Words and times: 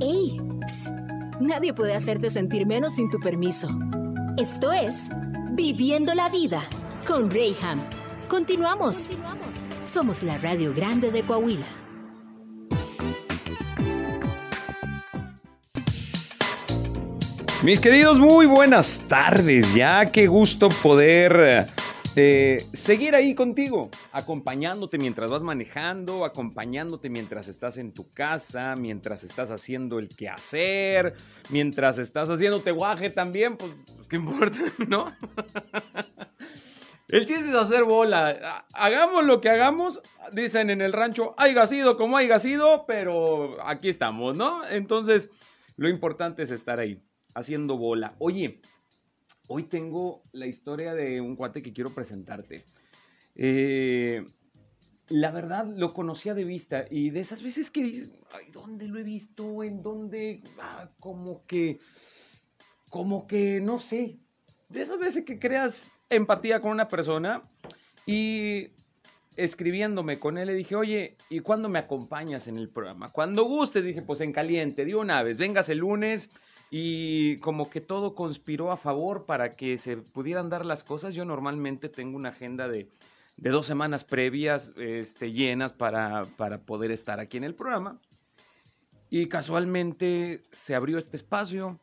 ¡Ey! 0.00 0.38
Psst. 0.66 0.94
Nadie 1.40 1.72
puede 1.72 1.94
hacerte 1.94 2.28
sentir 2.28 2.66
menos 2.66 2.94
sin 2.96 3.08
tu 3.08 3.18
permiso. 3.18 3.68
Esto 4.36 4.72
es 4.72 5.08
Viviendo 5.52 6.12
la 6.14 6.28
Vida 6.28 6.62
con 7.06 7.30
Rayham. 7.30 7.82
Continuamos. 8.28 9.10
Somos 9.84 10.22
la 10.22 10.36
Radio 10.38 10.74
Grande 10.74 11.10
de 11.10 11.22
Coahuila. 11.22 11.66
Mis 17.62 17.80
queridos, 17.80 18.20
muy 18.20 18.44
buenas 18.44 18.98
tardes. 19.08 19.74
Ya 19.74 20.04
qué 20.06 20.26
gusto 20.26 20.68
poder 20.82 21.66
eh, 22.18 22.66
seguir 22.72 23.14
ahí 23.14 23.34
contigo, 23.34 23.90
acompañándote 24.10 24.96
mientras 24.96 25.30
vas 25.30 25.42
manejando, 25.42 26.24
acompañándote 26.24 27.10
mientras 27.10 27.46
estás 27.46 27.76
en 27.76 27.92
tu 27.92 28.10
casa, 28.14 28.74
mientras 28.74 29.22
estás 29.22 29.50
haciendo 29.50 29.98
el 29.98 30.08
quehacer, 30.08 31.12
mientras 31.50 31.98
estás 31.98 32.30
haciéndote 32.30 32.70
guaje 32.70 33.10
también, 33.10 33.58
pues, 33.58 33.72
pues 33.94 34.08
qué 34.08 34.16
importa, 34.16 34.58
¿no? 34.88 35.14
El 37.08 37.26
chiste 37.26 37.50
es 37.50 37.54
hacer 37.54 37.84
bola. 37.84 38.64
Hagamos 38.72 39.26
lo 39.26 39.42
que 39.42 39.50
hagamos. 39.50 40.00
Dicen 40.32 40.70
en 40.70 40.80
el 40.80 40.94
rancho, 40.94 41.34
haya 41.36 41.66
sido 41.66 41.98
como 41.98 42.16
haya 42.16 42.40
sido, 42.40 42.86
pero 42.86 43.62
aquí 43.62 43.90
estamos, 43.90 44.34
¿no? 44.34 44.66
Entonces, 44.66 45.28
lo 45.76 45.88
importante 45.90 46.42
es 46.44 46.50
estar 46.50 46.80
ahí, 46.80 47.00
haciendo 47.34 47.76
bola. 47.76 48.16
Oye, 48.18 48.62
hoy 49.48 49.64
tengo 49.64 50.22
la 50.32 50.46
historia 50.46 50.94
de 50.94 51.20
un 51.20 51.36
cuate 51.36 51.62
que 51.62 51.72
quiero 51.72 51.94
presentarte. 51.94 52.64
Eh, 53.34 54.24
la 55.08 55.30
verdad, 55.30 55.66
lo 55.66 55.94
conocía 55.94 56.34
de 56.34 56.44
vista 56.44 56.84
y 56.90 57.10
de 57.10 57.20
esas 57.20 57.42
veces 57.42 57.70
que 57.70 57.82
dices, 57.82 58.10
ay, 58.32 58.46
¿dónde 58.52 58.88
lo 58.88 58.98
he 58.98 59.04
visto? 59.04 59.62
¿En 59.62 59.82
dónde? 59.82 60.42
Ah, 60.60 60.90
como 60.98 61.46
que, 61.46 61.78
como 62.90 63.26
que, 63.26 63.60
no 63.60 63.78
sé. 63.78 64.18
De 64.68 64.82
esas 64.82 64.98
veces 64.98 65.24
que 65.24 65.38
creas 65.38 65.90
empatía 66.10 66.60
con 66.60 66.72
una 66.72 66.88
persona 66.88 67.42
y 68.04 68.70
escribiéndome 69.36 70.18
con 70.18 70.38
él 70.38 70.48
le 70.48 70.54
dije, 70.54 70.74
oye, 70.74 71.16
¿y 71.28 71.40
cuándo 71.40 71.68
me 71.68 71.78
acompañas 71.78 72.48
en 72.48 72.58
el 72.58 72.68
programa? 72.68 73.10
Cuando 73.10 73.44
gustes, 73.44 73.84
dije, 73.84 74.02
pues 74.02 74.20
en 74.22 74.32
caliente, 74.32 74.84
de 74.84 74.94
una 74.94 75.22
vez, 75.22 75.36
vengas 75.36 75.68
el 75.68 75.78
lunes 75.78 76.30
y 76.70 77.36
como 77.38 77.70
que 77.70 77.80
todo 77.80 78.14
conspiró 78.14 78.72
a 78.72 78.76
favor 78.76 79.24
para 79.24 79.56
que 79.56 79.78
se 79.78 79.96
pudieran 79.96 80.50
dar 80.50 80.66
las 80.66 80.84
cosas. 80.84 81.14
Yo 81.14 81.24
normalmente 81.24 81.88
tengo 81.88 82.16
una 82.16 82.30
agenda 82.30 82.68
de, 82.68 82.88
de 83.36 83.50
dos 83.50 83.66
semanas 83.66 84.04
previas 84.04 84.72
este, 84.76 85.32
llenas 85.32 85.72
para, 85.72 86.26
para 86.36 86.58
poder 86.58 86.90
estar 86.90 87.20
aquí 87.20 87.36
en 87.36 87.44
el 87.44 87.54
programa. 87.54 88.00
Y 89.08 89.28
casualmente 89.28 90.42
se 90.50 90.74
abrió 90.74 90.98
este 90.98 91.16
espacio 91.16 91.78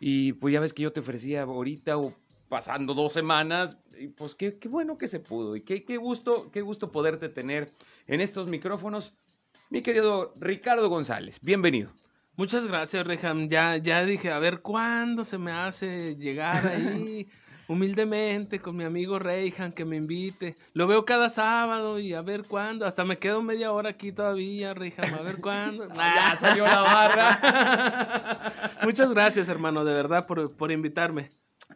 y 0.00 0.32
pues 0.34 0.52
ya 0.52 0.60
ves 0.60 0.74
que 0.74 0.82
yo 0.82 0.92
te 0.92 1.00
ofrecía 1.00 1.42
ahorita 1.42 1.96
o 1.96 2.12
pasando 2.48 2.94
dos 2.94 3.12
semanas, 3.12 3.76
y 3.98 4.08
pues 4.08 4.34
qué, 4.34 4.58
qué 4.58 4.68
bueno 4.68 4.98
que 4.98 5.08
se 5.08 5.18
pudo 5.20 5.56
y 5.56 5.62
qué, 5.62 5.84
qué, 5.84 5.96
gusto, 5.96 6.50
qué 6.52 6.60
gusto 6.62 6.92
poderte 6.92 7.28
tener 7.28 7.72
en 8.06 8.20
estos 8.20 8.46
micrófonos. 8.46 9.14
Mi 9.68 9.82
querido 9.82 10.32
Ricardo 10.38 10.88
González, 10.88 11.40
bienvenido. 11.42 11.90
Muchas 12.36 12.66
gracias, 12.66 13.06
Reham. 13.06 13.48
Ya, 13.48 13.76
ya 13.76 14.04
dije, 14.04 14.30
a 14.30 14.38
ver 14.38 14.60
cuándo 14.60 15.24
se 15.24 15.38
me 15.38 15.52
hace 15.52 16.16
llegar 16.16 16.66
ahí 16.66 17.28
humildemente 17.68 18.60
con 18.60 18.76
mi 18.76 18.84
amigo 18.84 19.18
Reyhan 19.18 19.72
que 19.72 19.84
me 19.84 19.96
invite. 19.96 20.56
Lo 20.72 20.86
veo 20.86 21.04
cada 21.04 21.28
sábado 21.28 21.98
y 21.98 22.12
a 22.12 22.22
ver 22.22 22.44
cuándo. 22.44 22.86
Hasta 22.86 23.04
me 23.04 23.18
quedo 23.18 23.42
media 23.42 23.72
hora 23.72 23.90
aquí 23.90 24.12
todavía, 24.12 24.74
Reyhan, 24.74 25.14
a 25.14 25.22
ver 25.22 25.40
cuándo. 25.40 25.88
ya 25.94 26.36
salió 26.36 26.64
la 26.64 26.82
barra. 26.82 28.52
Muchas 28.82 29.10
gracias, 29.12 29.48
hermano, 29.48 29.84
de 29.84 29.94
verdad, 29.94 30.26
por, 30.26 30.54
por 30.56 30.70
invitarme 30.70 31.30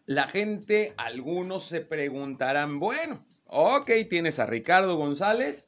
la 0.07 0.29
gente, 0.29 0.95
algunos 0.97 1.65
se 1.65 1.81
preguntarán, 1.81 2.81
bueno, 2.81 3.25
ok, 3.45 3.91
tienes 4.09 4.39
a 4.39 4.47
Ricardo 4.47 4.97
González, 4.97 5.67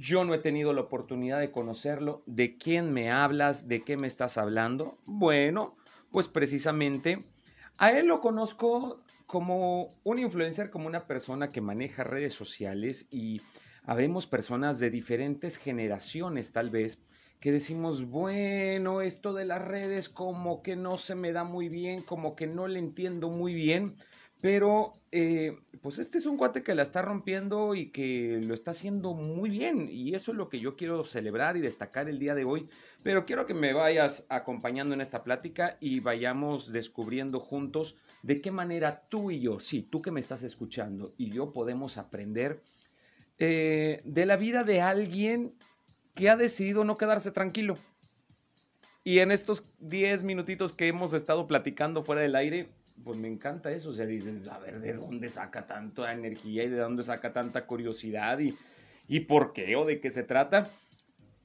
yo 0.00 0.24
no 0.24 0.32
he 0.32 0.38
tenido 0.38 0.72
la 0.72 0.80
oportunidad 0.80 1.38
de 1.40 1.50
conocerlo, 1.50 2.22
¿de 2.24 2.56
quién 2.56 2.90
me 2.90 3.10
hablas? 3.10 3.68
¿De 3.68 3.82
qué 3.82 3.98
me 3.98 4.06
estás 4.06 4.38
hablando? 4.38 4.98
Bueno, 5.04 5.76
pues 6.10 6.26
precisamente 6.26 7.26
a 7.76 7.92
él 7.92 8.06
lo 8.06 8.22
conozco 8.22 9.04
como 9.26 9.94
un 10.02 10.18
influencer, 10.18 10.70
como 10.70 10.86
una 10.86 11.06
persona 11.06 11.52
que 11.52 11.60
maneja 11.60 12.02
redes 12.02 12.32
sociales 12.32 13.08
y 13.10 13.42
habemos 13.84 14.26
personas 14.26 14.78
de 14.78 14.88
diferentes 14.88 15.58
generaciones 15.58 16.50
tal 16.50 16.70
vez 16.70 16.98
que 17.38 17.52
decimos, 17.52 18.06
bueno, 18.06 19.02
esto 19.02 19.34
de 19.34 19.44
las 19.44 19.62
redes 19.62 20.08
como 20.08 20.62
que 20.62 20.76
no 20.76 20.96
se 20.96 21.14
me 21.14 21.32
da 21.32 21.44
muy 21.44 21.68
bien, 21.68 22.02
como 22.02 22.36
que 22.36 22.46
no 22.46 22.68
le 22.68 22.78
entiendo 22.78 23.28
muy 23.28 23.52
bien, 23.52 23.96
pero 24.40 24.94
eh, 25.12 25.58
pues 25.82 25.98
este 25.98 26.18
es 26.18 26.26
un 26.26 26.36
cuate 26.36 26.62
que 26.62 26.74
la 26.74 26.82
está 26.82 27.02
rompiendo 27.02 27.74
y 27.74 27.90
que 27.90 28.38
lo 28.42 28.54
está 28.54 28.70
haciendo 28.70 29.12
muy 29.12 29.50
bien 29.50 29.88
y 29.90 30.14
eso 30.14 30.32
es 30.32 30.38
lo 30.38 30.48
que 30.48 30.60
yo 30.60 30.76
quiero 30.76 31.04
celebrar 31.04 31.56
y 31.56 31.60
destacar 31.60 32.08
el 32.08 32.18
día 32.18 32.34
de 32.34 32.44
hoy, 32.44 32.68
pero 33.02 33.26
quiero 33.26 33.44
que 33.44 33.54
me 33.54 33.72
vayas 33.72 34.26
acompañando 34.28 34.94
en 34.94 35.00
esta 35.00 35.24
plática 35.24 35.76
y 35.80 36.00
vayamos 36.00 36.72
descubriendo 36.72 37.40
juntos 37.40 37.96
de 38.22 38.40
qué 38.40 38.50
manera 38.50 39.06
tú 39.08 39.30
y 39.30 39.40
yo, 39.40 39.60
sí, 39.60 39.82
tú 39.82 40.00
que 40.00 40.10
me 40.10 40.20
estás 40.20 40.42
escuchando 40.42 41.14
y 41.18 41.30
yo 41.30 41.52
podemos 41.52 41.98
aprender 41.98 42.62
eh, 43.38 44.02
de 44.04 44.26
la 44.26 44.36
vida 44.36 44.64
de 44.64 44.80
alguien 44.80 45.54
que 46.14 46.28
ha 46.28 46.36
decidido 46.36 46.84
no 46.84 46.96
quedarse 46.96 47.30
tranquilo. 47.30 47.78
Y 49.02 49.20
en 49.20 49.32
estos 49.32 49.64
10 49.78 50.24
minutitos 50.24 50.74
que 50.74 50.88
hemos 50.88 51.14
estado 51.14 51.46
platicando 51.46 52.04
fuera 52.04 52.20
del 52.20 52.36
aire, 52.36 52.68
pues 53.04 53.18
me 53.18 53.28
encanta 53.28 53.70
eso. 53.70 53.90
O 53.90 53.92
sea, 53.92 54.06
dices, 54.06 54.46
a 54.48 54.58
ver, 54.58 54.80
¿de 54.80 54.94
dónde 54.94 55.28
saca 55.28 55.66
tanta 55.66 56.12
energía 56.12 56.64
y 56.64 56.68
de 56.68 56.78
dónde 56.78 57.02
saca 57.02 57.32
tanta 57.32 57.66
curiosidad 57.66 58.38
y, 58.38 58.56
y 59.08 59.20
por 59.20 59.52
qué 59.52 59.76
o 59.76 59.84
de 59.84 60.00
qué 60.00 60.10
se 60.10 60.22
trata? 60.22 60.70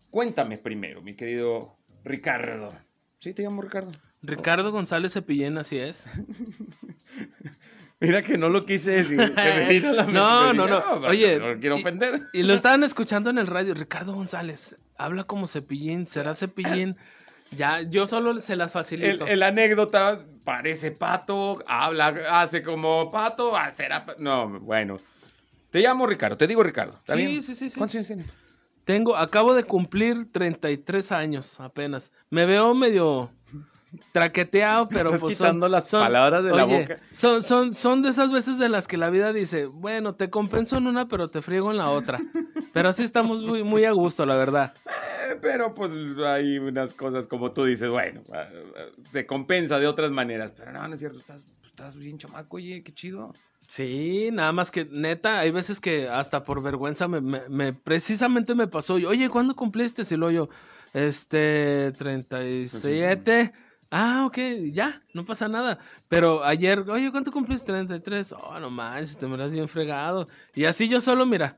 Cuéntame 0.09 0.57
primero, 0.57 1.01
mi 1.01 1.15
querido 1.15 1.75
Ricardo. 2.03 2.73
¿Sí 3.19 3.33
te 3.33 3.43
llamo 3.43 3.61
Ricardo? 3.61 3.91
Ricardo 4.21 4.71
González 4.71 5.13
Cepillén, 5.13 5.57
así 5.57 5.77
es. 5.77 6.05
Mira 7.99 8.21
que 8.21 8.37
no 8.37 8.49
lo 8.49 8.65
quise 8.65 8.91
decir. 8.91 9.17
no, 10.11 10.53
no, 10.53 10.67
no. 10.67 11.07
Oye, 11.07 11.39
no 11.39 11.59
quiero 11.59 11.75
ofender. 11.75 12.21
Y, 12.33 12.43
lo 12.43 12.53
estaban 12.53 12.83
escuchando 12.83 13.29
en 13.29 13.37
el 13.37 13.47
radio. 13.47 13.73
Ricardo 13.73 14.13
González, 14.13 14.75
habla 14.97 15.23
como 15.23 15.47
cepillín, 15.47 16.05
será 16.05 16.33
cepillín. 16.33 16.97
Ya, 17.51 17.81
yo 17.81 18.05
solo 18.05 18.37
se 18.39 18.55
las 18.55 18.71
facilito. 18.71 19.25
El, 19.25 19.43
anécdota 19.43 20.25
parece 20.45 20.91
pato, 20.91 21.61
habla, 21.67 22.15
hace 22.31 22.63
como 22.63 23.11
pato, 23.11 23.51
será. 23.73 24.05
No, 24.17 24.47
bueno. 24.61 24.99
Te 25.71 25.81
llamo 25.81 26.07
Ricardo, 26.07 26.37
te 26.37 26.47
digo 26.47 26.63
Ricardo. 26.63 26.97
sí, 27.05 27.41
sí, 27.41 27.53
sí, 27.55 27.69
sí. 27.69 27.77
¿Cuántos 27.77 27.95
años 27.95 28.07
tienes? 28.07 28.37
Tengo, 28.85 29.17
acabo 29.17 29.53
de 29.55 29.63
cumplir 29.63 30.31
33 30.31 31.11
años 31.11 31.59
apenas. 31.59 32.11
Me 32.29 32.45
veo 32.45 32.73
medio 32.75 33.31
traqueteado, 34.11 34.87
pero 34.89 35.09
Estás 35.09 35.21
pues 35.21 35.37
quitando 35.37 35.67
las 35.67 35.89
palabras 35.89 36.43
de 36.43 36.51
la 36.51 36.63
boca. 36.65 36.99
Son, 37.09 37.41
son, 37.41 37.73
son 37.73 38.03
de 38.03 38.09
esas 38.09 38.31
veces 38.31 38.59
de 38.59 38.69
las 38.69 38.87
que 38.87 38.97
la 38.97 39.09
vida 39.09 39.33
dice, 39.33 39.65
bueno, 39.65 40.13
te 40.13 40.29
compenso 40.29 40.77
en 40.77 40.87
una, 40.87 41.07
pero 41.07 41.29
te 41.29 41.41
friego 41.41 41.71
en 41.71 41.77
la 41.77 41.89
otra. 41.89 42.21
Pero 42.73 42.89
así 42.89 43.03
estamos 43.03 43.41
muy, 43.41 43.63
muy 43.63 43.85
a 43.85 43.91
gusto, 43.91 44.25
la 44.25 44.35
verdad. 44.35 44.73
Eh, 45.25 45.37
pero 45.41 45.73
pues 45.73 45.91
hay 46.25 46.57
unas 46.59 46.93
cosas 46.93 47.27
como 47.27 47.51
tú 47.51 47.65
dices, 47.65 47.89
bueno, 47.89 48.21
ah, 48.33 48.47
ah, 48.77 48.85
te 49.11 49.25
compensa 49.25 49.79
de 49.79 49.87
otras 49.87 50.11
maneras. 50.11 50.51
Pero 50.55 50.71
no, 50.71 50.87
no 50.87 50.93
es 50.93 50.99
cierto, 50.99 51.19
estás, 51.19 51.95
bien 51.95 52.17
chamaco, 52.17 52.57
oye, 52.57 52.83
qué 52.83 52.93
chido. 52.93 53.33
Sí, 53.67 54.29
nada 54.31 54.51
más 54.51 54.69
que 54.69 54.85
neta, 54.85 55.39
hay 55.39 55.49
veces 55.49 55.79
que 55.79 56.07
hasta 56.07 56.43
por 56.43 56.61
vergüenza 56.61 57.07
me, 57.07 57.19
me, 57.21 57.73
precisamente 57.73 58.53
me 58.53 58.67
pasó, 58.67 58.93
oye, 58.93 59.27
¿cuándo 59.29 59.55
cumpliste? 59.55 60.05
Si 60.05 60.15
lo 60.15 60.29
yo, 60.29 60.49
este, 60.93 61.91
37. 61.97 63.51
Ah, 63.89 64.25
ok, 64.27 64.37
ya, 64.71 65.01
no 65.13 65.25
pasa 65.25 65.47
nada. 65.47 65.79
Pero 66.07 66.43
ayer, 66.43 66.79
oye, 66.89 67.09
¿cuánto 67.11 67.31
cumpliste? 67.31 67.67
33. 67.67 68.33
Oh, 68.33 68.59
no 68.59 68.69
manches, 68.69 69.17
te 69.17 69.25
miras 69.27 69.51
bien 69.51 69.67
fregado. 69.67 70.27
Y 70.53 70.65
así 70.65 70.87
yo 70.87 71.01
solo, 71.01 71.25
mira. 71.25 71.57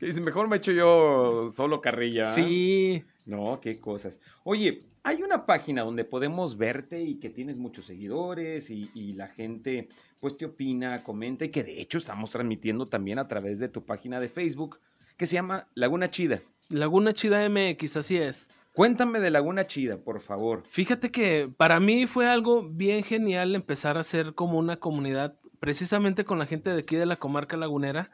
Dice, 0.00 0.20
mejor 0.20 0.48
me 0.48 0.56
echo 0.56 0.72
yo 0.72 1.48
solo 1.50 1.80
carrilla. 1.80 2.24
Sí. 2.24 3.04
No, 3.26 3.60
qué 3.60 3.78
cosas. 3.78 4.20
Oye, 4.44 4.84
hay 5.02 5.22
una 5.22 5.46
página 5.46 5.82
donde 5.82 6.04
podemos 6.04 6.56
verte 6.56 7.02
y 7.02 7.16
que 7.20 7.30
tienes 7.30 7.58
muchos 7.58 7.86
seguidores 7.86 8.70
y, 8.70 8.90
y, 8.94 9.12
la 9.12 9.28
gente 9.28 9.88
pues 10.20 10.36
te 10.36 10.46
opina, 10.46 11.02
comenta 11.02 11.44
y 11.44 11.50
que 11.50 11.64
de 11.64 11.80
hecho 11.80 11.98
estamos 11.98 12.30
transmitiendo 12.30 12.86
también 12.86 13.18
a 13.18 13.28
través 13.28 13.58
de 13.58 13.68
tu 13.68 13.84
página 13.84 14.20
de 14.20 14.28
Facebook 14.28 14.78
que 15.16 15.26
se 15.26 15.34
llama 15.34 15.68
Laguna 15.74 16.10
Chida. 16.10 16.42
Laguna 16.70 17.12
Chida 17.12 17.48
MX, 17.48 17.96
así 17.96 18.16
es. 18.16 18.48
Cuéntame 18.72 19.20
de 19.20 19.30
Laguna 19.30 19.66
Chida, 19.66 19.98
por 19.98 20.20
favor. 20.20 20.62
Fíjate 20.68 21.10
que 21.10 21.50
para 21.56 21.80
mí 21.80 22.06
fue 22.06 22.28
algo 22.28 22.62
bien 22.62 23.02
genial 23.02 23.54
empezar 23.54 23.96
a 23.96 24.00
hacer 24.00 24.34
como 24.34 24.58
una 24.58 24.76
comunidad, 24.76 25.34
precisamente 25.58 26.24
con 26.24 26.38
la 26.38 26.46
gente 26.46 26.70
de 26.70 26.80
aquí 26.80 26.96
de 26.96 27.06
la 27.06 27.16
comarca 27.16 27.56
lagunera, 27.56 28.10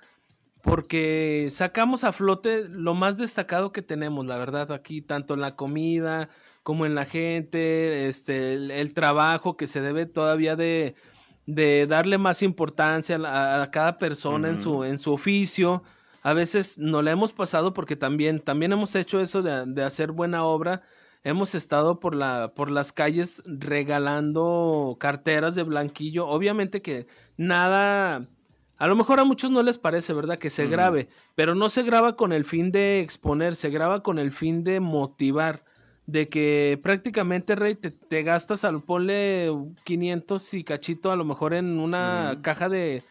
porque 0.66 1.46
sacamos 1.50 2.04
a 2.04 2.12
flote 2.12 2.68
lo 2.68 2.94
más 2.94 3.16
destacado 3.16 3.72
que 3.72 3.82
tenemos, 3.82 4.26
la 4.26 4.36
verdad, 4.36 4.72
aquí, 4.72 5.00
tanto 5.00 5.34
en 5.34 5.40
la 5.40 5.56
comida 5.56 6.28
como 6.64 6.84
en 6.84 6.96
la 6.96 7.04
gente, 7.04 8.08
este, 8.08 8.54
el, 8.54 8.92
trabajo 8.92 9.56
que 9.56 9.68
se 9.68 9.80
debe 9.80 10.04
todavía 10.06 10.56
de, 10.56 10.96
de 11.46 11.86
darle 11.86 12.18
más 12.18 12.42
importancia 12.42 13.18
a, 13.24 13.70
cada 13.70 13.98
persona 13.98 14.48
en, 14.48 14.58
su, 14.58 14.82
en 14.82 14.98
su 14.98 15.12
oficio. 15.12 15.84
A 16.22 16.32
veces 16.32 16.76
no 16.78 17.02
la 17.02 17.12
hemos 17.12 17.32
pasado 17.32 17.72
porque 17.72 17.94
también, 17.94 18.40
también 18.40 18.72
hemos 18.72 18.96
hecho 18.96 19.20
eso 19.20 19.42
de, 19.42 19.64
de 19.66 19.82
hacer 19.84 20.10
buena 20.10 20.44
obra 20.44 20.82
hemos 21.26 21.56
estado 21.56 21.98
por, 21.98 22.14
la, 22.14 22.52
por 22.54 22.70
las 22.70 22.92
calles 22.92 23.42
regalando 23.46 24.96
carteras 25.00 25.56
de 25.56 25.64
blanquillo. 25.64 26.28
Obviamente 26.28 26.82
que 26.82 27.08
nada, 27.36 28.28
a 28.78 28.86
lo 28.86 28.96
mejor 28.96 29.20
a 29.20 29.24
muchos 29.24 29.50
no 29.50 29.62
les 29.62 29.78
parece, 29.78 30.12
¿verdad? 30.12 30.38
Que 30.38 30.50
se 30.50 30.66
grabe, 30.66 31.08
pero 31.34 31.54
no 31.54 31.68
se 31.68 31.82
graba 31.82 32.16
con 32.16 32.32
el 32.32 32.44
fin 32.44 32.72
de 32.72 33.00
exponer, 33.00 33.54
se 33.56 33.70
graba 33.70 34.02
con 34.02 34.18
el 34.18 34.32
fin 34.32 34.64
de 34.64 34.80
motivar. 34.80 35.64
De 36.06 36.28
que 36.28 36.78
prácticamente, 36.84 37.56
Rey, 37.56 37.74
te, 37.74 38.22
gastas 38.22 38.64
al 38.64 38.80
ponle 38.80 39.50
500 39.82 40.54
y 40.54 40.62
cachito 40.62 41.10
a 41.10 41.16
lo 41.16 41.24
mejor 41.24 41.52
en 41.52 41.80
una 41.80 42.38
caja 42.42 42.68
de, 42.68 43.02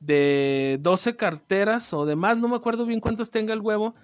de 0.00 0.78
12 0.80 1.16
carteras 1.16 1.92
o 1.92 2.06
demás, 2.06 2.36
no 2.38 2.48
me 2.48 2.56
acuerdo 2.56 2.86
bien 2.86 3.00
cuántas 3.00 3.30
tenga 3.30 3.54
el 3.54 3.60
huevo, 3.60 3.94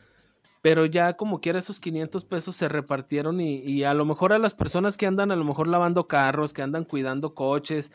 pero 0.63 0.87
ya 0.87 1.17
como 1.17 1.41
quiera 1.41 1.59
esos 1.59 1.79
500 1.79 2.25
pesos 2.25 2.57
se 2.57 2.69
repartieron 2.69 3.41
y, 3.41 3.85
a 3.85 3.95
lo 3.95 4.05
mejor 4.05 4.33
a 4.33 4.39
las 4.39 4.55
personas 4.55 4.97
que 4.97 5.07
andan 5.07 5.31
a 5.31 5.37
lo 5.37 5.45
mejor 5.45 5.69
lavando 5.69 6.09
carros, 6.09 6.53
que 6.53 6.63
andan 6.63 6.85
cuidando 6.85 7.35
coches, 7.35 7.93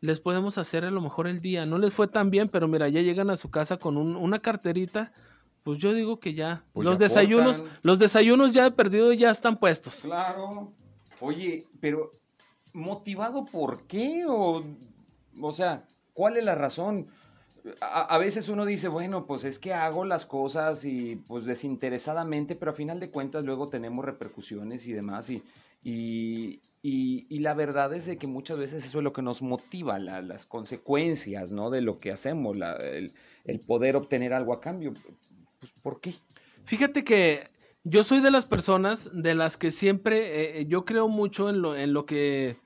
les 0.00 0.20
podemos 0.20 0.58
hacer 0.58 0.84
a 0.84 0.90
lo 0.90 1.00
mejor 1.00 1.26
el 1.26 1.40
día. 1.40 1.66
No 1.66 1.78
les 1.78 1.92
fue 1.92 2.08
tan 2.08 2.30
bien, 2.30 2.48
pero 2.48 2.68
mira, 2.68 2.88
ya 2.88 3.00
llegan 3.00 3.30
a 3.30 3.36
su 3.36 3.50
casa 3.50 3.78
con 3.78 3.96
una 3.96 4.38
carterita, 4.40 5.12
pues 5.62 5.78
yo 5.78 5.92
digo 5.92 6.20
que 6.20 6.34
ya. 6.34 6.64
Pues 6.72 6.86
los 6.86 6.98
desayunos, 6.98 7.62
los 7.82 7.98
desayunos 7.98 8.52
ya 8.52 8.66
he 8.66 8.70
perdido 8.70 9.12
ya 9.12 9.30
están 9.30 9.58
puestos. 9.58 10.00
Claro. 10.02 10.72
Oye, 11.20 11.66
pero 11.80 12.12
¿motivado 12.72 13.44
por 13.44 13.86
qué? 13.86 14.24
O, 14.26 14.64
o 15.40 15.52
sea, 15.52 15.84
¿cuál 16.12 16.36
es 16.36 16.44
la 16.44 16.54
razón? 16.54 17.08
a, 17.80 18.18
veces 18.18 18.48
uno 18.48 18.64
dice, 18.64 18.88
bueno, 18.88 19.26
pues 19.26 19.44
es 19.44 19.58
que 19.58 19.74
hago 19.74 20.04
las 20.04 20.26
cosas 20.26 20.84
y 20.84 21.16
pues 21.16 21.44
desinteresadamente, 21.44 22.54
pero 22.56 22.70
a 22.70 22.74
final 22.74 23.00
de 23.00 23.10
cuentas 23.10 23.44
luego 23.44 23.68
tenemos 23.68 24.04
repercusiones 24.04 24.86
y 24.86 24.92
demás 24.92 25.30
y, 25.30 25.42
y, 25.82 26.60
y, 26.90 27.38
la 27.40 27.54
verdad 27.54 27.92
es 27.92 28.06
de 28.06 28.16
que 28.16 28.26
muchas 28.26 28.58
veces 28.58 28.84
eso 28.84 28.98
es 28.98 29.04
lo 29.04 29.12
que 29.12 29.22
nos 29.22 29.42
motiva, 29.42 29.98
las 29.98 30.46
consecuencias, 30.46 31.50
¿no? 31.50 31.70
De 31.70 31.80
lo 31.80 32.00
que 32.00 32.12
hacemos, 32.12 32.56
el, 32.56 33.60
poder 33.66 33.96
obtener 33.96 34.32
algo 34.32 34.52
a 34.52 34.60
cambio. 34.60 34.94
Pues, 35.60 35.72
¿Por 35.82 36.00
qué? 36.00 36.14
Fíjate 36.64 37.04
que 37.04 37.50
yo 37.84 38.04
soy 38.04 38.20
de 38.20 38.30
las 38.30 38.46
personas 38.46 39.10
de 39.12 39.34
las 39.34 39.56
que 39.56 39.70
siempre, 39.70 40.60
eh, 40.60 40.66
yo 40.66 40.84
creo 40.84 41.08
mucho 41.08 41.50
en 41.50 41.62
lo, 41.62 41.76
en 41.76 41.92
lo 41.92 42.06
que 42.06 42.56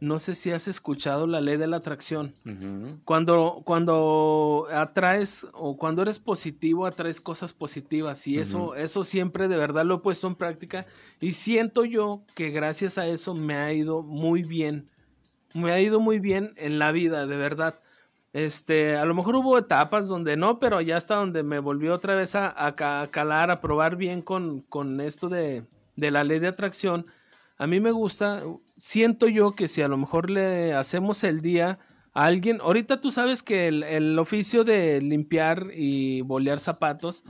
no 0.00 0.18
sé 0.18 0.34
si 0.34 0.50
has 0.50 0.66
escuchado 0.66 1.26
la 1.26 1.42
ley 1.42 1.58
de 1.58 1.66
la 1.66 1.76
atracción. 1.76 2.34
Cuando, 3.04 3.60
cuando 3.64 4.66
atraes 4.72 5.46
o 5.52 5.76
cuando 5.76 6.00
eres 6.00 6.18
positivo, 6.18 6.86
atraes 6.86 7.20
cosas 7.20 7.52
positivas. 7.52 8.26
Y 8.26 8.38
eso, 8.38 8.74
eso 8.74 9.04
siempre 9.04 9.46
de 9.46 9.58
verdad 9.58 9.84
lo 9.84 9.96
he 9.96 9.98
puesto 9.98 10.26
en 10.26 10.36
práctica. 10.36 10.86
Y 11.20 11.32
siento 11.32 11.84
yo 11.84 12.22
que 12.34 12.48
gracias 12.48 12.96
a 12.96 13.06
eso 13.06 13.34
me 13.34 13.56
ha 13.56 13.72
ido 13.74 14.02
muy 14.02 14.42
bien. 14.42 14.88
Me 15.52 15.70
ha 15.70 15.80
ido 15.80 16.00
muy 16.00 16.18
bien 16.18 16.54
en 16.56 16.78
la 16.78 16.92
vida, 16.92 17.26
de 17.26 17.36
verdad. 17.36 17.78
Este, 18.32 18.96
a 18.96 19.04
lo 19.04 19.14
mejor 19.14 19.36
hubo 19.36 19.58
etapas 19.58 20.08
donde 20.08 20.36
no, 20.36 20.58
pero 20.58 20.80
ya 20.80 20.96
hasta 20.96 21.16
donde 21.16 21.42
me 21.42 21.58
volvió 21.58 21.92
otra 21.92 22.14
vez 22.14 22.34
a, 22.36 22.54
a, 22.56 22.74
calar, 23.10 23.50
a 23.50 23.60
probar 23.60 23.96
bien 23.96 24.22
con, 24.22 24.60
con 24.62 25.00
esto 25.00 25.28
de, 25.28 25.64
de 25.96 26.10
la 26.10 26.24
ley 26.24 26.38
de 26.38 26.48
atracción 26.48 27.06
a 27.60 27.66
mí 27.66 27.78
me 27.78 27.90
gusta, 27.90 28.42
siento 28.80 29.28
yo 29.28 29.54
que 29.54 29.68
si 29.68 29.82
a 29.82 29.88
lo 29.88 29.96
mejor 29.96 30.30
le 30.30 30.74
hacemos 30.74 31.22
el 31.22 31.42
día 31.42 31.78
a 32.12 32.24
alguien, 32.24 32.60
ahorita 32.60 33.00
tú 33.00 33.10
sabes 33.10 33.42
que 33.42 33.68
el, 33.68 34.18
oficio 34.18 34.64
de 34.64 35.00
limpiar 35.00 35.68
y 35.72 36.22
bolear 36.22 36.58
zapatos 36.58 37.22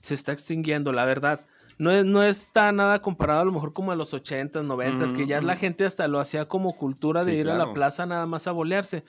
se 0.00 0.14
está 0.14 0.32
extinguiendo, 0.32 0.92
la 0.92 1.04
verdad. 1.04 1.46
No, 1.78 1.92
es, 1.92 2.04
no 2.04 2.24
está 2.24 2.72
nada 2.72 3.00
comparado 3.00 3.42
a 3.42 3.44
lo 3.44 3.52
mejor 3.52 3.72
como 3.72 3.92
a 3.92 3.96
los 3.96 4.12
80, 4.12 4.64
90, 4.64 5.14
que 5.14 5.28
ya 5.28 5.40
la 5.40 5.54
gente 5.54 5.86
hasta 5.86 6.08
lo 6.08 6.18
hacía 6.18 6.46
como 6.46 6.76
cultura 6.76 7.24
de 7.24 7.36
ir 7.36 7.48
a 7.48 7.56
la 7.56 7.72
plaza 7.72 8.04
nada 8.04 8.26
más 8.26 8.48
a 8.48 8.52
bolearse. 8.52 9.04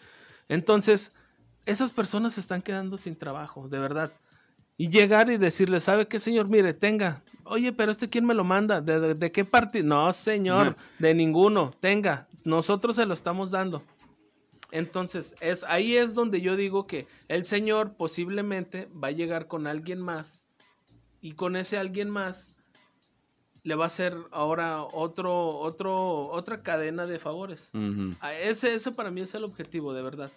Entonces, 0.48 1.12
esas 1.66 1.92
personas 1.92 2.34
se 2.34 2.42
están 2.42 2.62
quedando 2.62 2.98
sin 3.00 3.16
trabajo, 3.16 3.68
de 3.68 3.80
verdad. 3.80 4.12
Y 4.80 4.90
llegar 4.90 5.30
y 5.30 5.38
decirle, 5.38 5.80
¿sabe 5.80 6.08
qué, 6.08 6.18
señor? 6.18 6.48
Mire, 6.48 6.74
tenga, 6.74 7.22
Oye, 7.50 7.74
pero 7.74 7.92
este 7.92 8.08
quién 8.08 8.26
me 8.26 8.36
lo 8.36 8.44
manda? 8.44 8.80
¿De, 8.80 9.32
qué 9.32 9.44
parte? 9.44 9.82
No, 9.82 10.14
señor, 10.14 10.76
de 11.00 11.16
ninguno. 11.16 11.72
Tenga, 11.80 12.28
nosotros 12.44 12.96
se 12.96 13.08
lo 13.08 13.14
estamos 13.16 13.50
dando. 13.50 13.82
Entonces, 14.72 15.34
es, 15.42 15.64
ahí 15.64 15.98
es 15.98 16.14
donde 16.14 16.42
yo 16.42 16.56
digo 16.56 16.86
que 16.86 17.08
el 17.28 17.46
Señor 17.46 17.94
posiblemente 17.94 18.88
va 19.04 19.08
a 19.08 19.12
llegar 19.12 19.48
con 19.48 19.66
alguien 19.66 20.00
más 20.00 20.46
y 21.22 21.32
con 21.32 21.56
ese 21.56 21.80
alguien 21.80 22.08
más 22.08 22.54
le 23.64 23.74
va 23.74 23.86
a 23.86 23.88
hacer 23.88 24.16
ahora 24.30 24.84
otro, 24.84 25.58
otro, 25.58 26.28
otra 26.28 26.62
cadena 26.62 27.08
de 27.08 27.18
favores. 27.18 27.72
ese, 28.42 28.76
ese 28.76 28.92
para 28.92 29.10
mí 29.10 29.22
es 29.22 29.34
el 29.34 29.44
objetivo, 29.44 29.92
de 29.94 30.04
verdad. 30.04 30.32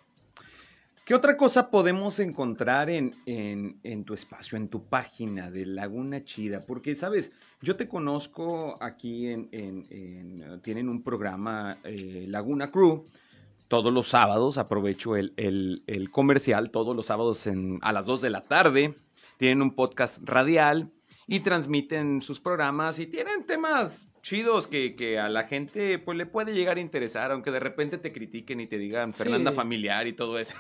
¿Qué 1.04 1.16
otra 1.16 1.36
cosa 1.36 1.68
podemos 1.68 2.20
encontrar 2.20 2.88
en, 2.88 3.16
en, 3.26 4.04
tu 4.04 4.14
espacio, 4.14 4.56
en 4.56 4.68
tu 4.68 4.84
página 4.84 5.50
de 5.50 5.66
Laguna 5.66 6.24
Chida? 6.24 6.64
Porque, 6.64 6.94
sabes, 6.94 7.32
yo 7.60 7.74
te 7.74 7.88
conozco 7.88 8.80
aquí 8.80 9.26
en, 9.26 9.48
en 9.50 10.62
tienen 10.62 10.88
un 10.88 11.02
programa 11.02 11.78
eh, 11.82 12.26
Laguna 12.28 12.70
Crew. 12.70 13.04
Todos 13.66 13.92
los 13.92 14.08
sábados, 14.08 14.58
aprovecho 14.58 15.16
el, 15.16 15.32
el, 15.36 15.82
el 15.88 16.10
comercial, 16.12 16.70
todos 16.70 16.94
los 16.94 17.06
sábados 17.06 17.48
a 17.80 17.92
las 17.92 18.06
2 18.06 18.20
de 18.20 18.30
la 18.30 18.44
tarde, 18.44 18.94
tienen 19.38 19.60
un 19.60 19.74
podcast 19.74 20.20
radial 20.22 20.92
y 21.26 21.40
transmiten 21.40 22.22
sus 22.22 22.38
programas 22.38 23.00
y 23.00 23.06
tienen 23.06 23.44
temas 23.44 24.06
chidos 24.22 24.68
que, 24.68 24.94
que, 24.94 25.18
a 25.18 25.28
la 25.28 25.44
gente 25.44 25.98
pues 25.98 26.16
le 26.16 26.26
puede 26.26 26.54
llegar 26.54 26.76
a 26.76 26.80
interesar, 26.80 27.32
aunque 27.32 27.50
de 27.50 27.60
repente 27.60 27.98
te 27.98 28.12
critiquen 28.12 28.60
y 28.60 28.66
te 28.66 28.78
digan 28.78 29.12
Fernanda 29.14 29.52
familiar 29.52 30.06
y 30.06 30.12
todo 30.12 30.38
eso. 30.38 30.56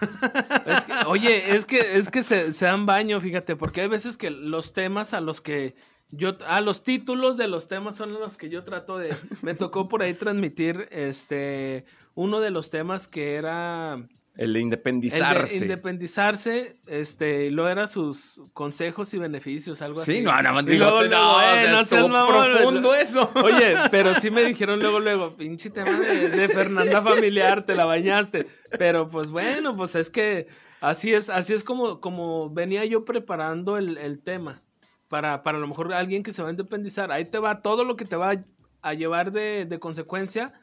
oye, 1.06 1.54
es 1.54 1.64
que, 1.64 1.96
es 1.96 2.10
que 2.10 2.22
se, 2.22 2.52
se, 2.52 2.64
dan 2.64 2.86
baño, 2.86 3.20
fíjate, 3.20 3.56
porque 3.56 3.82
hay 3.82 3.88
veces 3.88 4.16
que 4.16 4.30
los 4.30 4.72
temas 4.72 5.14
a 5.14 5.20
los 5.20 5.40
que 5.40 5.76
yo, 6.10 6.36
a 6.46 6.60
los 6.60 6.82
títulos 6.82 7.36
de 7.36 7.48
los 7.48 7.68
temas 7.68 7.96
son 7.96 8.12
los 8.12 8.36
que 8.36 8.50
yo 8.50 8.64
trato 8.64 8.98
de, 8.98 9.14
me 9.42 9.54
tocó 9.54 9.88
por 9.88 10.02
ahí 10.02 10.14
transmitir, 10.14 10.88
este, 10.90 11.84
uno 12.14 12.40
de 12.40 12.50
los 12.50 12.68
temas 12.68 13.08
que 13.08 13.36
era 13.36 14.06
el 14.34 14.54
de 14.54 14.60
independizarse. 14.60 15.54
El 15.54 15.60
de 15.60 15.66
independizarse, 15.66 16.76
este, 16.86 17.50
lo 17.50 17.68
era 17.68 17.86
sus 17.86 18.40
consejos 18.54 19.12
y 19.12 19.18
beneficios, 19.18 19.82
algo 19.82 20.00
así. 20.00 20.16
Sí, 20.16 20.22
no, 20.22 20.40
no, 20.40 20.60
y 20.60 20.78
luego, 20.78 21.02
no, 21.04 21.42
eh, 21.42 21.66
no 21.70 21.84
sé 21.84 21.96
profundo 21.96 22.94
eso. 22.94 23.30
Oye, 23.44 23.74
pero 23.90 24.14
sí 24.14 24.30
me 24.30 24.44
dijeron 24.44 24.80
luego, 24.80 25.00
luego, 25.00 25.36
pinche 25.36 25.68
tema 25.68 25.92
de, 26.00 26.48
Fernanda 26.48 27.02
familiar, 27.02 27.66
te 27.66 27.74
la 27.74 27.84
bañaste. 27.84 28.46
Pero 28.78 29.08
pues 29.08 29.30
bueno, 29.30 29.76
pues 29.76 29.94
es 29.96 30.08
que 30.08 30.46
así 30.80 31.12
es, 31.12 31.28
así 31.28 31.52
es 31.52 31.62
como, 31.62 32.00
como 32.00 32.48
venía 32.48 32.86
yo 32.86 33.04
preparando 33.04 33.76
el, 33.76 33.98
el 33.98 34.22
tema. 34.22 34.62
Para, 35.08 35.42
para 35.42 35.58
a 35.58 35.60
lo 35.60 35.68
mejor 35.68 35.92
alguien 35.92 36.22
que 36.22 36.32
se 36.32 36.40
va 36.40 36.48
a 36.48 36.52
independizar, 36.52 37.12
ahí 37.12 37.26
te 37.26 37.38
va 37.38 37.60
todo 37.60 37.84
lo 37.84 37.96
que 37.96 38.06
te 38.06 38.16
va 38.16 38.32
a 38.80 38.94
llevar 38.94 39.30
de, 39.30 39.66
de 39.66 39.78
consecuencia 39.78 40.54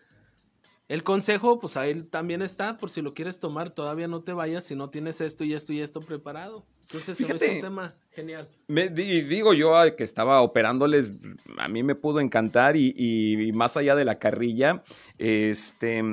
el 0.90 1.04
consejo, 1.04 1.60
pues 1.60 1.78
ahí 1.78 2.02
también 2.02 2.42
está, 2.42 2.78
por 2.80 2.90
si 2.90 3.04
lo 3.04 3.14
quieres 3.14 3.40
tomar, 3.40 3.70
todavía 3.70 4.08
no 4.08 4.24
te 4.24 4.34
vayas 4.34 4.66
si 4.66 4.76
no 4.76 4.90
tienes 4.90 5.22
esto 5.22 5.44
y 5.44 5.54
esto 5.54 5.72
y 5.72 5.82
esto 5.82 6.02
preparado. 6.02 6.66
Entonces, 6.82 7.22
es 7.22 7.30
un 7.30 7.62
tema 7.62 7.94
genial. 8.10 8.50
Me, 8.68 8.90
digo 8.90 9.54
yo 9.54 9.76
que 9.96 10.04
estaba 10.04 10.42
operándoles, 10.42 11.12
a 11.60 11.68
mí 11.68 11.84
me 11.84 11.94
pudo 11.94 12.20
encantar 12.20 12.76
y, 12.76 13.52
más 13.54 13.78
allá 13.78 13.96
de 13.96 14.04
la 14.04 14.18
carrilla, 14.18 14.84
este, 15.20 16.04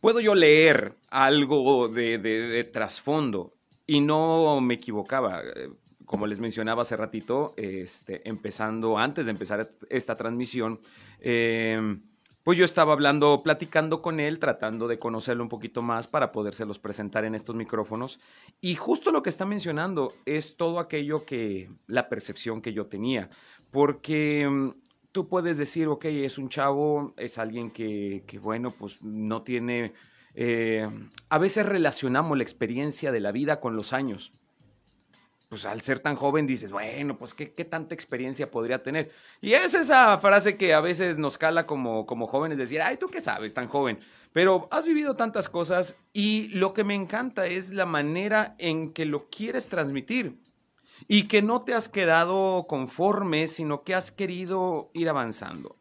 puedo 0.00 0.20
yo 0.20 0.36
leer 0.36 0.94
algo 1.10 1.88
de, 1.88 2.18
de 2.18 2.62
trasfondo 2.62 3.52
y 3.84 4.00
no 4.00 4.60
me 4.60 4.74
equivocaba 4.74 5.42
como 6.06 6.26
les 6.26 6.40
mencionaba 6.40 6.82
hace 6.82 6.94
ratito, 6.94 7.54
este, 7.56 8.28
empezando, 8.28 8.98
antes 8.98 9.24
de 9.24 9.30
empezar 9.32 9.72
esta 9.88 10.14
transmisión, 10.14 10.78
eh, 11.20 11.80
pues 12.44 12.58
yo 12.58 12.64
estaba 12.64 12.92
hablando, 12.92 13.42
platicando 13.42 14.02
con 14.02 14.18
él, 14.18 14.38
tratando 14.38 14.88
de 14.88 14.98
conocerlo 14.98 15.44
un 15.44 15.48
poquito 15.48 15.80
más 15.80 16.08
para 16.08 16.32
podérselos 16.32 16.78
presentar 16.78 17.24
en 17.24 17.34
estos 17.34 17.54
micrófonos. 17.54 18.18
Y 18.60 18.74
justo 18.74 19.12
lo 19.12 19.22
que 19.22 19.30
está 19.30 19.44
mencionando 19.44 20.14
es 20.24 20.56
todo 20.56 20.80
aquello 20.80 21.24
que, 21.24 21.70
la 21.86 22.08
percepción 22.08 22.60
que 22.60 22.72
yo 22.72 22.86
tenía. 22.86 23.30
Porque 23.70 24.48
mm, 24.48 24.70
tú 25.12 25.28
puedes 25.28 25.56
decir, 25.56 25.86
ok, 25.86 26.06
es 26.06 26.36
un 26.36 26.48
chavo, 26.48 27.14
es 27.16 27.38
alguien 27.38 27.70
que, 27.70 28.24
bueno, 28.42 28.72
pues 28.72 29.02
no 29.02 29.42
tiene... 29.42 29.92
Eh, 30.34 30.88
a 31.28 31.38
veces 31.38 31.66
relacionamos 31.66 32.36
la 32.36 32.42
experiencia 32.42 33.12
de 33.12 33.20
la 33.20 33.30
vida 33.30 33.60
con 33.60 33.76
los 33.76 33.92
años. 33.92 34.32
Pues 35.52 35.66
al 35.66 35.82
ser 35.82 36.00
tan 36.00 36.16
joven 36.16 36.46
dices, 36.46 36.72
bueno, 36.72 37.18
pues 37.18 37.34
qué, 37.34 37.52
qué 37.52 37.66
tanta 37.66 37.94
experiencia 37.94 38.50
podría 38.50 38.82
tener. 38.82 39.10
Y 39.42 39.52
es 39.52 39.74
esa 39.74 40.16
frase 40.16 40.56
que 40.56 40.72
a 40.72 40.80
veces 40.80 41.18
nos 41.18 41.36
cala 41.36 41.66
como, 41.66 42.06
como 42.06 42.26
jóvenes, 42.26 42.56
decir, 42.56 42.80
ay, 42.80 42.96
¿tú 42.96 43.08
qué 43.08 43.20
sabes, 43.20 43.52
tan 43.52 43.68
joven? 43.68 43.98
Pero 44.32 44.66
has 44.70 44.86
vivido 44.86 45.12
tantas 45.12 45.50
cosas 45.50 45.94
y 46.14 46.48
lo 46.54 46.72
que 46.72 46.84
me 46.84 46.94
encanta 46.94 47.44
es 47.44 47.70
la 47.70 47.84
manera 47.84 48.54
en 48.56 48.94
que 48.94 49.04
lo 49.04 49.28
quieres 49.28 49.68
transmitir 49.68 50.38
y 51.06 51.28
que 51.28 51.42
no 51.42 51.60
te 51.60 51.74
has 51.74 51.86
quedado 51.86 52.64
conforme, 52.66 53.46
sino 53.46 53.82
que 53.82 53.94
has 53.94 54.10
querido 54.10 54.90
ir 54.94 55.10
avanzando. 55.10 55.76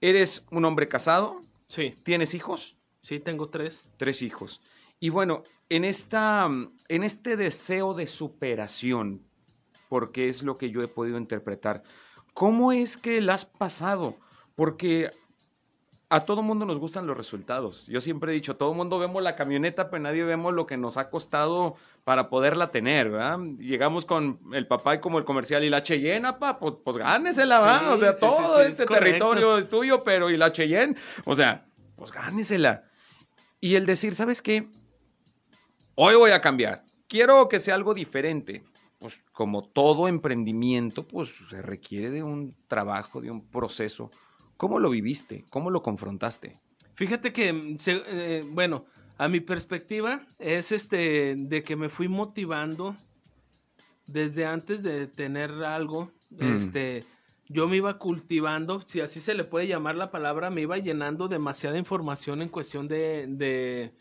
¿Eres 0.00 0.42
un 0.50 0.64
hombre 0.64 0.88
casado? 0.88 1.40
Sí, 1.68 1.94
¿Tienes 2.02 2.34
hijos? 2.34 2.76
sí, 3.00 3.20
tengo 3.20 3.48
tres. 3.48 3.88
Tres 3.96 4.22
hijos. 4.22 4.60
Y 5.00 5.10
bueno, 5.10 5.44
en, 5.68 5.84
esta, 5.84 6.48
en 6.88 7.02
este 7.02 7.36
deseo 7.36 7.94
de 7.94 8.06
superación, 8.06 9.22
porque 9.88 10.28
es 10.28 10.42
lo 10.42 10.58
que 10.58 10.70
yo 10.70 10.82
he 10.82 10.88
podido 10.88 11.18
interpretar, 11.18 11.82
¿cómo 12.34 12.72
es 12.72 12.96
que 12.96 13.20
la 13.20 13.34
has 13.34 13.44
pasado? 13.44 14.16
Porque 14.54 15.12
a 16.10 16.20
todo 16.20 16.42
mundo 16.42 16.64
nos 16.64 16.78
gustan 16.78 17.06
los 17.06 17.16
resultados. 17.16 17.86
Yo 17.86 18.00
siempre 18.00 18.32
he 18.32 18.34
dicho, 18.34 18.56
todo 18.56 18.72
mundo 18.72 18.98
vemos 18.98 19.22
la 19.22 19.36
camioneta, 19.36 19.90
pero 19.90 20.02
nadie 20.02 20.24
vemos 20.24 20.54
lo 20.54 20.66
que 20.66 20.78
nos 20.78 20.96
ha 20.96 21.10
costado 21.10 21.76
para 22.04 22.30
poderla 22.30 22.70
tener, 22.70 23.10
¿verdad? 23.10 23.38
Llegamos 23.58 24.06
con 24.06 24.40
el 24.52 24.66
papá 24.66 24.94
y 24.94 25.00
como 25.00 25.18
el 25.18 25.24
comercial 25.24 25.64
y 25.64 25.70
la 25.70 25.82
Cheyenne, 25.82 26.32
pa, 26.38 26.58
pues, 26.58 26.76
pues 26.82 26.96
gánesela. 26.96 27.80
Sí, 27.80 27.86
o 27.90 27.96
sea, 27.98 28.12
sí, 28.14 28.20
todo 28.20 28.56
sí, 28.56 28.62
es 28.62 28.72
este 28.72 28.86
correcto. 28.86 29.04
territorio 29.04 29.58
es 29.58 29.68
tuyo, 29.68 30.02
pero 30.02 30.30
y 30.30 30.38
la 30.38 30.50
Cheyenne, 30.50 30.96
o 31.26 31.34
sea, 31.34 31.66
pues 31.94 32.10
gánesela. 32.10 32.84
Y 33.60 33.74
el 33.74 33.84
decir, 33.84 34.14
¿sabes 34.14 34.40
qué? 34.40 34.70
Hoy 36.00 36.14
voy 36.14 36.30
a 36.30 36.40
cambiar. 36.40 36.84
Quiero 37.08 37.48
que 37.48 37.58
sea 37.58 37.74
algo 37.74 37.92
diferente. 37.92 38.62
Pues 39.00 39.20
como 39.32 39.68
todo 39.68 40.06
emprendimiento, 40.06 41.08
pues 41.08 41.34
se 41.50 41.60
requiere 41.60 42.08
de 42.12 42.22
un 42.22 42.54
trabajo, 42.68 43.20
de 43.20 43.32
un 43.32 43.48
proceso. 43.50 44.12
¿Cómo 44.56 44.78
lo 44.78 44.90
viviste? 44.90 45.44
¿Cómo 45.50 45.70
lo 45.70 45.82
confrontaste? 45.82 46.60
Fíjate 46.94 47.32
que, 47.32 47.52
mm, 47.52 47.78
se- 47.78 48.02
eh, 48.06 48.44
bueno, 48.48 48.84
a 49.16 49.26
mi 49.28 49.40
perspectiva 49.40 50.24
es 50.38 50.70
este 50.70 51.34
de 51.36 51.64
que 51.64 51.74
me 51.74 51.88
fui 51.88 52.06
motivando 52.06 52.94
desde 54.06 54.46
antes 54.46 54.84
de 54.84 55.08
tener 55.08 55.50
algo. 55.64 56.12
Mm. 56.30 56.54
Este, 56.54 57.04
yo 57.48 57.66
me 57.66 57.74
iba 57.74 57.98
cultivando, 57.98 58.82
si 58.82 59.00
así 59.00 59.18
se 59.18 59.34
le 59.34 59.42
puede 59.42 59.66
llamar 59.66 59.96
la 59.96 60.12
palabra, 60.12 60.48
me 60.48 60.60
iba 60.60 60.78
llenando 60.78 61.26
demasiada 61.26 61.76
información 61.76 62.40
en 62.40 62.50
cuestión 62.50 62.86
de, 62.86 63.26
de 63.28 63.92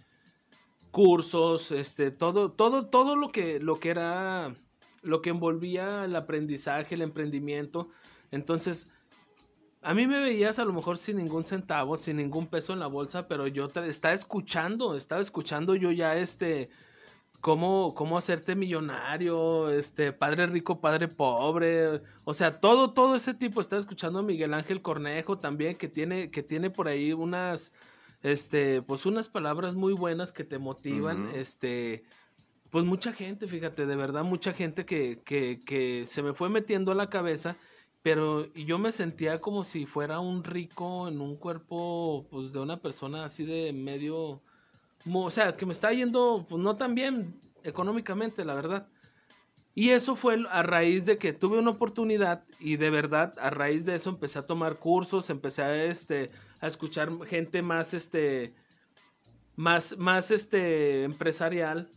cursos, 0.91 1.71
este, 1.71 2.11
todo, 2.11 2.51
todo, 2.51 2.87
todo 2.87 3.15
lo 3.15 3.31
que, 3.31 3.59
lo 3.59 3.79
que 3.79 3.89
era, 3.89 4.55
lo 5.01 5.21
que 5.21 5.29
envolvía 5.29 6.05
el 6.05 6.15
aprendizaje, 6.15 6.95
el 6.95 7.01
emprendimiento. 7.01 7.89
Entonces, 8.31 8.89
a 9.81 9.93
mí 9.93 10.07
me 10.07 10.19
veías 10.19 10.59
a 10.59 10.65
lo 10.65 10.73
mejor 10.73 10.97
sin 10.97 11.17
ningún 11.17 11.45
centavo, 11.45 11.97
sin 11.97 12.17
ningún 12.17 12.47
peso 12.47 12.73
en 12.73 12.79
la 12.79 12.87
bolsa, 12.87 13.27
pero 13.27 13.47
yo 13.47 13.69
estaba 13.85 14.13
escuchando, 14.13 14.95
estaba 14.95 15.21
escuchando 15.21 15.75
yo 15.75 15.91
ya 15.91 16.15
este, 16.15 16.69
cómo, 17.39 17.93
cómo 17.93 18.17
hacerte 18.17 18.55
millonario, 18.55 19.69
este, 19.69 20.13
padre 20.13 20.47
rico, 20.47 20.81
padre 20.81 21.07
pobre, 21.07 22.01
o 22.23 22.33
sea, 22.33 22.59
todo, 22.59 22.93
todo 22.93 23.15
ese 23.15 23.33
tipo, 23.33 23.61
estaba 23.61 23.79
escuchando 23.79 24.19
a 24.19 24.23
Miguel 24.23 24.53
Ángel 24.53 24.81
Cornejo 24.81 25.39
también, 25.39 25.77
que 25.77 25.87
tiene, 25.87 26.31
que 26.31 26.43
tiene 26.43 26.69
por 26.69 26.87
ahí 26.87 27.13
unas, 27.13 27.71
este, 28.21 28.81
pues 28.81 29.05
unas 29.05 29.29
palabras 29.29 29.75
muy 29.75 29.93
buenas 29.93 30.31
que 30.31 30.43
te 30.43 30.59
motivan, 30.59 31.31
este, 31.33 32.03
pues 32.69 32.85
mucha 32.85 33.13
gente, 33.13 33.47
fíjate, 33.47 33.85
de 33.85 33.95
verdad, 33.95 34.23
mucha 34.23 34.53
gente 34.53 34.85
que, 34.85 35.21
que, 35.23 35.61
que 35.65 36.05
se 36.05 36.23
me 36.23 36.33
fue 36.33 36.49
metiendo 36.49 36.91
a 36.91 36.95
la 36.95 37.09
cabeza 37.09 37.57
pero 38.07 38.53
yo 38.53 38.79
me 38.79 38.93
sentía 38.93 39.41
como 39.41 39.65
si 39.65 39.85
fuera 39.85 40.21
un 40.21 40.45
rico 40.45 41.09
en 41.09 41.19
un 41.19 41.35
cuerpo, 41.35 42.25
pues, 42.29 42.53
de 42.53 42.59
una 42.59 42.81
persona 42.81 43.25
así 43.25 43.45
de 43.45 43.73
medio, 43.73 44.41
o 45.11 45.29
sea, 45.29 45.57
que 45.57 45.65
me 45.65 45.73
está 45.73 45.91
yendo, 45.91 46.45
pues, 46.47 46.63
no 46.63 46.77
tan 46.77 46.95
bien 46.95 47.37
económicamente, 47.63 48.45
la 48.45 48.53
verdad. 48.53 48.87
Y 49.77 49.91
eso 49.91 50.15
fue 50.15 50.43
a 50.49 50.63
raíz 50.63 51.05
de 51.05 51.19
que 51.19 51.33
tuve 51.33 51.59
una 51.59 51.69
oportunidad 51.69 52.43
y 52.59 52.77
de 52.77 52.89
verdad 52.89 53.35
a 53.37 53.51
raíz 53.51 53.85
de 53.85 53.93
eso 53.93 54.09
empecé 54.09 54.39
a 54.39 54.47
tomar 54.47 54.79
cursos, 54.79 55.29
empecé 55.29 55.61
a, 55.61 55.85
este, 55.85 56.31
a 56.59 56.65
escuchar 56.65 57.11
gente 57.27 57.61
más, 57.61 57.93
este, 57.93 58.55
más, 59.55 59.95
más, 59.99 60.31
este, 60.31 61.03
empresarial. 61.03 61.91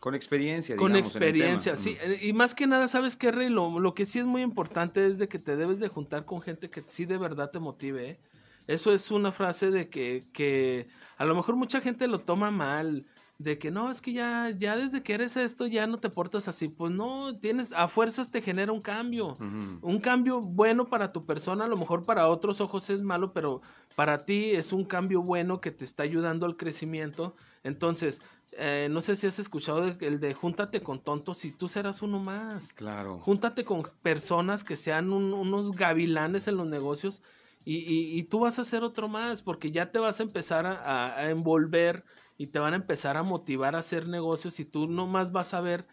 Con 0.00 0.14
experiencia. 0.14 0.76
con 0.76 0.92
digamos, 0.92 1.16
en 1.16 1.22
el 1.22 1.34
tema. 1.34 1.36
experiencia, 1.38 1.74
sí. 1.74 1.98
Y 2.20 2.32
más 2.32 2.54
que 2.54 2.68
nada, 2.68 2.86
¿sabes 2.86 3.16
qué, 3.16 3.32
Rey? 3.32 3.48
Lo, 3.48 3.80
lo 3.80 3.92
que 3.92 4.06
sí 4.06 4.20
es 4.20 4.24
muy 4.24 4.42
importante 4.42 5.04
es 5.04 5.18
de 5.18 5.26
que 5.26 5.40
te 5.40 5.56
debes 5.56 5.80
de 5.80 5.88
juntar 5.88 6.26
con 6.26 6.40
gente 6.42 6.70
que 6.70 6.84
sí 6.86 7.06
de 7.06 7.18
verdad 7.18 7.50
te 7.50 7.58
motive, 7.58 8.10
¿eh? 8.10 8.20
Eso 8.68 8.92
es 8.92 9.10
una 9.10 9.32
frase 9.32 9.72
de 9.72 9.88
que, 9.88 10.28
que 10.32 10.86
a 11.16 11.24
lo 11.24 11.34
mejor 11.34 11.56
mucha 11.56 11.80
gente 11.80 12.06
lo 12.06 12.20
toma 12.20 12.52
mal, 12.52 13.04
de 13.38 13.56
que 13.56 13.70
no, 13.70 13.88
es 13.90 14.02
que 14.02 14.12
ya, 14.12 14.50
ya 14.56 14.76
desde 14.76 15.02
que 15.04 15.14
eres 15.14 15.36
esto 15.36 15.66
ya 15.66 15.86
no 15.86 15.98
te 16.00 16.10
portas 16.10 16.48
así. 16.48 16.68
Pues 16.68 16.90
no, 16.90 17.38
tienes, 17.38 17.72
a 17.72 17.86
fuerzas 17.86 18.30
te 18.32 18.42
genera 18.42 18.72
un 18.72 18.80
cambio. 18.80 19.36
Un 19.38 20.00
cambio 20.00 20.40
bueno 20.40 20.86
para 20.88 21.12
tu 21.12 21.24
persona, 21.24 21.64
a 21.64 21.68
lo 21.68 21.76
mejor 21.76 22.04
para 22.04 22.28
otros 22.28 22.60
ojos 22.60 22.90
es 22.90 23.00
malo, 23.00 23.32
pero 23.32 23.62
para 23.94 24.24
ti 24.24 24.50
es 24.50 24.72
un 24.72 24.84
cambio 24.84 25.22
bueno 25.22 25.60
que 25.60 25.70
te 25.70 25.84
está 25.84 26.02
ayudando 26.02 26.46
al 26.46 26.56
crecimiento. 26.56 27.36
Entonces, 27.62 28.20
eh, 28.52 28.88
no 28.90 29.00
sé 29.00 29.14
si 29.14 29.28
has 29.28 29.38
escuchado 29.38 29.82
de- 29.82 30.06
el 30.06 30.18
de 30.18 30.34
júntate 30.34 30.80
con 30.80 31.00
tontos 31.00 31.44
y 31.44 31.52
tú 31.52 31.68
serás 31.68 32.02
uno 32.02 32.18
más. 32.18 32.72
Claro. 32.72 33.20
Júntate 33.20 33.64
con 33.64 33.84
personas 34.02 34.64
que 34.64 34.74
sean 34.74 35.12
un- 35.12 35.32
unos 35.32 35.72
gavilanes 35.72 36.48
en 36.48 36.56
los 36.56 36.66
negocios 36.66 37.22
y, 37.64 37.76
y- 37.76 38.18
y 38.18 38.22
tú 38.24 38.40
vas 38.40 38.58
a 38.58 38.64
ser 38.64 38.82
otro 38.82 39.06
más 39.06 39.42
porque 39.42 39.70
ya 39.70 39.92
te 39.92 40.00
vas 40.00 40.18
a 40.18 40.22
empezar 40.24 40.66
a, 40.66 40.72
a- 40.82 41.16
a 41.18 41.30
envolver 41.30 42.04
y 42.38 42.46
te 42.46 42.60
van 42.60 42.72
a 42.72 42.76
empezar 42.76 43.16
a 43.16 43.24
motivar 43.24 43.74
a 43.74 43.80
hacer 43.80 44.06
negocios 44.06 44.60
y 44.60 44.64
tú 44.64 44.86
nomás 44.86 45.32
vas 45.32 45.52
a 45.52 45.60
ver 45.60 45.86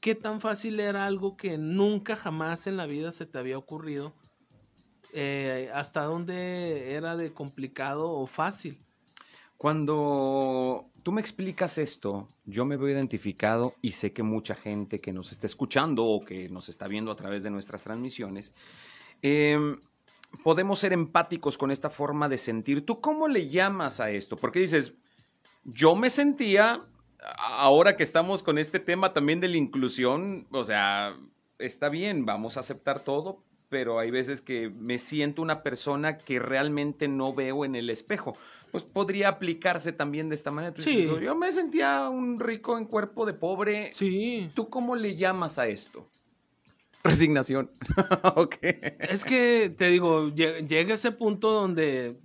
qué 0.00 0.14
tan 0.14 0.40
fácil 0.40 0.78
era 0.78 1.04
algo 1.04 1.36
que 1.36 1.58
nunca 1.58 2.16
jamás 2.16 2.68
en 2.68 2.76
la 2.76 2.86
vida 2.86 3.10
se 3.10 3.26
te 3.26 3.38
había 3.38 3.58
ocurrido, 3.58 4.14
eh, 5.12 5.68
hasta 5.74 6.04
dónde 6.04 6.94
era 6.94 7.16
de 7.16 7.34
complicado 7.34 8.10
o 8.10 8.26
fácil. 8.28 8.80
Cuando 9.56 10.88
tú 11.02 11.10
me 11.10 11.20
explicas 11.20 11.78
esto, 11.78 12.28
yo 12.44 12.64
me 12.64 12.76
veo 12.76 12.90
identificado 12.90 13.74
y 13.82 13.90
sé 13.90 14.12
que 14.12 14.22
mucha 14.22 14.54
gente 14.54 15.00
que 15.00 15.12
nos 15.12 15.32
está 15.32 15.48
escuchando 15.48 16.04
o 16.04 16.24
que 16.24 16.48
nos 16.48 16.68
está 16.68 16.86
viendo 16.86 17.10
a 17.10 17.16
través 17.16 17.42
de 17.42 17.50
nuestras 17.50 17.82
transmisiones, 17.82 18.52
em, 19.20 19.76
podemos 20.44 20.78
ser 20.78 20.92
empáticos 20.92 21.58
con 21.58 21.72
esta 21.72 21.90
forma 21.90 22.28
de 22.28 22.38
sentir. 22.38 22.86
¿Tú 22.86 23.00
cómo 23.00 23.26
le 23.26 23.48
llamas 23.48 23.98
a 23.98 24.12
esto? 24.12 24.36
Porque 24.36 24.60
dices, 24.60 24.94
yo 25.64 25.96
me 25.96 26.10
sentía, 26.10 26.82
ahora 27.38 27.96
que 27.96 28.02
estamos 28.02 28.42
con 28.42 28.58
este 28.58 28.78
tema 28.80 29.12
también 29.12 29.40
de 29.40 29.48
la 29.48 29.56
inclusión, 29.56 30.46
o 30.50 30.64
sea, 30.64 31.16
está 31.58 31.88
bien, 31.88 32.24
vamos 32.24 32.56
a 32.56 32.60
aceptar 32.60 33.00
todo, 33.04 33.42
pero 33.68 33.98
hay 33.98 34.10
veces 34.10 34.40
que 34.40 34.70
me 34.70 34.98
siento 34.98 35.42
una 35.42 35.62
persona 35.62 36.16
que 36.18 36.38
realmente 36.38 37.06
no 37.06 37.34
veo 37.34 37.64
en 37.66 37.74
el 37.74 37.90
espejo. 37.90 38.36
Pues 38.70 38.82
podría 38.82 39.28
aplicarse 39.28 39.92
también 39.92 40.28
de 40.30 40.34
esta 40.36 40.50
manera. 40.50 40.74
Sí. 40.78 41.06
yo 41.22 41.34
me 41.34 41.52
sentía 41.52 42.08
un 42.08 42.40
rico 42.40 42.78
en 42.78 42.86
cuerpo 42.86 43.26
de 43.26 43.34
pobre. 43.34 43.92
Sí. 43.92 44.50
¿Tú 44.54 44.70
cómo 44.70 44.96
le 44.96 45.16
llamas 45.16 45.58
a 45.58 45.66
esto? 45.66 46.06
Resignación. 47.04 47.70
ok. 48.36 48.56
Es 49.00 49.24
que 49.24 49.72
te 49.76 49.88
digo, 49.88 50.28
lle- 50.28 50.66
llega 50.66 50.94
ese 50.94 51.12
punto 51.12 51.50
donde. 51.50 52.16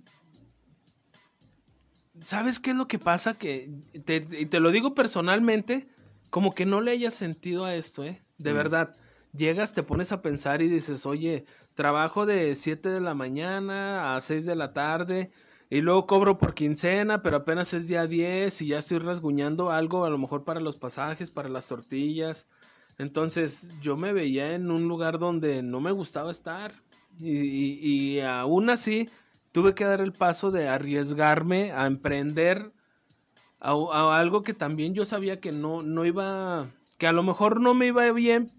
¿Sabes 2.24 2.58
qué 2.58 2.70
es 2.70 2.76
lo 2.76 2.88
que 2.88 2.98
pasa? 2.98 3.34
Que 3.34 3.70
te, 4.04 4.26
y 4.38 4.46
te 4.46 4.60
lo 4.60 4.70
digo 4.70 4.94
personalmente, 4.94 5.88
como 6.30 6.54
que 6.54 6.66
no 6.66 6.80
le 6.80 6.92
hayas 6.92 7.14
sentido 7.14 7.64
a 7.64 7.74
esto, 7.74 8.04
¿eh? 8.04 8.22
De 8.38 8.52
Mm. 8.52 8.56
verdad. 8.56 8.96
Llegas, 9.32 9.74
te 9.74 9.82
pones 9.82 10.12
a 10.12 10.22
pensar 10.22 10.62
y 10.62 10.68
dices, 10.68 11.06
oye, 11.06 11.44
trabajo 11.74 12.24
de 12.24 12.54
7 12.54 12.88
de 12.88 13.00
la 13.00 13.14
mañana 13.14 14.14
a 14.16 14.20
6 14.20 14.46
de 14.46 14.54
la 14.54 14.72
tarde 14.72 15.32
y 15.70 15.80
luego 15.80 16.06
cobro 16.06 16.38
por 16.38 16.54
quincena, 16.54 17.20
pero 17.22 17.36
apenas 17.38 17.74
es 17.74 17.88
día 17.88 18.06
10 18.06 18.62
y 18.62 18.68
ya 18.68 18.78
estoy 18.78 18.98
rasguñando 18.98 19.70
algo, 19.70 20.04
a 20.04 20.10
lo 20.10 20.18
mejor 20.18 20.44
para 20.44 20.60
los 20.60 20.78
pasajes, 20.78 21.30
para 21.30 21.48
las 21.48 21.66
tortillas. 21.68 22.48
Entonces 22.98 23.70
yo 23.80 23.96
me 23.96 24.12
veía 24.12 24.54
en 24.54 24.70
un 24.70 24.86
lugar 24.88 25.18
donde 25.18 25.62
no 25.62 25.80
me 25.80 25.90
gustaba 25.90 26.30
estar 26.30 26.72
y, 27.18 27.30
y- 27.40 28.16
y 28.16 28.20
aún 28.20 28.70
así 28.70 29.08
tuve 29.54 29.74
que 29.76 29.84
dar 29.84 30.00
el 30.00 30.12
paso 30.12 30.50
de 30.50 30.66
arriesgarme 30.68 31.70
a 31.70 31.86
emprender 31.86 32.72
a, 33.60 33.70
a 33.72 34.18
algo 34.18 34.42
que 34.42 34.52
también 34.52 34.94
yo 34.94 35.04
sabía 35.04 35.40
que 35.40 35.52
no, 35.52 35.80
no 35.82 36.04
iba, 36.04 36.72
que 36.98 37.06
a 37.06 37.12
lo 37.12 37.22
mejor 37.22 37.60
no 37.60 37.72
me 37.72 37.86
iba 37.86 38.10
bien, 38.10 38.52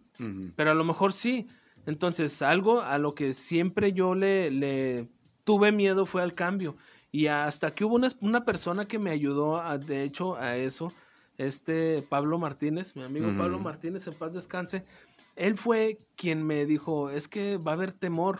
pero 0.55 0.71
a 0.71 0.73
lo 0.73 0.85
mejor 0.85 1.11
sí. 1.11 1.47
Entonces, 1.85 2.41
algo 2.41 2.81
a 2.81 2.97
lo 2.97 3.13
que 3.13 3.33
siempre 3.33 3.91
yo 3.91 4.15
le, 4.15 4.49
le 4.51 5.09
tuve 5.43 5.73
miedo 5.73 6.05
fue 6.05 6.23
al 6.23 6.33
cambio. 6.33 6.77
Y 7.11 7.27
hasta 7.27 7.75
que 7.75 7.83
hubo 7.83 7.95
una, 7.95 8.07
una 8.21 8.45
persona 8.45 8.87
que 8.87 8.97
me 8.97 9.11
ayudó, 9.11 9.57
a- 9.59 9.77
de 9.77 10.03
hecho, 10.03 10.37
a 10.37 10.55
eso, 10.55 10.93
este 11.37 12.03
Pablo 12.09 12.39
Martínez, 12.39 12.95
mi 12.95 13.03
amigo 13.03 13.35
Pablo 13.35 13.59
Martínez, 13.59 14.07
en 14.07 14.13
paz 14.15 14.33
descanse, 14.33 14.85
él 15.35 15.57
fue 15.57 15.99
quien 16.15 16.41
me 16.47 16.65
dijo, 16.65 17.09
es 17.09 17.27
que 17.27 17.57
va 17.57 17.71
a 17.71 17.75
haber 17.75 17.91
temor. 17.91 18.39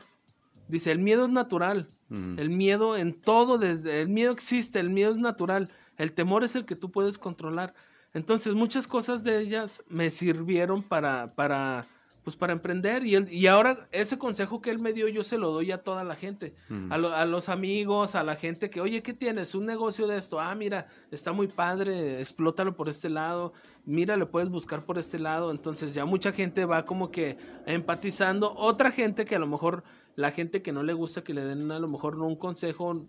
Dice, 0.69 0.91
el 0.93 0.99
miedo 0.99 1.25
es 1.25 1.31
natural, 1.31 1.89
el 2.09 2.49
miedo 2.49 2.95
en 2.97 3.13
todo, 3.13 3.57
desde 3.57 4.01
el 4.01 4.09
miedo 4.09 4.31
existe, 4.31 4.79
el 4.79 4.89
miedo 4.89 5.11
es 5.11 5.17
natural, 5.17 5.69
el 5.97 6.13
temor 6.13 6.43
es 6.43 6.55
el 6.55 6.65
que 6.65 6.75
tú 6.75 6.91
puedes 6.91 7.17
controlar. 7.17 7.73
Entonces 8.13 8.53
muchas 8.53 8.87
cosas 8.87 9.23
de 9.23 9.39
ellas 9.39 9.83
me 9.89 10.09
sirvieron 10.09 10.83
para, 10.83 11.33
para, 11.35 11.87
pues 12.25 12.35
para 12.35 12.53
emprender 12.53 13.05
y, 13.05 13.15
y 13.29 13.47
ahora 13.47 13.87
ese 13.91 14.17
consejo 14.17 14.59
que 14.59 14.71
él 14.71 14.79
me 14.79 14.93
dio 14.93 15.07
yo 15.07 15.23
se 15.23 15.37
lo 15.37 15.51
doy 15.51 15.71
a 15.71 15.83
toda 15.83 16.03
la 16.03 16.15
gente, 16.15 16.55
a, 16.89 16.95
a, 16.95 17.25
los 17.25 17.49
amigos, 17.49 18.15
a 18.15 18.23
la 18.23 18.35
gente 18.35 18.71
que, 18.71 18.81
oye, 18.81 19.03
¿qué 19.03 19.13
tienes? 19.13 19.53
Un 19.53 19.67
negocio 19.67 20.07
de 20.07 20.17
esto, 20.17 20.39
ah, 20.39 20.55
mira, 20.55 20.87
está 21.11 21.33
muy 21.33 21.47
padre, 21.47 22.19
explótalo 22.19 22.75
por 22.75 22.89
este 22.89 23.09
lado, 23.09 23.53
mira, 23.85 24.17
le 24.17 24.25
puedes 24.25 24.49
buscar 24.49 24.85
por 24.85 24.97
este 24.97 25.19
lado, 25.19 25.51
entonces 25.51 25.93
ya 25.93 26.05
mucha 26.05 26.31
gente 26.31 26.65
va 26.65 26.85
como 26.85 27.11
que 27.11 27.37
empatizando, 27.67 28.55
otra 28.55 28.91
gente 28.91 29.23
que 29.25 29.35
a 29.35 29.39
lo 29.39 29.47
mejor, 29.47 29.83
la 30.15 30.31
gente 30.31 30.61
que 30.61 30.71
no 30.71 30.83
le 30.83 30.93
gusta 30.93 31.23
que 31.23 31.33
le 31.33 31.43
den 31.43 31.71
a 31.71 31.79
lo 31.79 31.87
mejor 31.87 32.19
un 32.19 32.35
consejo, 32.35 33.05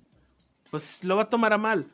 pues 0.71 1.05
lo 1.05 1.17
va 1.17 1.23
a 1.23 1.31
tomar 1.31 1.53
a 1.53 1.59
mal, 1.59 1.87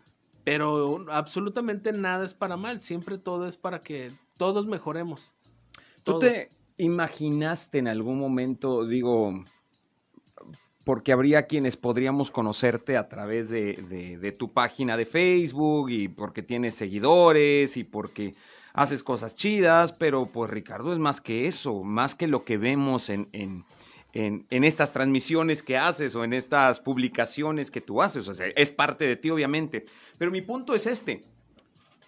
pero 0.45 1.04
absolutamente 1.11 1.92
nada 1.92 2.25
es 2.25 2.35
para 2.35 2.57
mal, 2.57 2.81
siempre 2.81 3.19
todo 3.19 3.47
es 3.47 3.57
para 3.57 3.83
que 3.83 4.12
todos 4.37 4.66
mejoremos. 4.66 5.33
¿Tú 6.02 6.19
te 6.19 6.50
imaginaste 6.78 7.78
en 7.78 7.88
algún 7.88 8.19
momento, 8.19 8.87
digo, 8.87 9.45
porque 10.85 11.12
habría 11.12 11.47
quienes 11.47 11.76
podríamos 11.76 12.31
conocerte 12.31 12.97
a 12.97 13.09
través 13.09 13.49
de, 13.49 14.37
tu 14.38 14.52
página 14.52 14.97
de 14.97 15.07
Facebook 15.07 15.90
y 15.90 16.09
porque 16.09 16.42
tienes 16.42 16.75
seguidores 16.75 17.76
y 17.76 17.85
porque 17.85 18.35
haces 18.73 19.02
cosas 19.02 19.37
chidas, 19.37 19.92
pero 19.92 20.26
pues 20.26 20.50
Ricardo 20.50 20.92
es 20.92 20.99
más 20.99 21.21
que 21.21 21.47
eso, 21.47 21.85
más 21.85 22.14
que 22.14 22.26
lo 22.26 22.45
que 22.45 22.57
vemos 22.57 23.11
en, 23.11 23.28
en, 23.33 23.64
en, 24.12 24.47
estas 24.64 24.92
transmisiones 24.92 25.62
que 25.62 25.76
haces 25.76 26.14
o 26.14 26.25
en 26.25 26.33
estas 26.33 26.81
publicaciones 26.81 27.71
que 27.71 27.81
tú 27.81 28.02
haces, 28.02 28.28
o 28.28 28.35
sea, 28.35 28.47
es 28.49 28.71
parte 28.71 29.07
de 29.07 29.16
ti 29.16 29.31
obviamente, 29.31 29.87
pero 30.19 30.31
mi 30.31 30.42
punto 30.42 30.75
es 30.75 30.87
este, 30.87 31.25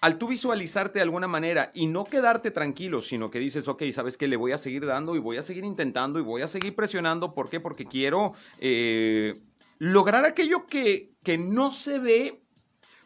al 0.00 0.18
tú 0.18 0.28
visualizarte 0.28 0.98
de 0.98 1.02
alguna 1.02 1.26
manera 1.26 1.70
y 1.74 1.86
no 1.86 2.04
quedarte 2.04 2.50
tranquilo, 2.50 3.00
sino 3.00 3.30
que 3.30 3.38
dices, 3.38 3.68
ok, 3.68 3.84
sabes 3.92 4.18
que 4.18 4.28
le 4.28 4.36
voy 4.36 4.52
a 4.52 4.58
seguir 4.58 4.84
dando 4.84 5.16
y 5.16 5.18
voy 5.18 5.38
a 5.38 5.42
seguir 5.42 5.64
intentando 5.64 6.18
y 6.18 6.22
voy 6.22 6.42
a 6.42 6.48
seguir 6.48 6.74
presionando, 6.74 7.32
¿por 7.32 7.48
qué? 7.48 7.58
Porque 7.58 7.86
quiero 7.86 8.34
eh, 8.58 9.40
lograr 9.78 10.26
aquello 10.26 10.66
que, 10.66 11.14
que 11.22 11.38
no 11.38 11.70
se 11.70 11.98
ve, 11.98 12.42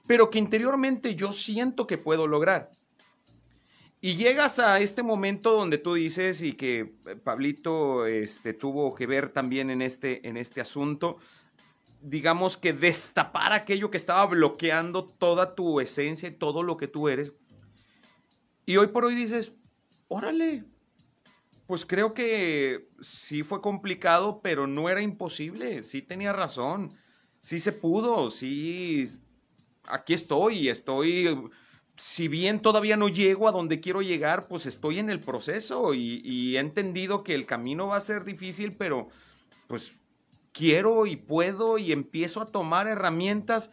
pero 0.09 0.29
que 0.29 0.41
interiormente 0.41 1.15
yo 1.15 1.31
siento 1.31 1.87
que 1.87 1.99
puedo 1.99 2.27
lograr. 2.27 2.73
Y 4.01 4.15
llegas 4.15 4.61
a 4.61 4.79
este 4.79 5.03
momento 5.03 5.53
donde 5.53 5.79
tú 5.79 5.95
dices, 5.95 6.41
y 6.43 6.53
que 6.53 6.95
eh, 7.07 7.17
Pablito 7.17 8.07
este, 8.07 8.55
tuvo 8.55 8.95
que 8.95 9.07
ver 9.07 9.31
también 9.31 9.71
en 9.71 9.83
este, 9.83 10.27
en 10.29 10.37
este 10.37 10.61
asunto, 10.61 11.19
digamos 12.01 12.57
que 12.57 12.73
destapar 12.73 13.53
aquello 13.53 13.91
que 13.91 13.97
estaba 13.97 14.25
bloqueando 14.27 15.05
toda 15.05 15.57
tu 15.57 15.81
esencia 15.81 16.29
y 16.29 16.33
todo 16.33 16.63
lo 16.63 16.77
que 16.77 16.87
tú 16.87 17.09
eres. 17.09 17.33
Y 18.67 18.77
hoy 18.77 18.87
por 18.89 19.05
hoy 19.05 19.17
dices, 19.17 19.55
órale, 20.07 20.65
pues 21.67 21.85
creo 21.85 22.15
que 22.15 22.89
sí 23.01 23.43
fue 23.43 23.61
complicado, 23.61 24.41
pero 24.43 24.69
no 24.69 24.89
era 24.89 25.03
imposible, 25.03 25.83
sí 25.83 26.03
tenía 26.03 26.33
razón, 26.33 26.95
sí 27.41 27.59
se 27.59 27.73
pudo, 27.73 28.31
sí, 28.31 29.07
aquí 29.85 30.15
estoy, 30.15 30.69
estoy, 30.69 31.51
si 31.99 32.29
bien 32.29 32.61
todavía 32.61 32.97
no 32.97 33.09
llego 33.09 33.49
a 33.49 33.53
donde 33.53 33.81
quiero 33.81 34.03
llegar, 34.03 34.47
pues 34.47 34.67
estoy 34.67 35.01
en 35.01 35.11
el 35.11 35.21
proceso 35.21 35.95
y, 35.95 36.57
he 36.57 36.61
entendido 36.61 37.25
que 37.25 37.35
el 37.35 37.45
camino 37.45 37.89
va 37.89 37.97
a 37.97 38.01
ser 38.01 38.25
difícil, 38.25 38.77
pero 38.77 39.09
pues 39.67 40.01
quiero 40.53 41.07
y 41.07 41.17
puedo 41.17 41.77
y 41.77 41.91
empiezo 41.91 42.41
a 42.41 42.47
tomar 42.47 42.87
herramientas 42.87 43.73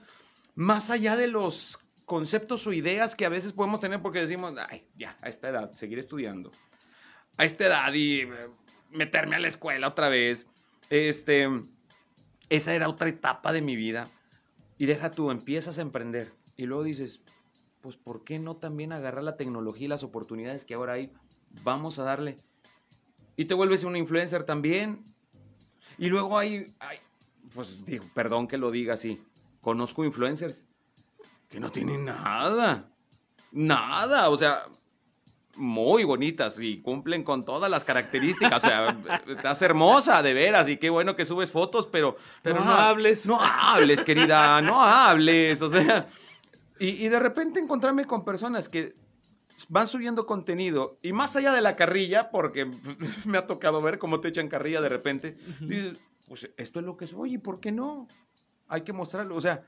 más 0.55 0.89
allá 0.89 1.15
de 1.15 1.27
los 1.27 1.79
conceptos 2.05 2.65
o 2.65 2.73
ideas 2.73 3.15
que 3.15 3.27
a 3.27 3.29
veces 3.29 3.53
podemos 3.53 3.79
tener 3.79 4.01
porque 4.01 4.19
decimos, 4.19 4.55
ay, 4.69 4.87
ya, 4.95 5.17
a 5.21 5.29
esta 5.29 5.49
edad, 5.49 5.73
seguir 5.73 5.99
estudiando. 5.99 6.51
A 7.37 7.45
esta 7.45 7.67
edad 7.67 7.93
y 7.93 8.21
eh, 8.21 8.27
meterme 8.89 9.35
a 9.35 9.39
la 9.39 9.49
escuela 9.49 9.87
otra 9.87 10.09
vez. 10.09 10.47
Este, 10.89 11.47
esa 12.49 12.73
era 12.73 12.89
otra 12.89 13.09
etapa 13.09 13.53
de 13.53 13.61
mi 13.61 13.75
vida. 13.75 14.09
Y 14.79 14.87
deja 14.87 15.11
tú, 15.11 15.29
empiezas 15.29 15.77
a 15.77 15.83
emprender. 15.83 16.33
Y 16.57 16.65
luego 16.65 16.83
dices, 16.83 17.21
pues, 17.85 17.97
¿por 17.97 18.23
qué 18.23 18.39
no 18.39 18.55
también 18.55 18.91
agarrar 18.91 19.23
la 19.23 19.37
tecnología 19.37 19.85
y 19.85 19.89
las 19.89 20.01
oportunidades 20.01 20.65
que 20.65 20.73
ahora 20.73 20.93
hay? 20.93 21.11
Vamos 21.63 21.99
a 21.99 22.03
darle. 22.03 22.39
Y 23.37 23.45
te 23.45 23.53
vuelves 23.53 23.83
un 23.83 23.95
influencer 23.95 24.43
también. 24.43 25.05
Y 25.99 26.07
luego 26.07 26.39
hay, 26.39 26.73
pues 27.53 27.85
digo, 27.85 28.05
perdón 28.15 28.47
que 28.47 28.57
lo 28.57 28.71
diga 28.71 28.95
así, 28.95 29.21
conozco 29.61 30.03
influencers 30.03 30.65
que 31.47 31.59
no 31.59 31.71
tienen 31.71 32.05
nada, 32.05 32.89
nada, 33.51 34.29
o 34.29 34.37
sea, 34.37 34.63
muy 35.55 36.05
bonitas 36.05 36.59
y 36.59 36.81
cumplen 36.81 37.23
con 37.23 37.45
todas 37.45 37.69
las 37.69 37.83
características. 37.83 38.63
O 38.63 38.67
sea, 38.67 38.97
estás 39.27 39.61
hermosa, 39.61 40.23
de 40.23 40.33
veras, 40.33 40.67
y 40.69 40.77
qué 40.77 40.89
bueno 40.89 41.15
que 41.15 41.23
subes 41.23 41.51
fotos, 41.51 41.85
pero. 41.85 42.17
Pero 42.41 42.65
no, 42.65 42.71
hables. 42.71 43.27
No 43.27 43.37
hables, 43.39 44.03
querida, 44.03 44.59
no 44.63 44.81
hables. 44.81 45.61
O 45.61 45.69
sea, 45.69 46.07
y, 46.79 47.05
y, 47.05 47.09
de 47.09 47.19
repente 47.19 47.59
encontrarme 47.59 48.05
con 48.05 48.25
personas 48.25 48.69
que 48.69 48.93
van 49.69 49.87
subiendo 49.87 50.25
contenido 50.25 50.97
y 51.01 51.13
más 51.13 51.35
allá 51.35 51.53
de 51.53 51.61
la 51.61 51.75
carrilla, 51.75 52.29
porque 52.31 52.65
me 53.25 53.37
ha 53.37 53.47
tocado 53.47 53.81
ver 53.81 53.99
cómo 53.99 54.19
te 54.19 54.29
echan 54.29 54.49
carrilla 54.49 54.81
de 54.81 54.89
repente, 54.89 55.37
dices, 55.61 55.97
pues 56.27 56.49
esto 56.57 56.79
es 56.79 56.85
lo 56.85 56.97
que 56.97 57.07
soy 57.07 57.35
y 57.35 57.37
¿por 57.37 57.59
qué 57.59 57.71
no? 57.71 58.07
Hay 58.67 58.81
que 58.81 58.93
mostrarlo. 58.93 59.35
O 59.35 59.41
sea, 59.41 59.63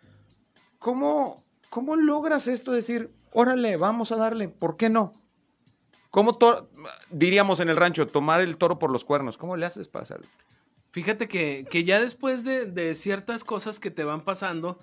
¿cómo, 0.80 1.44
cómo 1.70 1.96
logras 1.96 2.48
esto? 2.48 2.72
Decir, 2.72 3.12
órale, 3.32 3.78
vamos 3.78 4.12
a 4.12 4.18
darle, 4.18 4.50
¿por 4.50 4.78
qué 4.78 4.90
no? 4.90 5.14
¿Cómo 6.10 6.38
diríamos 7.12 7.60
en 7.60 7.70
el 7.70 7.78
rancho, 7.78 8.08
tomar 8.08 8.42
el 8.42 8.58
toro 8.58 8.80
por 8.80 8.92
los 8.92 9.06
cuernos? 9.06 9.38
¿Cómo 9.38 9.56
le 9.56 9.66
haces 9.66 9.90
hacerlo? 9.94 10.28
Fíjate 10.92 11.28
que, 11.28 11.68
que 11.70 11.84
ya 11.84 12.00
después 12.00 12.44
de, 12.44 12.66
de 12.66 12.96
ciertas 12.96 13.44
cosas 13.44 13.80
que 13.80 13.92
te 13.92 14.04
van 14.04 14.24
pasando, 14.24 14.80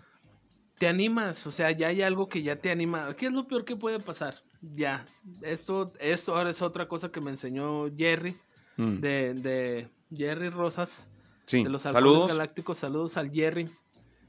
te 0.79 0.89
animas, 0.89 1.47
o 1.47 1.51
sea, 1.51 1.71
ya 1.71 1.89
hay 1.89 2.03
algo 2.03 2.29
que 2.29 2.43
ya 2.43 2.57
te 2.57 2.71
anima. 2.71 3.15
¿Qué 3.17 3.27
es 3.27 3.33
lo 3.33 3.47
peor 3.47 3.65
que 3.65 3.77
puede 3.77 4.01
pasar? 4.01 4.43
Ya, 4.61 5.07
esto, 5.43 5.93
esto 6.01 6.35
ahora 6.35 6.51
es 6.51 6.63
otra 6.63 6.89
cosa 6.89 7.11
que 7.13 7.21
me 7.21 7.31
enseñó 7.31 7.95
Jerry, 7.97 8.37
mm. 8.77 8.95
de, 8.97 9.35
de, 9.35 9.89
Jerry 10.15 10.49
Rosas, 10.49 11.07
de 11.51 11.65
los 11.65 11.83
Saludos. 11.83 12.29
Galácticos. 12.29 12.79
Saludos 12.79 13.17
al 13.17 13.31
Jerry. 13.31 13.71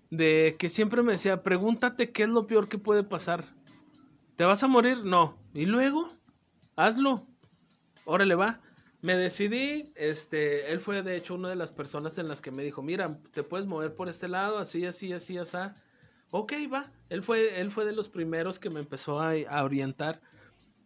De 0.09 0.55
que 0.59 0.69
siempre 0.69 1.01
me 1.01 1.13
decía, 1.13 1.41
pregúntate 1.41 2.11
qué 2.11 2.23
es 2.23 2.29
lo 2.29 2.47
peor 2.47 2.69
que 2.69 2.77
puede 2.77 3.03
pasar. 3.03 3.45
¿Te 4.35 4.43
vas 4.43 4.61
a 4.63 4.67
morir? 4.67 5.03
No. 5.03 5.37
¿Y 5.53 5.65
luego? 5.65 6.11
Hazlo. 6.75 7.25
Órale, 8.03 8.35
va. 8.35 8.61
Me 9.01 9.15
decidí, 9.15 9.93
este, 9.95 10.71
él 10.71 10.79
fue 10.79 11.01
de 11.01 11.15
hecho 11.15 11.35
una 11.35 11.49
de 11.49 11.55
las 11.55 11.71
personas 11.71 12.17
en 12.17 12.27
las 12.27 12.41
que 12.41 12.51
me 12.51 12.63
dijo, 12.63 12.81
mira, 12.81 13.19
te 13.31 13.43
puedes 13.43 13.67
mover 13.67 13.95
por 13.95 14.09
este 14.09 14.27
lado, 14.27 14.57
así, 14.57 14.85
así, 14.85 15.13
así, 15.13 15.37
así 15.37 15.57
ok, 16.39 16.53
va. 16.71 16.91
Él 17.09 17.23
fue, 17.23 17.59
él 17.59 17.71
fue 17.71 17.85
de 17.85 17.93
los 17.93 18.09
primeros 18.09 18.59
que 18.59 18.69
me 18.69 18.79
empezó 18.79 19.21
a, 19.21 19.63
orientar. 19.63 20.21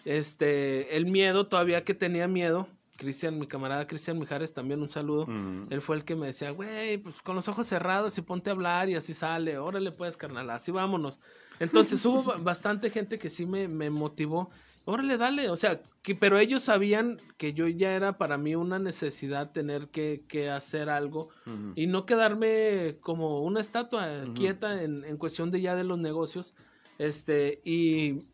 Este, 0.06 0.96
el 0.96 1.06
miedo, 1.06 1.48
todavía 1.48 1.84
que 1.84 1.94
tenía 1.94 2.28
miedo, 2.28 2.68
Cristian, 2.98 3.40
mi 3.40 3.48
camarada 3.48 3.88
Cristian 3.88 4.20
Mijares, 4.20 4.54
también 4.54 4.82
un 4.82 4.90
saludo. 4.90 5.28
Él 5.70 5.82
fue 5.82 5.96
el 5.96 6.06
que 6.06 6.16
me 6.16 6.28
decía, 6.28 6.52
güey, 6.52 6.98
pues 6.98 7.22
con 7.22 7.36
los 7.36 7.48
ojos 7.48 7.68
cerrados 7.68 8.18
y 8.18 8.22
ponte 8.22 8.50
a 8.50 8.54
hablar 8.54 8.90
y 8.90 8.96
así 8.96 9.14
sale. 9.14 9.58
Órale, 9.58 9.92
puedes, 9.92 10.18
carnal, 10.18 10.50
así 10.50 10.72
vámonos. 10.72 11.20
Entonces 11.60 12.06
hubo 12.06 12.24
bastante 12.40 12.90
gente 12.90 13.18
que 13.18 13.30
sí 13.30 13.46
me, 13.46 13.68
me 13.68 13.90
motivó 13.90 14.50
órale, 14.86 15.18
dale, 15.18 15.50
o 15.50 15.56
sea, 15.56 15.82
que, 16.02 16.16
pero 16.16 16.40
ellos 16.40 16.64
sabían 16.64 17.22
que 17.38 17.54
yo 17.54 17.68
ya 17.68 17.94
era 17.94 18.18
para 18.18 18.38
mí 18.38 18.56
una 18.56 18.80
necesidad 18.80 19.52
tener 19.52 19.90
que, 19.90 20.24
que 20.28 20.50
hacer 20.50 20.90
algo 20.90 21.30
y 21.76 21.88
no 21.88 22.06
quedarme 22.06 22.98
como 23.02 23.42
una 23.44 23.60
estatua 23.60 24.26
quieta 24.36 24.82
en, 24.82 25.06
en, 25.06 25.18
cuestión 25.18 25.52
de 25.52 25.62
ya 25.62 25.76
de 25.76 25.84
los 25.84 26.00
negocios, 26.00 26.56
este, 26.98 27.62
y 27.64 28.28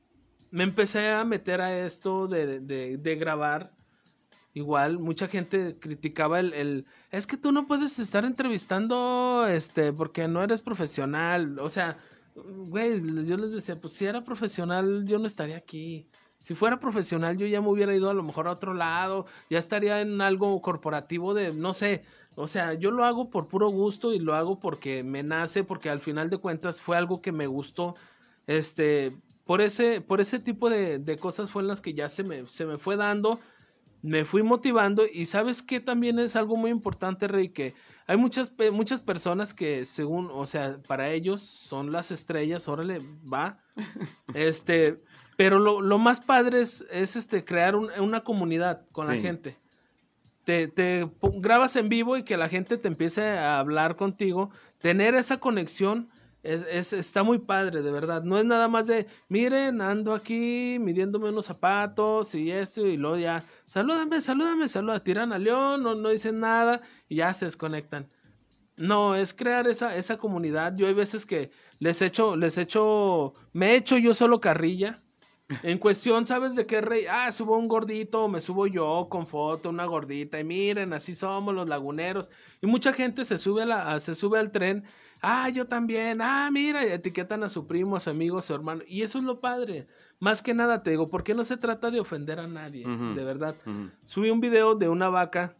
me 0.52 0.64
empecé 0.64 1.10
a 1.10 1.26
meter 1.26 1.62
a 1.62 1.86
esto 1.86 2.28
de, 2.28 2.60
de, 2.60 2.98
de 2.98 3.16
grabar, 3.16 3.74
igual, 4.54 5.00
mucha 5.00 5.28
gente 5.28 5.78
criticaba 5.80 6.40
el, 6.40 6.54
el, 6.54 6.86
es 7.12 7.28
que 7.28 7.38
tú 7.38 7.52
no 7.52 7.68
puedes 7.68 8.00
estar 8.00 8.24
entrevistando, 8.24 9.46
este, 9.48 9.92
porque 9.92 10.28
no 10.28 10.42
eres 10.42 10.62
profesional, 10.62 11.60
o 11.60 11.68
sea, 11.70 11.98
güey, 12.36 13.02
yo 13.26 13.38
les 13.38 13.54
decía, 13.54 13.80
pues 13.80 13.94
si 13.94 14.06
era 14.06 14.24
profesional, 14.24 15.06
yo 15.06 15.20
no 15.20 15.26
estaría 15.26 15.58
aquí. 15.58 16.10
Si 16.46 16.54
fuera 16.54 16.80
profesional, 16.80 17.38
yo 17.38 17.48
ya 17.48 17.60
me 17.60 17.70
hubiera 17.70 17.96
ido 17.96 18.08
a 18.08 18.14
lo 18.14 18.22
mejor 18.22 18.48
a 18.48 18.52
otro 18.52 18.76
lado, 18.76 19.26
ya 19.50 19.58
estaría 19.58 20.00
en 20.02 20.22
algo 20.22 20.62
corporativo 20.62 21.34
de, 21.34 21.52
no 21.52 21.74
sé, 21.74 22.04
o 22.36 22.46
sea, 22.46 22.76
yo 22.76 22.92
lo 22.92 23.04
hago 23.04 23.32
por 23.32 23.48
puro 23.48 23.70
gusto 23.70 24.14
y 24.14 24.20
lo 24.20 24.36
hago 24.36 24.60
porque 24.60 25.04
me 25.04 25.24
nace, 25.24 25.64
porque 25.64 25.90
al 25.90 26.02
final 26.02 26.30
de 26.30 26.38
cuentas 26.38 26.80
fue 26.80 26.98
algo 26.98 27.20
que 27.20 27.32
me 27.32 27.48
gustó. 27.48 27.96
Este, 28.46 29.18
por 29.44 29.60
ese, 29.60 30.02
por 30.02 30.22
ese 30.22 30.38
tipo 30.38 30.70
de, 30.70 31.00
de 31.00 31.18
cosas 31.18 31.50
fue 31.50 31.64
en 31.64 31.68
las 31.68 31.82
que 31.82 31.96
ya 31.96 32.10
se 32.10 32.24
me, 32.24 32.46
se 32.46 32.68
me 32.68 32.78
fue 32.78 32.96
dando 32.96 33.40
me 34.06 34.24
fui 34.24 34.44
motivando 34.44 35.04
y 35.12 35.26
sabes 35.26 35.64
que 35.64 35.80
también 35.80 36.20
es 36.20 36.36
algo 36.36 36.56
muy 36.56 36.70
importante, 36.70 37.28
Rey, 37.28 37.50
que 37.50 37.74
hay 38.06 38.18
muchas, 38.18 38.54
muchas 38.72 39.02
personas 39.02 39.52
que 39.52 39.84
según, 39.84 40.30
o 40.32 40.46
sea, 40.46 40.80
para 40.88 41.10
ellos 41.10 41.42
son 41.42 41.92
las 41.92 42.12
estrellas, 42.12 42.68
órale, 42.68 43.00
va, 43.00 43.64
este, 44.36 45.02
pero 45.36 45.60
lo, 45.60 45.82
lo 45.82 45.98
más 45.98 46.20
padre 46.20 46.62
es, 46.62 46.86
es 46.92 47.16
este, 47.16 47.44
crear 47.44 47.76
una 47.76 48.24
comunidad 48.24 48.82
con 48.92 49.08
la 49.08 49.16
gente. 49.16 49.58
Te, 50.44 50.68
te 50.68 51.10
grabas 51.22 51.76
en 51.76 51.90
vivo 51.90 52.18
y 52.18 52.24
que 52.24 52.38
la 52.38 52.50
gente 52.50 52.78
te 52.78 52.88
empiece 52.88 53.28
a 53.28 53.60
hablar 53.60 53.96
contigo, 53.96 54.52
tener 54.80 55.16
esa 55.16 55.38
conexión 55.38 56.10
es, 56.46 56.94
está 56.94 57.24
muy 57.24 57.40
padre, 57.40 57.82
de 57.82 57.92
verdad. 57.92 58.24
No 58.24 58.38
es 58.38 58.46
nada 58.46 58.68
más 58.68 58.86
de, 58.86 59.08
miren, 59.30 59.82
ando 59.82 60.14
aquí 60.14 60.78
midiéndome 60.80 61.30
unos 61.30 61.46
zapatos 61.46 62.36
y 62.36 62.52
esto, 62.52 62.86
y 62.86 62.98
luego 62.98 63.18
ya, 63.18 63.46
salúdame, 63.66 64.22
salúdame, 64.22 64.68
saluda, 64.68 65.04
tiran 65.04 65.34
a 65.34 65.40
León, 65.40 65.82
no, 65.82 65.96
no 65.96 66.10
dicen 66.10 66.40
nada 66.40 66.82
y 67.10 67.18
ya 67.18 67.34
se 67.34 67.46
desconectan. 67.46 68.08
No, 68.78 69.16
es 69.16 69.34
crear 69.34 69.68
esa, 69.68 69.96
esa 69.96 70.18
comunidad. 70.18 70.76
Yo 70.76 70.88
hay 70.88 70.94
veces 70.94 71.26
que 71.26 71.50
les 71.80 72.02
echo, 72.02 72.36
les 72.36 72.58
echo, 72.58 73.34
me 73.54 73.76
echo 73.76 73.98
yo 73.98 74.14
solo 74.14 74.40
carrilla. 74.40 75.02
En 75.62 75.78
cuestión, 75.78 76.26
¿sabes 76.26 76.56
de 76.56 76.66
qué 76.66 76.82
rey? 76.82 77.06
Ah, 77.10 77.32
subo 77.32 77.58
un 77.58 77.68
gordito, 77.68 78.28
me 78.28 78.42
subo 78.42 78.66
yo 78.66 79.08
con 79.10 79.28
foto, 79.28 79.70
una 79.70 79.86
gordita, 79.86 80.40
y 80.40 80.44
miren, 80.44 80.92
así 80.94 81.14
somos 81.14 81.54
los 81.54 81.68
laguneros. 81.68 82.32
Y 82.62 82.68
mucha 82.68 82.94
gente 82.94 83.26
se 83.26 83.38
sube, 83.38 83.62
a 83.64 83.66
la, 83.66 84.00
se 84.00 84.16
sube 84.16 84.40
al 84.40 84.52
tren 84.52 84.86
ah, 85.26 85.50
yo 85.50 85.68
también, 85.68 86.22
ah, 86.22 86.50
mira, 86.52 86.84
etiquetan 86.84 87.44
a 87.44 87.50
su 87.50 87.68
primo, 87.68 87.96
a 87.96 88.00
su 88.00 88.10
amigo, 88.10 88.38
a 88.38 88.42
su 88.42 88.54
hermano. 88.54 88.84
Y 88.88 89.02
eso 89.02 89.18
es 89.18 89.24
lo 89.26 89.42
padre. 89.42 89.88
Más 90.20 90.42
que 90.42 90.54
nada 90.54 90.84
te 90.84 90.92
digo, 90.92 91.10
porque 91.10 91.34
no 91.34 91.44
se 91.44 91.58
trata 91.58 91.92
de 91.92 92.00
ofender 92.00 92.40
a 92.40 92.48
nadie, 92.48 92.86
de 92.88 93.24
verdad. 93.24 93.56
Subí 94.06 94.30
un 94.30 94.40
video 94.40 94.76
de 94.76 94.88
una 94.88 95.10
vaca 95.10 95.56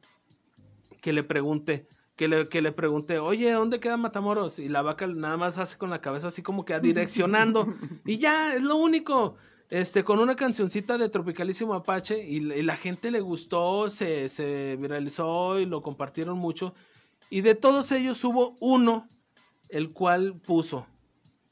que 1.02 1.12
le 1.14 1.24
pregunté, 1.24 1.88
que 2.16 2.28
le, 2.28 2.48
que 2.48 2.62
le 2.62 2.72
pregunté, 2.72 3.20
oye, 3.20 3.52
¿dónde 3.52 3.80
queda 3.80 3.98
Matamoros? 3.98 4.60
Y 4.60 4.70
la 4.70 4.82
vaca 4.82 5.08
nada 5.08 5.38
más 5.38 5.58
hace 5.58 5.78
con 5.78 5.90
la 5.90 6.00
cabeza 6.00 6.28
así 6.28 6.42
como 6.42 6.64
que 6.64 6.80
direccionando. 6.80 7.68
y 8.06 8.18
ya, 8.18 8.54
es 8.54 8.64
lo 8.64 8.78
único. 8.78 9.36
Este, 9.70 10.04
con 10.04 10.20
una 10.20 10.36
cancioncita 10.36 10.98
de 10.98 11.10
Tropicalísimo 11.10 11.74
Apache 11.74 12.24
y, 12.24 12.40
la 12.40 12.78
gente 12.78 13.10
le 13.10 13.20
gustó, 13.20 13.90
se, 13.90 14.30
se 14.30 14.78
viralizó 14.80 15.60
y 15.60 15.66
lo 15.66 15.82
compartieron 15.82 16.38
mucho. 16.38 16.76
Y 17.30 17.42
de 17.42 17.56
todos 17.56 17.92
ellos 17.92 18.24
hubo 18.24 18.56
uno 18.60 19.10
el 19.70 19.92
cual 19.92 20.40
puso, 20.40 20.86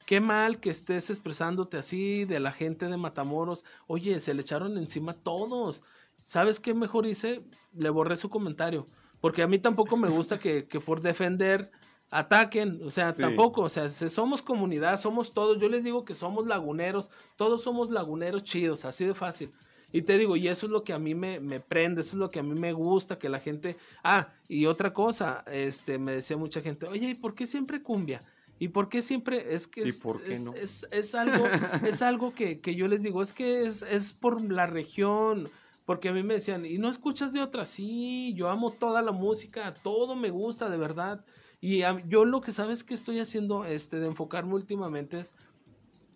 qué 0.06 0.20
mal 0.20 0.60
que 0.60 0.70
estés 0.70 1.10
expresándote 1.10 1.76
así 1.76 2.24
de 2.24 2.38
la 2.38 2.52
gente 2.52 2.86
de 2.86 2.96
Matamoros. 2.96 3.64
Oye, 3.88 4.20
se 4.20 4.34
le 4.34 4.42
echaron 4.42 4.78
encima 4.78 5.14
todos. 5.14 5.82
¿Sabes 6.22 6.60
qué 6.60 6.72
mejor 6.72 7.06
hice? 7.06 7.42
Le 7.74 7.90
borré 7.90 8.16
su 8.16 8.30
comentario. 8.30 8.86
Porque 9.20 9.42
a 9.42 9.48
mí 9.48 9.58
tampoco 9.58 9.96
me 9.96 10.08
gusta 10.08 10.38
que, 10.38 10.68
que 10.68 10.80
por 10.80 11.00
defender 11.00 11.72
ataquen. 12.14 12.80
O 12.84 12.90
sea, 12.90 13.12
tampoco. 13.12 13.62
O 13.62 13.68
sea, 13.68 13.90
somos 13.90 14.42
comunidad, 14.42 14.96
somos 14.96 15.32
todos. 15.32 15.60
Yo 15.60 15.68
les 15.68 15.84
digo 15.84 16.04
que 16.04 16.14
somos 16.14 16.46
laguneros. 16.46 17.10
Todos 17.36 17.62
somos 17.62 17.90
laguneros 17.90 18.44
chidos, 18.44 18.84
así 18.84 19.04
de 19.04 19.14
fácil. 19.14 19.52
Y 19.92 20.02
te 20.02 20.18
digo, 20.18 20.36
y 20.36 20.48
eso 20.48 20.66
es 20.66 20.72
lo 20.72 20.82
que 20.82 20.92
a 20.92 20.98
mí 20.98 21.14
me, 21.14 21.38
me, 21.38 21.60
prende, 21.60 22.00
eso 22.00 22.16
es 22.16 22.18
lo 22.18 22.28
que 22.28 22.40
a 22.40 22.42
mí 22.42 22.58
me 22.58 22.72
gusta, 22.72 23.16
que 23.16 23.28
la 23.28 23.38
gente... 23.38 23.76
Ah, 24.02 24.28
y 24.48 24.66
otra 24.66 24.92
cosa, 24.92 25.44
este, 25.46 25.98
me 25.98 26.14
decía 26.14 26.36
mucha 26.36 26.60
gente, 26.60 26.86
oye, 26.86 27.10
¿y 27.10 27.14
por 27.14 27.36
qué 27.36 27.46
siempre 27.46 27.80
cumbia? 27.80 28.20
¿Y 28.58 28.68
por 28.68 28.88
qué 28.88 29.02
siempre? 29.02 29.54
Es 29.54 29.68
que 29.68 29.82
es, 29.82 30.02
es, 30.56 30.86
es, 30.90 31.14
algo, 31.14 31.46
es 31.86 32.02
algo 32.02 32.34
que, 32.34 32.58
que, 32.58 32.74
yo 32.74 32.88
les 32.88 33.04
digo, 33.04 33.22
es 33.22 33.32
que 33.32 33.66
es, 33.66 33.82
es 33.82 34.12
por 34.12 34.42
la 34.42 34.66
región, 34.66 35.48
porque 35.84 36.08
a 36.08 36.12
mí 36.12 36.24
me 36.24 36.34
decían, 36.34 36.66
¿y 36.66 36.78
no 36.78 36.88
escuchas 36.88 37.32
de 37.32 37.40
otra? 37.40 37.64
Sí, 37.64 38.34
yo 38.34 38.48
amo 38.48 38.72
toda 38.72 39.00
la 39.00 39.12
música, 39.12 39.74
todo 39.84 40.16
me 40.16 40.30
gusta, 40.30 40.68
de 40.70 40.76
verdad. 40.76 41.24
Y 41.64 41.82
yo 42.08 42.26
lo 42.26 42.42
que 42.42 42.52
sabes 42.52 42.84
que 42.84 42.92
estoy 42.92 43.20
haciendo, 43.20 43.64
este, 43.64 43.98
de 43.98 44.08
enfocarme 44.08 44.52
últimamente 44.52 45.18
es 45.18 45.34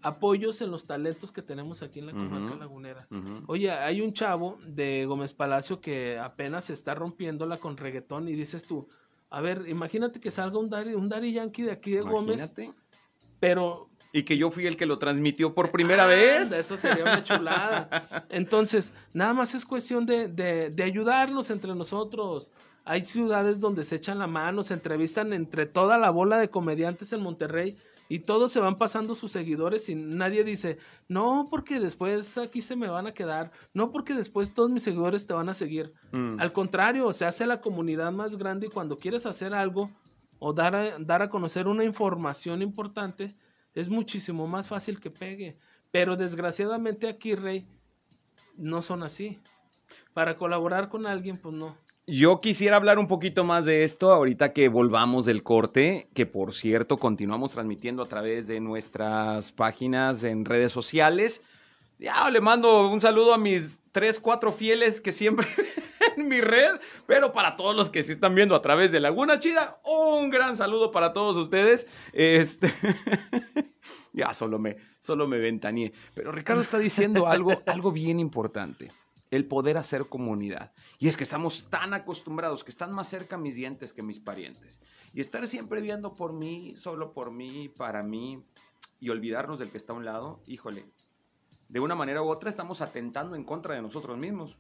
apoyos 0.03 0.61
en 0.61 0.71
los 0.71 0.87
talentos 0.87 1.33
que 1.33 1.41
tenemos 1.41 1.81
aquí 1.81 2.01
en 2.01 2.07
la 2.09 2.13
comarca 2.13 2.55
lagunera. 2.57 3.09
Oye, 3.47 3.71
hay 3.71 4.03
un 4.03 4.13
chavo 4.13 4.59
de 4.67 5.07
Gómez 5.07 5.33
Palacio 5.33 5.81
que 5.81 6.19
apenas 6.19 6.69
está 6.69 6.95
rompiéndola 6.95 7.57
con 7.61 7.79
reggaetón 7.79 8.29
y 8.29 8.35
dices 8.35 8.67
tú, 8.67 8.89
a 9.31 9.41
ver, 9.41 9.67
imagínate 9.69 10.21
que 10.21 10.31
salga 10.31 10.59
un 10.59 10.69
Dari, 10.69 10.93
un 10.93 11.09
Yankee 11.09 11.63
de 11.63 11.73
aquí 11.73 11.93
de 11.93 12.03
Gómez, 12.03 12.53
pero... 13.41 13.89
Y 14.13 14.25
que 14.25 14.37
yo 14.37 14.51
fui 14.51 14.67
el 14.67 14.77
que 14.77 14.85
lo 14.85 14.99
transmitió 14.99 15.55
por 15.55 15.71
primera 15.71 16.05
ah, 16.05 16.09
vez. 16.09 16.53
Eso 16.53 16.77
sería 16.77 17.05
una 17.05 17.23
chulada. 17.23 18.27
Entonces, 18.29 18.93
nada 19.15 19.33
más 19.33 19.55
es 19.55 19.65
cuestión 19.65 20.05
de, 20.05 20.29
de, 20.29 20.69
de 20.69 20.83
ayudarnos 20.83 21.49
entre 21.49 21.75
nosotros. 21.75 22.51
Hay 22.89 23.05
ciudades 23.05 23.61
donde 23.61 23.85
se 23.85 23.97
echan 23.97 24.19
la 24.19 24.27
mano, 24.27 24.63
se 24.63 24.73
entrevistan 24.73 25.35
entre 25.35 25.67
toda 25.67 25.99
la 25.99 26.09
bola 26.09 26.39
de 26.39 26.49
comediantes 26.49 27.13
en 27.13 27.21
Monterrey 27.21 27.77
y 28.09 28.21
todos 28.21 28.51
se 28.51 28.61
van 28.61 28.79
pasando 28.79 29.15
sus 29.15 29.31
seguidores 29.31 29.91
y 29.91 29.95
nadie 29.95 30.43
dice, 30.43 30.79
no, 31.07 31.49
porque 31.51 31.81
después 31.81 32.39
aquí 32.39 32.63
se 32.63 32.77
me 32.77 32.89
van 32.89 33.07
a 33.07 33.13
quedar, 33.13 33.53
no, 33.75 33.93
porque 33.93 34.15
después 34.15 34.55
todos 34.55 34.71
mis 34.71 34.85
seguidores 34.85 35.27
te 35.27 35.35
van 35.35 35.51
a 35.51 35.55
seguir. 35.55 35.93
Mm. 36.13 36.41
Al 36.41 36.55
contrario, 36.55 37.13
se 37.13 37.27
hace 37.27 37.47
la 37.47 37.61
comunidad 37.61 38.11
más 38.11 38.37
grande 38.39 38.69
y 38.69 38.71
cuando 38.71 38.99
quieres 38.99 39.27
hacer 39.27 39.53
algo 39.53 39.91
o 40.39 40.55
dar 40.55 40.75
a, 40.75 40.99
dar 40.99 41.21
a 41.21 41.29
conocer 41.29 41.69
una 41.69 41.85
información 41.85 42.63
importante, 42.63 43.37
es 43.75 43.91
muchísimo 43.91 44.47
más 44.47 44.67
fácil 44.67 44.99
que 44.99 45.11
pegue. 45.11 45.59
Pero 45.91 46.17
desgraciadamente 46.17 47.07
aquí, 47.07 47.35
Rey, 47.35 47.69
no 48.57 48.81
son 48.81 49.03
así. 49.03 49.39
Para 50.15 50.39
colaborar 50.39 50.89
con 50.89 51.07
alguien, 51.07 51.37
pues 51.37 51.55
no. 51.55 51.77
Yo 52.11 52.41
quisiera 52.41 52.77
hablar 52.77 52.99
un 52.99 53.07
poquito 53.07 53.45
más 53.45 53.67
de 53.67 53.85
esto 53.85 54.11
ahorita 54.11 54.55
que 54.55 54.71
volvamos 54.71 55.27
del 55.27 55.43
corte, 55.43 56.09
que 56.15 56.25
por 56.25 56.55
cierto 56.55 56.97
continuamos 56.97 57.51
transmitiendo 57.51 58.03
a 58.03 58.09
través 58.09 58.47
de 58.47 58.61
nuestras 58.61 59.53
páginas 59.53 60.25
en 60.25 60.47
redes 60.47 60.73
sociales. 60.73 61.43
Ya 61.99 62.31
le 62.31 62.41
mando 62.41 62.89
un 62.89 63.03
saludo 63.03 63.35
a 63.35 63.39
mis 63.39 63.79
tres, 63.93 64.21
cuatro 64.21 64.53
fieles 64.53 65.03
que 65.03 65.13
siempre 65.13 65.47
en 66.17 66.29
mi 66.29 66.41
red, 66.41 66.81
pero 67.07 67.35
para 67.35 67.57
todos 67.57 67.77
los 67.77 67.91
que 67.91 68.03
se 68.03 68.15
están 68.15 68.35
viendo 68.35 68.55
a 68.55 68.63
través 68.63 68.91
de 68.91 69.01
Laguna 69.01 69.39
Chida, 69.39 69.79
un 69.85 70.31
gran 70.31 70.57
saludo 70.57 70.91
para 70.91 71.13
todos 71.13 71.37
ustedes. 71.37 71.87
Este 72.15 72.73
ya 74.15 74.33
solo 74.33 74.59
me, 74.59 74.79
solo 74.99 75.29
me. 75.29 75.39
Pero 76.15 76.33
Ricardo 76.33 76.63
está 76.63 76.79
diciendo 76.79 77.27
algo, 77.27 77.53
algo 77.67 77.93
bien 77.93 78.19
importante 78.19 78.91
el 79.31 79.47
poder 79.47 79.77
hacer 79.77 80.09
comunidad. 80.09 80.73
Y 80.99 81.09
es 81.09 81.17
que 81.17 81.25
estamos 81.25 81.69
tan 81.71 81.95
acostumbrados 81.95 82.65
que 82.65 82.71
están 82.71 82.93
más 82.93 83.09
cerca 83.09 83.37
mis 83.37 83.55
dientes 83.55 83.93
que 83.93 84.03
mis 84.03 84.21
parientes. 84.21 84.81
Y 85.13 85.21
estar 85.21 85.47
siempre 85.47 85.81
viendo 85.81 86.15
por 86.15 86.33
mí, 86.33 86.75
solo 86.77 87.13
por 87.13 87.31
mí, 87.31 87.69
para 87.69 88.03
mí, 88.03 88.45
y 89.01 89.11
olvidarnos 89.11 89.59
del 89.59 89.71
que 89.71 89.79
está 89.79 89.93
a 89.93 89.97
un 89.97 90.05
lado, 90.05 90.43
híjole, 90.47 90.87
de 91.69 91.81
una 91.81 91.95
manera 91.95 92.23
u 92.23 92.29
otra 92.29 92.51
estamos 92.51 92.81
atentando 92.81 93.37
en 93.37 93.45
contra 93.45 93.75
de 93.75 93.83
nosotros 93.83 94.17
mismos 94.19 94.57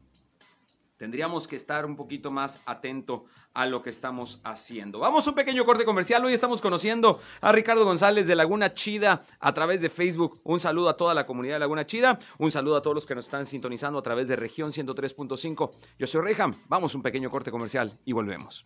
tendríamos 0.99 1.49
que 1.49 1.57
estar 1.57 1.87
un 1.87 1.97
poquito 1.97 2.31
más 2.31 2.61
atento 2.67 3.25
a 3.55 3.65
lo 3.67 3.83
que 3.83 3.91
estamos 3.91 4.41
haciendo. 4.45 4.99
Vamos 4.99 5.27
a 5.27 5.31
un 5.31 5.37
pequeño 5.37 5.65
corte 5.65 5.85
comercial. 5.85 6.25
Hoy 6.25 6.35
estamos 6.35 6.61
conociendo 6.61 7.21
a 7.41 7.53
Ricardo 7.53 7.85
González 7.85 8.27
de 8.27 8.37
Laguna 8.37 8.75
Chida 8.75 9.25
a 9.41 9.55
través 9.55 9.81
de 9.81 9.89
Facebook. 9.89 10.41
Un 10.45 10.61
saludo 10.61 10.91
a 10.91 10.97
toda 10.97 11.15
la 11.15 11.25
comunidad 11.25 11.55
de 11.55 11.61
Laguna 11.61 11.87
Chida. 11.87 12.19
Un 12.39 12.51
saludo 12.51 12.77
a 12.77 12.83
todos 12.83 12.95
los 12.95 13.07
que 13.07 13.15
nos 13.15 13.25
están 13.25 13.47
sintonizando 13.47 13.99
a 13.99 14.03
través 14.03 14.29
de 14.29 14.37
región 14.37 14.71
103.5. 14.71 15.71
Yo 15.99 16.07
soy 16.07 16.21
Reham. 16.21 16.55
Vamos 16.69 16.95
a 16.95 16.99
un 16.99 17.03
pequeño 17.03 17.31
corte 17.31 17.51
comercial 17.51 17.99
y 18.05 18.13
volvemos. 18.13 18.65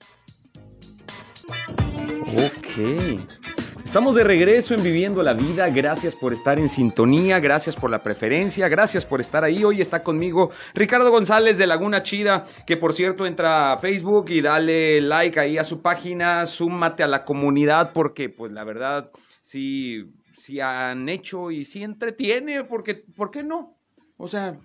Ok. 2.35 3.52
Estamos 3.85 4.15
de 4.15 4.25
regreso 4.25 4.75
en 4.75 4.83
Viviendo 4.83 5.23
la 5.23 5.35
Vida. 5.35 5.69
Gracias 5.71 6.15
por 6.15 6.33
estar 6.33 6.59
en 6.59 6.69
sintonía, 6.69 7.41
gracias 7.41 7.75
por 7.75 7.91
la 7.91 8.03
preferencia, 8.03 8.69
gracias 8.69 9.05
por 9.05 9.21
estar 9.21 9.45
ahí. 9.45 9.65
Hoy 9.65 9.81
está 9.81 10.03
conmigo 10.03 10.51
Ricardo 10.75 11.11
González 11.11 11.59
de 11.59 11.67
Laguna 11.67 12.03
Chida, 12.03 12.45
que 12.67 12.77
por 12.77 12.93
cierto 12.93 13.27
entra 13.27 13.73
a 13.73 13.79
Facebook 13.79 14.31
y 14.31 14.41
dale 14.41 15.01
like 15.01 15.41
ahí 15.41 15.59
a 15.59 15.65
su 15.65 15.83
página, 15.83 16.47
súmate 16.47 17.03
a 17.03 17.09
la 17.09 17.25
comunidad 17.25 17.93
porque 17.93 18.29
pues 18.29 18.53
la 18.53 18.65
verdad 18.65 19.11
sí, 19.43 20.05
sí 20.35 20.61
han 20.61 21.09
hecho 21.09 21.51
y 21.51 21.65
sí 21.65 21.83
entretiene, 21.83 22.65
porque 22.65 22.95
¿por 22.95 23.31
qué 23.31 23.43
no? 23.43 23.77
O 24.17 24.29
sea, 24.29 24.59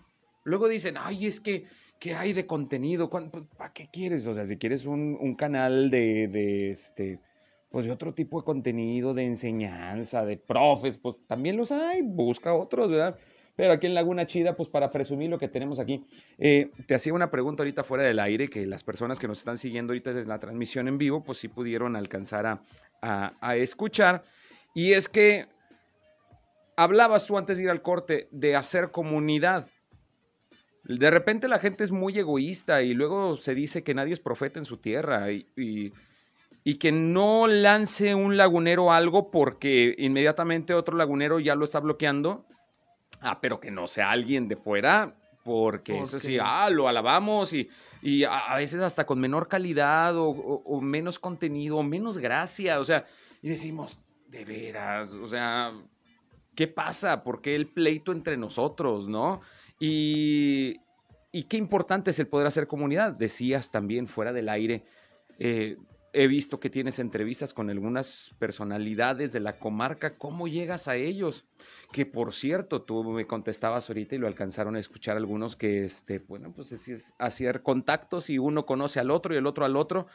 luego 0.43 0.67
dicen, 0.67 0.96
ay, 1.00 1.26
es 1.26 1.39
que 1.39 1.65
¿qué 2.00 2.13
hay 2.13 2.34
de 2.34 2.46
contenido? 2.46 3.10
¿Para 3.10 3.74
qué 3.74 3.89
quieres? 3.91 4.28
O 4.28 4.34
sea, 4.34 4.46
si 4.46 4.58
quieres 4.58 4.86
un, 4.86 5.17
un 5.20 5.36
canal 5.36 5.89
de, 5.89 6.28
de 6.28 6.72
este 6.72 7.20
pues 7.70 7.86
de 7.86 7.92
otro 7.92 8.14
tipo 8.14 8.40
de 8.40 8.46
contenido, 8.46 9.14
de 9.14 9.26
enseñanza, 9.26 10.26
de 10.26 10.38
profes, 10.38 10.98
pues 10.98 11.18
también 11.28 11.58
los 11.58 11.72
hay, 11.72 12.02
busca 12.02 12.54
otros, 12.54 12.90
¿verdad? 12.90 13.18
Pero 13.56 13.74
aquí 13.74 13.88
en 13.88 13.96
Laguna 13.96 14.28
Chida, 14.28 14.56
pues 14.56 14.70
para 14.70 14.92
presumir 14.92 15.30
lo 15.30 15.40
que 15.40 15.48
tenemos 15.48 15.80
aquí, 15.80 16.06
eh, 16.38 16.70
te 16.86 16.94
hacía 16.94 17.14
una 17.14 17.32
pregunta 17.32 17.64
ahorita 17.64 17.84
fuera 17.84 18.04
del 18.04 18.20
aire, 18.20 18.50
que 18.50 18.66
las 18.68 18.84
personas 18.84 19.18
que 19.18 19.28
nos 19.28 19.40
están 19.40 19.58
siguiendo 19.58 19.92
ahorita 19.92 20.14
desde 20.14 20.28
la 20.28 20.38
transmisión 20.38 20.88
en 20.88 20.98
vivo, 21.00 21.24
pues 21.24 21.40
sí 21.40 21.48
pudieron 21.48 21.96
alcanzar 21.96 22.46
a, 22.46 22.62
a 23.02 23.56
escuchar. 23.56 24.24
Y 24.76 24.94
es 24.94 25.10
que 25.10 25.48
hablabas 26.78 27.26
tú 27.26 27.38
antes 27.38 27.58
de 27.58 27.64
ir 27.64 27.70
al 27.70 27.82
corte 27.82 28.28
de 28.32 28.56
hacer 28.56 28.92
comunidad. 28.92 29.68
De 30.84 31.12
repente 31.12 31.50
la 31.50 31.60
gente 31.60 31.84
es 31.84 31.92
muy 31.92 32.18
egoísta 32.18 32.82
y 32.82 32.94
luego 32.94 33.36
se 33.36 33.54
dice 33.54 33.84
que 33.84 33.94
nadie 33.94 34.14
es 34.14 34.22
profeta 34.22 34.60
en 34.60 34.66
su 34.66 34.78
tierra 34.78 35.32
y, 35.32 35.94
y 36.70 36.76
que 36.76 36.92
no 36.92 37.48
lance 37.48 38.14
un 38.14 38.36
lagunero 38.36 38.92
algo 38.92 39.32
porque 39.32 39.96
inmediatamente 40.00 40.74
otro 40.74 40.98
lagunero 40.98 41.40
ya 41.40 41.56
lo 41.56 41.64
está 41.64 41.80
bloqueando. 41.80 42.46
Ah, 43.22 43.40
pero 43.40 43.62
que 43.62 43.72
no 43.72 43.88
sea 43.88 44.12
alguien 44.12 44.50
de 44.50 44.58
fuera, 44.58 45.16
porque 45.46 45.94
eso 46.02 46.20
sí, 46.20 46.38
ah, 46.42 46.70
lo 46.70 46.90
alabamos 46.90 47.54
y, 47.54 47.70
y 48.02 48.26
a, 48.26 48.38
a 48.52 48.58
veces 48.58 48.82
hasta 48.82 49.06
con 49.06 49.18
menor 49.18 49.48
calidad 49.48 50.18
o, 50.18 50.28
o- 50.30 50.62
o 50.66 50.82
menos 50.82 51.20
contenido 51.20 51.78
o 51.78 51.84
menos 51.84 52.18
gracia, 52.18 52.82
o 52.82 52.84
sea, 52.84 53.06
y 53.42 53.48
decimos, 53.48 54.02
de 54.28 54.44
veras, 54.44 55.14
o 55.14 55.26
sea, 55.26 55.72
¿qué 56.54 56.68
pasa? 56.68 57.24
¿Por 57.24 57.42
qué 57.42 57.56
el 57.56 57.68
pleito 57.68 58.12
entre 58.12 58.36
nosotros, 58.36 59.08
no? 59.08 59.40
Y, 59.80 60.76
y 61.32 61.44
qué 61.44 61.56
importante 61.56 62.10
es 62.12 62.20
el 62.20 62.28
poder 62.28 62.48
hacer 62.48 62.68
comunidad. 62.68 63.14
Decías 63.18 63.72
también 63.72 64.08
fuera 64.08 64.34
del 64.34 64.50
aire, 64.50 64.84
eh, 65.40 65.78
he 66.13 66.28
visto 66.28 66.60
que 66.60 66.70
tienes 66.70 67.00
entrevistas 67.00 67.54
con 67.54 67.70
algunas 67.70 68.36
personalidades 68.39 69.34
de 69.34 69.39
la 69.39 69.60
comarca. 69.60 70.17
¿Cómo 70.17 70.48
llegas 70.48 70.88
a 70.88 70.96
ellos? 70.96 71.46
Que 71.91 72.06
por 72.06 72.34
cierto, 72.34 72.82
tú 72.82 73.04
me 73.04 73.28
contestabas 73.28 73.89
ahorita 73.89 74.15
y 74.15 74.17
lo 74.17 74.28
alcanzaron 74.28 74.76
a 74.76 74.80
escuchar 74.80 75.17
algunos 75.17 75.56
que, 75.56 75.84
este, 75.84 76.20
bueno, 76.20 76.54
pues 76.56 76.74
así 76.74 76.93
es 76.93 77.13
hacer 77.20 77.62
contactos 77.62 78.30
y 78.30 78.38
uno 78.38 78.65
conoce 78.65 79.00
al 79.00 79.12
otro 79.12 79.34
y 79.34 79.38
el 79.38 79.46
otro 79.46 79.65
al 79.65 79.76
otro. 79.76 80.08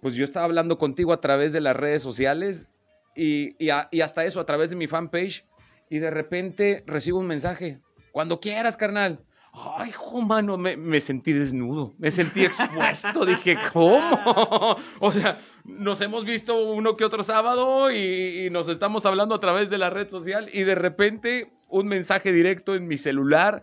Pues 0.00 0.14
yo 0.14 0.24
estaba 0.24 0.44
hablando 0.44 0.78
contigo 0.78 1.12
a 1.12 1.20
través 1.20 1.52
de 1.52 1.60
las 1.60 1.76
redes 1.76 2.02
sociales 2.02 2.68
y, 3.14 3.56
y, 3.64 3.70
y 3.90 4.00
hasta 4.00 4.24
eso 4.24 4.40
a 4.40 4.46
través 4.46 4.70
de 4.70 4.76
mi 4.76 4.86
fanpage 4.86 5.46
y 5.90 5.98
de 5.98 6.10
repente 6.10 6.84
recibo 6.86 7.18
un 7.18 7.26
mensaje. 7.26 7.80
Cuando 8.12 8.40
quieras, 8.40 8.76
carnal. 8.76 9.24
Ay, 9.56 9.90
hijo, 9.90 10.20
mano, 10.22 10.58
me, 10.58 10.76
me 10.76 11.00
sentí 11.00 11.32
desnudo, 11.32 11.94
me 11.98 12.10
sentí 12.10 12.44
expuesto. 12.44 13.24
Dije, 13.24 13.56
¿cómo? 13.72 14.76
O 14.98 15.12
sea, 15.12 15.38
nos 15.64 16.00
hemos 16.00 16.24
visto 16.24 16.60
uno 16.72 16.96
que 16.96 17.04
otro 17.04 17.22
sábado 17.22 17.90
y, 17.92 18.46
y 18.46 18.50
nos 18.50 18.68
estamos 18.68 19.06
hablando 19.06 19.34
a 19.34 19.40
través 19.40 19.70
de 19.70 19.78
la 19.78 19.90
red 19.90 20.08
social 20.08 20.48
y 20.52 20.64
de 20.64 20.74
repente 20.74 21.52
un 21.68 21.86
mensaje 21.86 22.32
directo 22.32 22.74
en 22.74 22.86
mi 22.86 22.96
celular. 22.96 23.62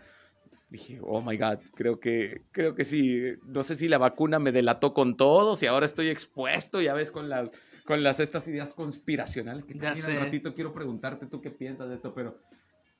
Dije, 0.70 1.00
oh 1.02 1.22
my 1.22 1.38
God, 1.38 1.60
creo 1.76 2.00
que, 2.00 2.44
creo 2.52 2.76
que 2.76 2.86
sí. 2.86 3.22
No 3.46 3.62
sé 3.62 3.76
si 3.76 3.90
la 3.90 3.98
vacuna 3.98 4.40
me 4.40 4.54
delató 4.54 4.94
con 4.94 5.16
todos 5.16 5.62
y 5.64 5.68
ahora 5.68 5.86
estoy 5.86 6.10
expuesto, 6.10 6.82
ya 6.82 6.94
ves, 6.94 7.12
con 7.12 7.28
las, 7.28 7.52
con 7.86 8.04
las 8.04 8.22
estas 8.22 8.48
ideas 8.48 8.74
conspiracionales. 8.74 9.66
Que 9.66 9.74
sé. 9.96 10.12
al 10.12 10.26
ratito 10.26 10.54
quiero 10.54 10.74
preguntarte 10.74 11.26
tú 11.26 11.42
qué 11.42 11.52
piensas 11.52 11.90
de 11.90 11.96
esto, 11.96 12.14
pero 12.14 12.38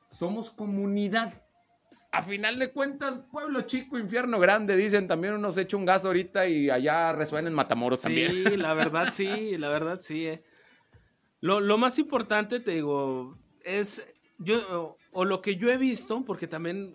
somos 0.10 0.52
comunidad. 0.52 1.42
A 2.14 2.24
final 2.24 2.60
de 2.60 2.72
cuentas, 2.72 3.22
pueblo 3.32 3.62
chico, 3.62 3.98
infierno 3.98 4.38
grande, 4.40 4.76
dicen. 4.76 5.08
También 5.08 5.34
uno 5.34 5.52
se 5.52 5.62
echa 5.62 5.78
un 5.78 5.86
gas 5.86 6.04
ahorita 6.06 6.48
y 6.48 6.70
allá 6.70 7.14
resuena 7.14 7.48
en 7.48 7.54
Matamoros 7.54 8.02
también. 8.02 8.32
Sí, 8.32 8.58
la 8.58 8.74
verdad 8.74 9.10
sí, 9.12 9.58
la 9.58 9.70
verdad 9.70 10.00
sí. 10.02 10.28
eh. 10.28 10.44
Lo, 11.40 11.60
lo 11.60 11.78
más 11.78 11.98
importante, 12.00 12.60
te 12.60 12.72
digo, 12.72 13.38
es 13.64 14.06
yo 14.40 14.60
o, 14.82 14.98
o 15.12 15.26
lo 15.26 15.42
que 15.42 15.56
yo 15.56 15.70
he 15.70 15.78
visto, 15.78 16.24
porque 16.26 16.48
también 16.48 16.94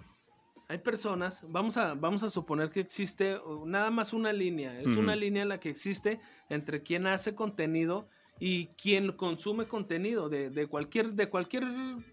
hay 0.69 0.79
personas, 0.79 1.45
vamos 1.49 1.77
a, 1.77 1.95
vamos 1.95 2.23
a 2.23 2.31
suponer 2.31 2.71
que 2.71 2.81
existe 2.81 3.41
nada 3.65 3.91
más 3.91 4.13
una 4.13 4.33
línea, 4.33 4.81
es 4.81 4.97
una 4.97 5.15
línea 5.15 5.45
la 5.45 5.61
que 5.61 5.69
existe 5.69 6.21
entre 6.49 6.83
quien 6.83 7.07
hace 7.07 7.35
contenido 7.35 8.09
y 8.39 8.67
quien 8.69 9.13
consume 9.13 9.67
contenido 9.67 10.29
de, 10.29 10.51
de 10.51 10.67
cualquier, 10.67 11.13
de 11.13 11.31
cualquier 11.31 11.65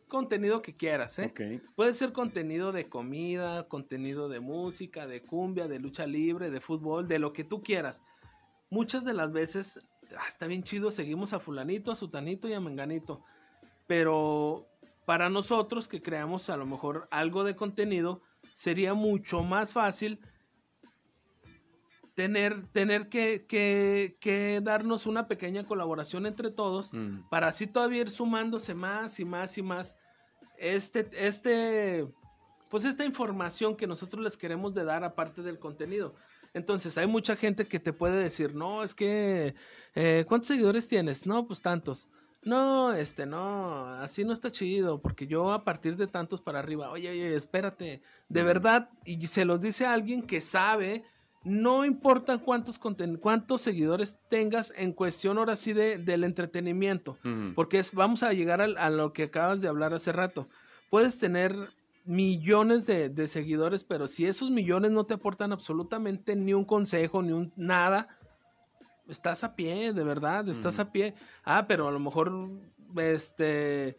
contenido 0.08 0.62
que 0.62 0.76
quieras, 0.76 1.20
¿eh? 1.20 1.34
Puede 1.76 1.94
ser 1.94 2.14
contenido 2.14 2.72
de 2.72 2.88
comida, 2.88 3.68
contenido 3.68 4.30
de 4.30 4.40
música, 4.40 5.06
de 5.06 5.22
cumbia, 5.22 5.68
de 5.68 5.80
lucha 5.80 6.06
libre, 6.08 6.50
de 6.50 6.62
fútbol, 6.62 7.08
de 7.08 7.20
lo 7.20 7.34
que 7.34 7.44
tú 7.44 7.62
quieras. 7.62 8.02
Muchas 8.70 9.04
de 9.04 9.14
las 9.14 9.34
veces, 9.34 9.82
ah, 10.18 10.28
está 10.28 10.48
bien 10.48 10.64
chido, 10.64 10.92
seguimos 10.92 11.34
a 11.34 11.40
fulanito, 11.40 11.92
a 11.92 11.96
sutanito 11.96 12.48
y 12.48 12.54
a 12.54 12.62
menganito. 12.62 13.22
Pero 13.86 14.66
para 15.06 15.30
nosotros 15.30 15.90
que 15.90 16.02
creamos 16.02 16.50
a 16.50 16.56
lo 16.56 16.66
mejor 16.66 17.08
algo 17.12 17.44
de 17.44 17.58
contenido, 17.58 18.22
sería 18.54 18.94
mucho 18.94 19.44
más 19.44 19.74
fácil 19.74 20.20
tener, 22.16 22.68
tener 22.68 23.10
que, 23.10 23.46
que- 23.48 24.18
que 24.20 24.62
darnos 24.64 25.06
una 25.06 25.28
pequeña 25.28 25.66
colaboración 25.66 26.26
entre 26.26 26.52
todos 26.52 26.94
Mm. 26.94 27.30
para 27.30 27.48
así 27.48 27.68
todavía 27.68 28.02
ir 28.02 28.10
sumándose 28.10 28.76
más 28.76 29.20
y 29.20 29.26
más 29.26 29.58
y 29.58 29.62
más 29.64 29.98
este, 30.58 31.10
este, 31.14 32.08
pues 32.70 32.86
esta 32.86 33.04
información 33.06 33.76
que 33.76 33.88
nosotros 33.88 34.24
les 34.24 34.38
queremos 34.38 34.74
de 34.74 34.84
dar 34.84 35.04
aparte 35.04 35.42
del 35.42 35.60
contenido. 35.60 36.16
Entonces, 36.54 36.98
hay 37.00 37.08
mucha 37.08 37.36
gente 37.36 37.68
que 37.68 37.80
te 37.80 37.94
puede 37.94 38.18
decir, 38.18 38.54
no, 38.54 38.84
es 38.84 38.94
que, 38.94 39.56
eh, 39.96 40.24
¿cuántos 40.28 40.48
seguidores 40.50 40.88
tienes? 40.88 41.26
No, 41.26 41.48
pues 41.48 41.62
tantos. 41.62 42.10
No, 42.44 42.94
este, 42.94 43.26
no, 43.26 43.88
así 43.88 44.24
no 44.24 44.34
está 44.34 44.52
chido, 44.52 45.02
porque 45.02 45.26
yo 45.26 45.52
a 45.52 45.64
partir 45.64 45.96
de 45.96 46.08
tantos 46.08 46.42
para 46.42 46.60
arriba, 46.60 46.92
oye, 46.92 47.10
oye, 47.10 47.36
espérate, 47.36 48.02
de 48.30 48.40
Ujú. 48.42 48.48
verdad, 48.48 48.90
y 49.06 49.26
se 49.28 49.46
los 49.46 49.62
dice 49.62 49.86
a 49.86 49.94
alguien 49.94 50.22
que 50.22 50.42
sabe, 50.42 51.04
no 51.44 51.84
importa 51.86 52.38
cuántos, 52.38 52.80
cuántos 52.80 53.62
seguidores 53.62 54.18
tengas 54.30 54.74
en 54.78 54.94
cuestión 54.94 55.38
ahora 55.38 55.56
sí 55.56 55.74
de, 55.74 55.98
del 55.98 56.24
entretenimiento, 56.24 57.18
porque 57.54 57.80
es, 57.80 57.94
vamos 57.94 58.24
a 58.24 58.34
llegar 58.34 58.62
al- 58.62 58.78
a, 58.78 58.90
lo 58.90 59.12
que 59.14 59.24
acabas 59.24 59.62
de 59.62 59.68
hablar 59.68 59.94
hace 59.94 60.12
rato. 60.12 60.48
Puedes 60.90 61.20
tener 61.20 61.56
millones 62.06 62.86
de, 62.86 63.10
de 63.10 63.28
seguidores, 63.28 63.84
pero 63.84 64.08
si 64.08 64.26
esos 64.26 64.52
millones 64.52 64.92
no 64.92 65.06
te 65.06 65.14
aportan 65.16 65.52
absolutamente 65.54 66.36
ni 66.36 66.54
un 66.54 66.66
consejo, 66.66 67.22
ni 67.22 67.32
un 67.32 67.52
nada, 67.56 68.08
estás 69.08 69.44
a 69.44 69.56
pie, 69.56 69.94
de 69.94 70.04
verdad, 70.04 70.48
estás 70.50 70.80
a 70.80 70.92
pie. 70.92 71.14
Ah, 71.44 71.66
pero 71.68 71.88
a 71.88 71.92
lo 71.92 72.00
mejor, 72.00 72.32
este, 72.96 73.98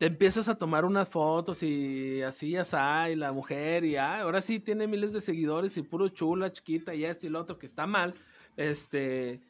te 0.00 0.06
empiezas 0.06 0.48
a 0.48 0.54
tomar 0.54 0.86
unas 0.86 1.10
fotos 1.10 1.62
y 1.62 2.22
así, 2.22 2.56
así, 2.56 3.12
y 3.12 3.16
la 3.16 3.32
mujer, 3.32 3.84
y 3.84 3.96
ah, 3.96 4.22
ahora 4.22 4.40
sí 4.40 4.58
tiene 4.58 4.86
miles 4.86 5.12
de 5.12 5.20
seguidores 5.20 5.76
y 5.76 5.82
puro 5.82 6.08
chula, 6.08 6.50
chiquita, 6.50 6.94
y 6.94 7.04
esto 7.04 7.26
y 7.26 7.28
lo 7.28 7.38
otro, 7.38 7.58
que 7.58 7.66
está 7.66 7.86
mal, 7.86 8.14
este, 8.56 9.42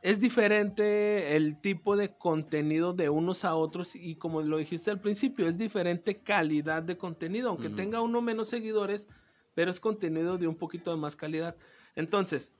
es 0.00 0.18
diferente 0.18 1.36
el 1.36 1.60
tipo 1.60 1.94
de 1.94 2.16
contenido 2.16 2.94
de 2.94 3.10
unos 3.10 3.44
a 3.44 3.54
otros 3.54 3.94
y 3.94 4.14
como 4.14 4.40
lo 4.40 4.56
dijiste 4.56 4.90
al 4.90 4.98
principio, 4.98 5.46
es 5.46 5.58
diferente 5.58 6.22
calidad 6.22 6.82
de 6.82 6.96
contenido, 6.96 7.50
aunque 7.50 7.68
tenga 7.68 8.00
uno 8.00 8.22
menos 8.22 8.48
seguidores, 8.48 9.08
pero 9.54 9.70
es 9.70 9.78
contenido 9.78 10.38
de 10.38 10.48
un 10.48 10.56
poquito 10.56 10.90
de 10.90 10.96
más 10.96 11.16
calidad. 11.16 11.54
Entonces, 11.96 12.50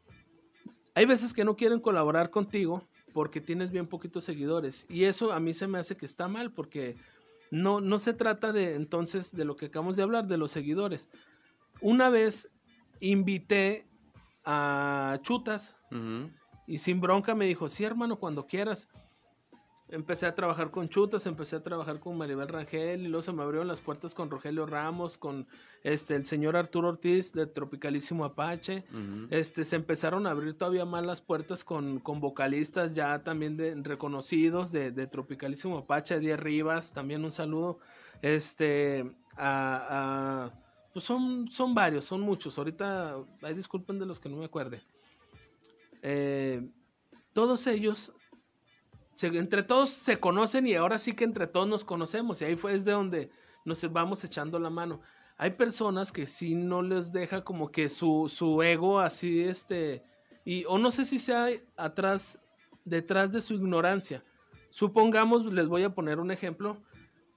hay 0.95 1.07
veces 1.07 1.33
que 1.33 1.47
no 1.47 1.57
quieren 1.57 1.81
colaborar 1.81 2.29
contigo 2.29 2.87
porque 3.13 3.41
tienes 3.41 3.71
bien 3.71 3.87
poquitos 3.87 4.25
seguidores 4.25 4.87
y 4.89 5.05
eso 5.05 5.33
a 5.33 5.41
mí 5.41 5.53
se 5.53 5.67
me 5.67 5.79
hace 5.79 5.97
que 5.97 6.07
está 6.07 6.29
mal 6.29 6.53
porque 6.53 6.97
no, 7.51 7.81
no 7.81 7.99
se 7.99 8.15
trata 8.15 8.53
de 8.53 8.75
entonces 8.75 9.35
de 9.35 9.45
lo 9.45 9.57
que 9.57 9.67
acabamos 9.67 9.97
de 9.97 10.03
hablar, 10.03 10.27
de 10.27 10.37
los 10.37 10.51
seguidores. 10.51 11.09
Una 11.81 12.11
vez 12.11 12.51
invité 13.01 13.87
a 14.45 15.19
Chutas, 15.23 15.77
y 16.67 16.79
sin 16.79 17.01
bronca 17.01 17.35
me 17.35 17.47
dijo, 17.47 17.69
sí, 17.69 17.83
hermano, 17.85 18.17
cuando 18.17 18.47
quieras. 18.47 18.89
Empecé 19.93 20.27
a 20.27 20.35
trabajar 20.35 20.71
con 20.71 20.89
Chutas, 20.89 21.27
empecé 21.27 21.57
a 21.57 21.63
trabajar 21.63 21.99
con 21.99 22.17
Maribel 22.17 22.47
Rangel 22.47 23.01
y 23.03 23.09
luego 23.09 23.23
se 23.23 23.33
me 23.33 23.43
abrieron 23.43 23.67
las 23.67 23.81
puertas 23.81 24.15
con 24.15 24.31
Rogelio 24.31 24.65
Ramos, 24.65 25.19
con 25.19 25.49
este 25.83 26.15
el 26.15 26.25
señor 26.27 26.57
Arturo 26.57 26.91
Ortiz 26.91 27.33
de 27.33 27.47
Tropicalísimo 27.47 28.25
Apache. 28.25 28.85
Este, 29.31 29.65
se 29.65 29.75
empezaron 29.77 30.27
a 30.27 30.31
abrir 30.31 30.55
todavía 30.57 30.85
más 30.85 31.05
las 31.05 31.21
puertas 31.21 31.65
con, 31.65 31.99
con 31.99 32.21
vocalistas 32.21 32.95
ya 32.95 33.25
también 33.25 33.57
de, 33.57 33.75
reconocidos 33.83 34.71
de, 34.71 34.93
de 34.93 35.07
Tropicalísimo 35.09 35.79
Apache, 35.79 36.15
Eddie 36.17 36.37
Rivas, 36.37 36.93
también 36.93 37.25
un 37.25 37.33
saludo. 37.33 37.81
Este, 38.23 39.11
a, 39.37 40.47
a- 40.47 40.53
pues 40.93 41.05
son, 41.05 41.49
son 41.51 41.75
varios, 41.75 42.05
son 42.05 42.21
muchos. 42.21 42.59
Ahorita, 42.59 43.17
ay, 43.43 43.55
disculpen 43.55 43.99
de 43.99 44.07
los 44.07 44.19
que 44.21 44.29
no 44.29 44.37
me 44.37 44.45
acuerde. 44.45 44.83
Eh, 46.03 46.69
todos 47.33 47.67
ellos, 47.67 48.13
entre 49.23 49.63
todos 49.63 49.91
se 49.91 50.19
conocen 50.19 50.67
y 50.67 50.75
ahora 50.75 50.99
sí 50.99 51.15
que 51.15 51.25
entre 51.25 51.47
todos 51.47 51.69
nos 51.69 51.85
conocemos 51.85 52.41
y 52.41 52.45
ahí 52.45 52.57
fue 52.57 52.73
desde 52.73 52.93
donde 52.93 53.31
nos 53.65 53.93
vamos 53.93 54.25
echando 54.25 54.59
la 54.59 54.71
mano. 54.71 55.01
Hay 55.37 55.53
personas 55.53 56.13
que 56.13 56.27
sí 56.27 56.55
no 56.55 56.83
les 56.83 57.13
deja 57.13 57.43
como 57.45 57.71
que 57.71 57.89
su, 57.89 58.29
su 58.29 58.63
ego 58.63 59.01
así, 59.01 59.43
este, 59.43 60.03
y 60.45 60.65
o 60.67 60.79
no 60.79 60.91
sé 60.91 61.05
si 61.05 61.19
sea 61.19 61.49
atrás, 61.77 62.39
detrás 62.85 63.33
de 63.33 63.41
su 63.41 63.55
ignorancia. 63.55 64.23
Supongamos, 64.71 65.45
les 65.47 65.67
voy 65.67 65.83
a 65.83 65.95
poner 65.95 66.19
un 66.19 66.31
ejemplo, 66.31 66.77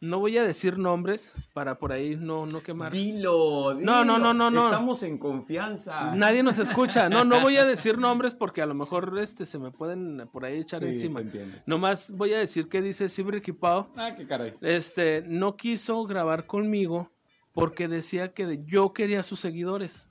No 0.04 0.20
voy 0.20 0.38
a 0.38 0.44
decir 0.44 0.78
nombres 0.78 1.34
para 1.54 1.80
por 1.80 1.94
ahí 1.94 2.18
no, 2.18 2.46
no 2.46 2.62
quemar. 2.62 2.92
Dilo, 2.92 3.74
dilo. 3.74 3.86
No, 3.90 4.04
no, 4.04 4.20
no, 4.20 4.34
no, 4.34 4.52
no. 4.52 4.66
Estamos 4.66 5.02
en 5.02 5.18
confianza. 5.18 6.14
Nadie 6.14 6.44
nos 6.44 6.60
escucha. 6.60 7.08
No, 7.08 7.24
no 7.24 7.40
voy 7.40 7.56
a 7.56 7.64
decir 7.64 7.98
nombres 7.98 8.36
porque 8.36 8.62
a 8.62 8.66
lo 8.66 8.74
mejor 8.74 9.18
este 9.18 9.46
se 9.46 9.58
me 9.60 9.72
pueden 9.72 10.28
por 10.34 10.44
ahí 10.44 10.60
echar 10.60 10.82
Sí, 10.82 10.90
encima. 10.90 11.22
te. 11.24 11.64
Nomás 11.66 12.12
voy 12.12 12.34
a 12.34 12.40
decir 12.40 12.68
que 12.68 12.82
dice 12.82 13.08
Sibri 13.08 13.40
Pau. 13.54 13.88
Ah, 13.96 14.14
qué 14.18 14.28
caray. 14.28 14.56
Este, 14.60 15.24
no 15.26 15.56
quiso 15.56 16.04
grabar 16.04 16.48
conmigo 16.48 17.10
porque 17.54 17.88
decía 17.88 18.34
que 18.34 18.62
yo 18.66 18.92
quería 18.92 19.22
a 19.22 19.24
sus 19.24 19.40
seguidores. 19.40 20.10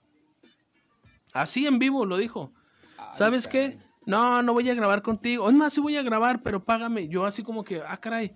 Así 1.34 1.66
en 1.66 1.78
vivo 1.78 2.06
lo 2.06 2.16
dijo. 2.16 2.50
Ay, 2.96 3.08
¿Sabes 3.12 3.46
caray. 3.46 3.72
qué? 3.72 3.78
No, 4.06 4.42
no 4.42 4.54
voy 4.54 4.70
a 4.70 4.74
grabar 4.74 5.02
contigo. 5.02 5.46
Es 5.48 5.52
más, 5.52 5.74
sí 5.74 5.82
voy 5.82 5.98
a 5.98 6.02
grabar, 6.02 6.42
pero 6.42 6.64
págame. 6.64 7.08
Yo 7.08 7.26
así 7.26 7.42
como 7.42 7.62
que, 7.62 7.82
ah, 7.86 7.98
caray, 7.98 8.34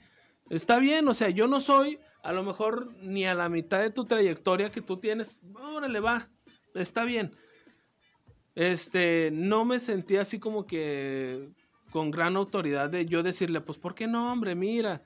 está 0.50 0.78
bien, 0.78 1.06
o 1.08 1.14
sea, 1.14 1.30
yo 1.30 1.46
no 1.46 1.60
soy 1.60 1.98
a 2.22 2.32
lo 2.32 2.42
mejor 2.42 2.92
ni 3.02 3.24
a 3.24 3.34
la 3.34 3.48
mitad 3.48 3.80
de 3.80 3.90
tu 3.90 4.04
trayectoria 4.04 4.70
que 4.70 4.82
tú 4.82 4.96
tienes. 4.96 5.40
Órale, 5.54 6.00
va, 6.00 6.28
está 6.74 7.04
bien. 7.04 7.30
Este, 8.56 9.30
no 9.32 9.64
me 9.64 9.78
sentí 9.78 10.16
así 10.16 10.40
como 10.40 10.66
que 10.66 11.50
con 11.90 12.10
gran 12.10 12.36
autoridad 12.36 12.90
de 12.90 13.06
yo 13.06 13.22
decirle, 13.22 13.60
pues, 13.60 13.78
¿por 13.78 13.94
qué 13.94 14.06
no, 14.06 14.32
hombre? 14.32 14.54
Mira. 14.54 15.02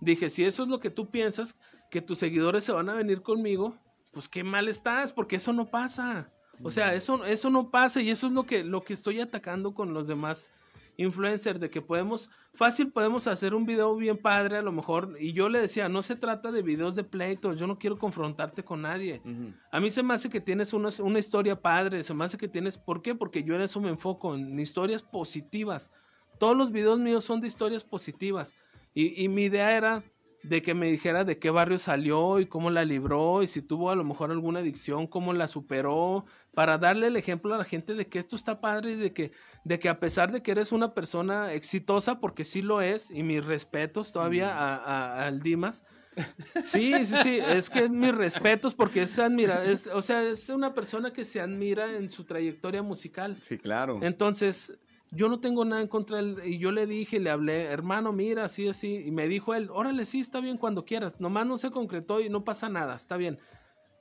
Dije, 0.00 0.28
si 0.28 0.44
eso 0.44 0.64
es 0.64 0.68
lo 0.68 0.80
que 0.80 0.90
tú 0.90 1.08
piensas, 1.08 1.56
que 1.90 2.02
tus 2.02 2.18
seguidores 2.18 2.64
se 2.64 2.72
van 2.72 2.88
a 2.88 2.94
venir 2.94 3.22
conmigo, 3.22 3.78
pues 4.12 4.28
qué 4.28 4.42
mal 4.42 4.68
estás, 4.68 5.12
porque 5.12 5.36
eso 5.36 5.52
no 5.52 5.70
pasa. 5.70 6.28
O 6.62 6.70
sea, 6.70 6.94
eso, 6.94 7.24
eso 7.24 7.50
no 7.50 7.70
pasa 7.70 8.02
y 8.02 8.10
eso 8.10 8.26
es 8.26 8.32
lo 8.32 8.44
que, 8.44 8.64
lo 8.64 8.82
que 8.82 8.92
estoy 8.92 9.20
atacando 9.20 9.74
con 9.74 9.94
los 9.94 10.08
demás 10.08 10.50
influencers, 10.96 11.60
de 11.60 11.70
que 11.70 11.82
podemos, 11.82 12.30
fácil 12.54 12.90
podemos 12.90 13.26
hacer 13.26 13.54
un 13.54 13.66
video 13.66 13.94
bien 13.96 14.16
padre 14.16 14.58
a 14.58 14.62
lo 14.62 14.72
mejor, 14.72 15.16
y 15.18 15.32
yo 15.32 15.48
le 15.48 15.60
decía, 15.60 15.88
no 15.88 16.02
se 16.02 16.16
trata 16.16 16.50
de 16.50 16.62
videos 16.62 16.94
de 16.94 17.04
pleitos, 17.04 17.58
yo 17.58 17.66
no 17.66 17.78
quiero 17.78 17.98
confrontarte 17.98 18.64
con 18.64 18.82
nadie. 18.82 19.22
A 19.70 19.80
mí 19.80 19.90
se 19.90 20.02
me 20.02 20.14
hace 20.14 20.30
que 20.30 20.40
tienes 20.40 20.72
una, 20.72 20.88
una 21.02 21.18
historia 21.18 21.60
padre, 21.60 22.02
se 22.02 22.14
me 22.14 22.24
hace 22.24 22.38
que 22.38 22.48
tienes, 22.48 22.78
¿por 22.78 23.02
qué? 23.02 23.14
Porque 23.14 23.42
yo 23.42 23.54
en 23.54 23.62
eso 23.62 23.80
me 23.80 23.88
enfoco, 23.88 24.34
en 24.34 24.58
historias 24.58 25.02
positivas. 25.02 25.90
Todos 26.38 26.56
los 26.56 26.72
videos 26.72 26.98
míos 26.98 27.24
son 27.24 27.40
de 27.40 27.48
historias 27.48 27.84
positivas. 27.84 28.56
Y, 28.94 29.24
y 29.24 29.28
mi 29.28 29.44
idea 29.44 29.76
era 29.76 30.04
de 30.44 30.62
que 30.62 30.74
me 30.74 30.90
dijera 30.90 31.24
de 31.24 31.38
qué 31.38 31.50
barrio 31.50 31.78
salió 31.78 32.38
y 32.38 32.46
cómo 32.46 32.70
la 32.70 32.84
libró 32.84 33.42
y 33.42 33.46
si 33.46 33.62
tuvo 33.62 33.90
a 33.90 33.96
lo 33.96 34.04
mejor 34.04 34.30
alguna 34.30 34.60
adicción, 34.60 35.06
cómo 35.06 35.32
la 35.32 35.48
superó, 35.48 36.26
para 36.52 36.78
darle 36.78 37.06
el 37.08 37.16
ejemplo 37.16 37.54
a 37.54 37.58
la 37.58 37.64
gente 37.64 37.94
de 37.94 38.06
que 38.06 38.18
esto 38.18 38.36
está 38.36 38.60
padre 38.60 38.92
y 38.92 38.96
de 38.96 39.12
que, 39.12 39.32
de 39.64 39.78
que 39.78 39.88
a 39.88 39.98
pesar 39.98 40.30
de 40.32 40.42
que 40.42 40.50
eres 40.52 40.70
una 40.72 40.94
persona 40.94 41.52
exitosa, 41.52 42.20
porque 42.20 42.44
sí 42.44 42.62
lo 42.62 42.80
es, 42.82 43.10
y 43.10 43.22
mis 43.22 43.44
respetos 43.44 44.12
todavía 44.12 44.54
a, 44.54 44.76
a- 44.76 45.26
al 45.26 45.40
Dimas, 45.40 45.82
Sí, 46.62 47.04
sí, 47.04 47.16
sí, 47.22 47.38
es 47.40 47.68
que 47.68 47.88
mis 47.88 48.14
respetos 48.14 48.74
porque 48.74 49.02
es 49.02 49.18
admira, 49.18 49.64
es, 49.64 49.86
o 49.88 50.00
sea, 50.00 50.22
es 50.22 50.48
una 50.48 50.72
persona 50.72 51.12
que 51.12 51.24
se 51.24 51.40
admira 51.40 51.96
en 51.96 52.08
su 52.08 52.24
trayectoria 52.24 52.82
musical. 52.82 53.36
Sí, 53.40 53.58
claro. 53.58 53.98
Entonces, 54.00 54.78
yo 55.14 55.28
no 55.28 55.40
tengo 55.40 55.64
nada 55.64 55.80
en 55.82 55.88
contra 55.88 56.16
de 56.16 56.22
él 56.22 56.40
y 56.44 56.58
yo 56.58 56.72
le 56.72 56.86
dije, 56.86 57.20
le 57.20 57.30
hablé, 57.30 57.64
hermano, 57.64 58.12
mira, 58.12 58.44
así, 58.44 58.68
así, 58.68 58.96
y 59.06 59.10
me 59.10 59.28
dijo 59.28 59.54
él, 59.54 59.68
órale, 59.70 60.04
sí, 60.04 60.20
está 60.20 60.40
bien 60.40 60.56
cuando 60.58 60.84
quieras, 60.84 61.20
nomás 61.20 61.46
no 61.46 61.56
se 61.56 61.70
concretó 61.70 62.20
y 62.20 62.28
no 62.28 62.44
pasa 62.44 62.68
nada, 62.68 62.94
está 62.96 63.16
bien. 63.16 63.38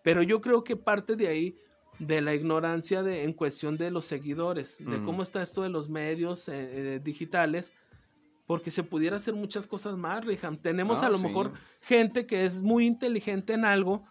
Pero 0.03 0.21
yo 0.23 0.41
creo 0.41 0.63
que 0.63 0.75
parte 0.75 1.15
de 1.15 1.27
ahí 1.27 1.55
de 1.99 2.21
la 2.21 2.33
ignorancia 2.33 3.03
de, 3.03 3.23
en 3.23 3.33
cuestión 3.33 3.77
de 3.77 3.91
los 3.91 4.05
seguidores, 4.05 4.77
de 4.79 5.01
cómo 5.03 5.21
está 5.21 5.41
esto 5.41 5.61
de 5.61 5.69
los 5.69 5.87
medios 5.89 6.47
eh, 6.49 6.95
eh, 6.95 6.99
digitales, 7.03 7.73
porque 8.45 8.71
se 8.71 8.83
pudiera 8.83 9.15
hacer 9.15 9.33
muchas 9.35 9.65
cosas 9.67 9.95
más, 9.95 10.25
Riham. 10.25 10.57
Tenemos 10.57 11.01
Ah, 11.03 11.07
a 11.07 11.09
lo 11.09 11.17
sí. 11.17 11.27
mejor 11.27 11.53
gente 11.81 12.25
que 12.25 12.43
es 12.43 12.61
muy 12.61 12.85
inteligente 12.85 13.53
en 13.53 13.63
algo 13.63 14.03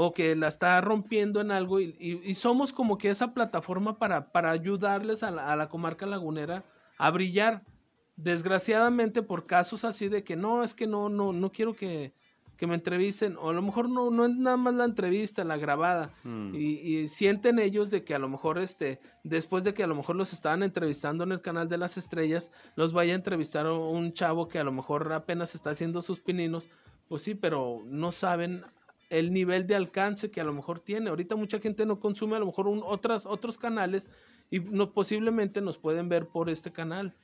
o 0.00 0.14
que 0.14 0.36
la 0.36 0.46
está 0.46 0.80
rompiendo 0.80 1.40
en 1.40 1.50
algo 1.50 1.80
y, 1.80 1.96
y- 1.98 2.20
y 2.30 2.34
somos 2.34 2.72
como 2.72 2.98
que 2.98 3.08
esa 3.10 3.34
plataforma 3.34 3.98
para, 3.98 4.30
para 4.30 4.52
ayudarles 4.52 5.24
a 5.24 5.32
la, 5.32 5.50
a 5.52 5.56
la 5.56 5.68
comarca 5.68 6.06
lagunera 6.06 6.62
a 6.98 7.10
brillar. 7.10 7.62
Desgraciadamente 8.22 9.22
por 9.22 9.46
casos 9.46 9.84
así 9.84 10.08
de 10.08 10.24
que 10.24 10.34
no, 10.36 10.62
es 10.64 10.74
que 10.74 10.86
no, 10.88 11.08
no, 11.08 11.32
no 11.32 11.52
quiero 11.52 11.74
que, 11.74 12.12
que 12.56 12.66
me 12.66 12.74
entrevisten, 12.74 13.36
o 13.40 13.50
a 13.50 13.52
lo 13.52 13.62
mejor 13.62 13.88
no, 13.88 14.10
no 14.10 14.24
es 14.26 14.34
nada 14.34 14.56
más 14.56 14.74
la 14.74 14.84
entrevista, 14.84 15.44
la 15.44 15.56
grabada, 15.56 16.10
Mm. 16.24 16.52
y, 16.54 16.58
y 16.98 17.08
sienten 17.08 17.60
ellos 17.60 17.90
de 17.90 18.02
que 18.02 18.16
a 18.16 18.18
lo 18.18 18.28
mejor 18.28 18.58
este, 18.58 18.98
después 19.22 19.62
de 19.62 19.72
que 19.72 19.84
a 19.84 19.86
lo 19.86 19.94
mejor 19.94 20.16
los 20.16 20.32
estaban 20.32 20.64
entrevistando 20.64 21.22
en 21.22 21.30
el 21.30 21.40
canal 21.40 21.68
de 21.68 21.78
las 21.78 21.96
estrellas, 21.96 22.50
los 22.74 22.92
vaya 22.92 23.12
a 23.12 23.16
entrevistar 23.16 23.66
un 23.66 24.12
chavo 24.12 24.48
que 24.48 24.58
a 24.58 24.64
lo 24.64 24.72
mejor 24.72 25.12
apenas 25.12 25.54
está 25.54 25.70
haciendo 25.70 26.02
sus 26.02 26.18
pininos, 26.20 26.68
pues 27.08 27.22
sí, 27.22 27.34
pero 27.36 27.82
no 27.86 28.10
saben 28.10 28.64
el 29.10 29.32
nivel 29.32 29.66
de 29.66 29.74
alcance 29.74 30.30
que 30.30 30.40
a 30.40 30.44
lo 30.44 30.52
mejor 30.52 30.80
tiene. 30.80 31.10
Ahorita 31.10 31.36
mucha 31.36 31.58
gente 31.60 31.86
no 31.86 31.98
consume 32.00 32.36
a 32.36 32.40
lo 32.40 32.46
mejor 32.46 32.68
un- 32.68 32.82
otras, 32.84 33.26
otros 33.26 33.58
canales 33.58 34.08
y 34.50 34.60
no, 34.60 34.92
posiblemente 34.92 35.60
nos 35.60 35.78
pueden 35.78 36.08
ver 36.08 36.26
por 36.26 36.50
este 36.50 36.72
canal. 36.72 37.14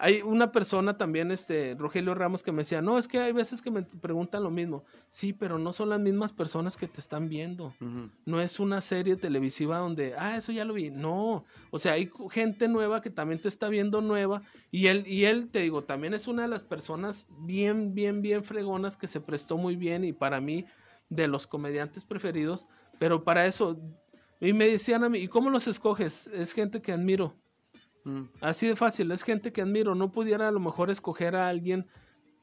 Hay 0.00 0.22
una 0.22 0.52
persona 0.52 0.96
también, 0.96 1.32
este, 1.32 1.74
Rogelio 1.76 2.14
Ramos, 2.14 2.44
que 2.44 2.52
me 2.52 2.58
decía, 2.58 2.80
no, 2.80 2.98
es 2.98 3.08
que 3.08 3.18
hay 3.18 3.32
veces 3.32 3.60
que 3.60 3.72
me 3.72 3.82
preguntan 3.82 4.44
lo 4.44 4.50
mismo. 4.50 4.84
Sí, 5.08 5.32
pero 5.32 5.58
no 5.58 5.72
son 5.72 5.88
las 5.88 5.98
mismas 5.98 6.32
personas 6.32 6.76
que 6.76 6.86
te 6.86 7.00
están 7.00 7.28
viendo. 7.28 7.74
No 8.24 8.40
es 8.40 8.60
una 8.60 8.80
serie 8.80 9.16
televisiva 9.16 9.78
donde, 9.78 10.14
ah, 10.16 10.36
eso 10.36 10.52
ya 10.52 10.64
lo 10.64 10.74
vi. 10.74 10.90
No, 10.90 11.44
o 11.72 11.78
sea, 11.80 11.94
hay 11.94 12.08
gente 12.30 12.68
nueva 12.68 13.02
que 13.02 13.10
también 13.10 13.40
te 13.40 13.48
está 13.48 13.68
viendo 13.68 14.00
nueva. 14.00 14.42
Y 14.70 14.86
él, 14.86 15.02
y 15.04 15.24
él, 15.24 15.48
te 15.48 15.58
digo, 15.58 15.82
también 15.82 16.14
es 16.14 16.28
una 16.28 16.42
de 16.42 16.48
las 16.48 16.62
personas 16.62 17.26
bien, 17.40 17.92
bien, 17.92 18.22
bien 18.22 18.44
fregonas 18.44 18.96
que 18.96 19.08
se 19.08 19.20
prestó 19.20 19.56
muy 19.56 19.74
bien 19.74 20.04
y 20.04 20.12
para 20.12 20.40
mí, 20.40 20.64
de 21.08 21.28
los 21.28 21.46
comediantes 21.46 22.04
preferidos. 22.04 22.66
Pero 22.98 23.24
para 23.24 23.46
eso, 23.46 23.78
y 24.40 24.52
me 24.52 24.68
decían 24.68 25.04
a 25.04 25.08
mí, 25.08 25.18
¿y 25.18 25.28
cómo 25.28 25.50
los 25.50 25.66
escoges? 25.68 26.26
Es 26.28 26.52
gente 26.52 26.80
que 26.82 26.92
admiro. 26.92 27.34
Mm. 28.04 28.24
Así 28.40 28.66
de 28.66 28.76
fácil, 28.76 29.10
es 29.12 29.22
gente 29.22 29.52
que 29.52 29.62
admiro. 29.62 29.94
No 29.94 30.10
pudiera 30.10 30.48
a 30.48 30.52
lo 30.52 30.60
mejor 30.60 30.90
escoger 30.90 31.36
a 31.36 31.48
alguien 31.48 31.86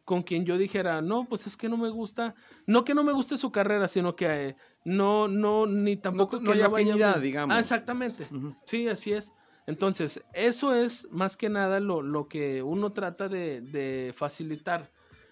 con 0.04 0.22
quien 0.22 0.46
yo 0.46 0.58
dijera, 0.60 1.02
no, 1.02 1.26
pues 1.26 1.48
es 1.48 1.58
que 1.58 1.68
no 1.68 1.78
me 1.78 1.90
gusta, 1.90 2.36
no 2.68 2.84
que 2.86 2.94
no 2.94 3.04
me 3.04 3.12
guste 3.12 3.38
su 3.38 3.52
carrera, 3.52 3.88
sino 3.88 4.16
que 4.16 4.50
eh, 4.50 4.56
no, 4.84 5.28
no, 5.28 5.66
ni 5.66 5.98
tampoco 5.98 6.40
no 6.40 6.52
que 6.52 6.60
vaya- 6.60 6.68
afinidad, 6.68 7.20
digamos. 7.20 7.56
Ah, 7.56 7.60
exactamente. 7.60 8.28
Ujú. 8.32 8.56
Sí, 8.66 8.88
así 8.88 9.14
es. 9.14 9.34
Entonces, 9.66 10.24
eso 10.34 10.76
es 10.76 11.08
más 11.10 11.36
que 11.36 11.50
nada 11.50 11.80
lo, 11.80 12.04
lo 12.04 12.28
que 12.28 12.62
uno 12.62 12.92
trata 12.94 13.28
de, 13.28 13.62
de 13.62 14.14
facilitar. 14.16 14.92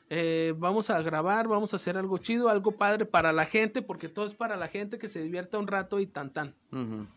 Eh, 0.10 0.54
vamos 0.58 0.90
a 0.90 1.02
grabar, 1.02 1.48
vamos 1.48 1.74
a 1.74 1.78
hacer 1.78 1.98
algo 1.98 2.18
chido, 2.18 2.50
algo 2.50 2.72
padre 2.74 3.06
para 3.06 3.34
la 3.34 3.46
gente, 3.46 3.82
porque 3.82 4.10
todo 4.10 4.26
es 4.26 4.34
para 4.34 4.56
la 4.58 4.68
gente 4.68 4.98
que 4.98 5.08
se 5.08 5.22
divierta 5.22 5.58
un 5.58 5.68
rato 5.68 6.00
y 6.00 6.06
tan 6.08 6.32
tan. 6.32 6.56
Ujú. 6.72 7.08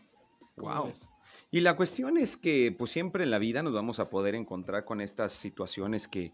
¿Cómo 0.55 0.73
Wow. 0.73 0.87
ves? 0.87 1.09
Y 1.51 1.59
la 1.59 1.75
cuestión 1.75 2.17
es 2.17 2.35
que 2.37 2.73
pues 2.77 2.91
siempre 2.91 3.23
en 3.23 3.31
la 3.31 3.37
vida 3.37 3.61
nos 3.61 3.73
vamos 3.73 3.99
a 3.99 4.09
poder 4.09 4.35
encontrar 4.35 4.85
con 4.85 5.01
estas 5.01 5.31
situaciones 5.33 6.07
que, 6.07 6.31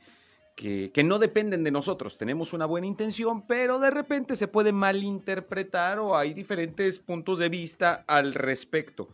que, 0.55 0.91
que 0.93 1.03
no 1.03 1.19
dependen 1.19 1.63
de 1.63 1.71
nosotros. 1.71 2.17
Tenemos 2.17 2.53
una 2.53 2.65
buena 2.65 2.87
intención, 2.87 3.45
pero 3.45 3.79
de 3.79 3.91
repente 3.91 4.35
se 4.35 4.47
puede 4.47 4.71
malinterpretar 4.71 5.99
o 5.99 6.15
hay 6.15 6.33
diferentes 6.33 6.99
puntos 6.99 7.39
de 7.39 7.49
vista 7.49 8.05
al 8.07 8.33
respecto. 8.33 9.09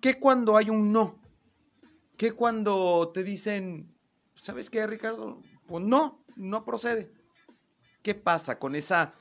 ¿Qué 0.00 0.18
cuando 0.18 0.56
hay 0.56 0.70
un 0.70 0.92
no? 0.92 1.18
¿Qué 2.16 2.32
cuando 2.32 3.10
te 3.12 3.24
dicen, 3.24 3.92
¿sabes 4.34 4.70
qué, 4.70 4.86
Ricardo? 4.86 5.40
Pues 5.68 5.84
no, 5.84 6.24
no 6.36 6.64
procede. 6.64 7.12
¿Qué 8.02 8.14
pasa 8.14 8.58
con 8.58 8.74
esa 8.74 9.14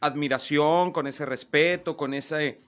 admiración, 0.00 0.92
con 0.92 1.06
ese 1.06 1.24
respeto, 1.24 1.96
con 1.96 2.12
ese 2.12 2.60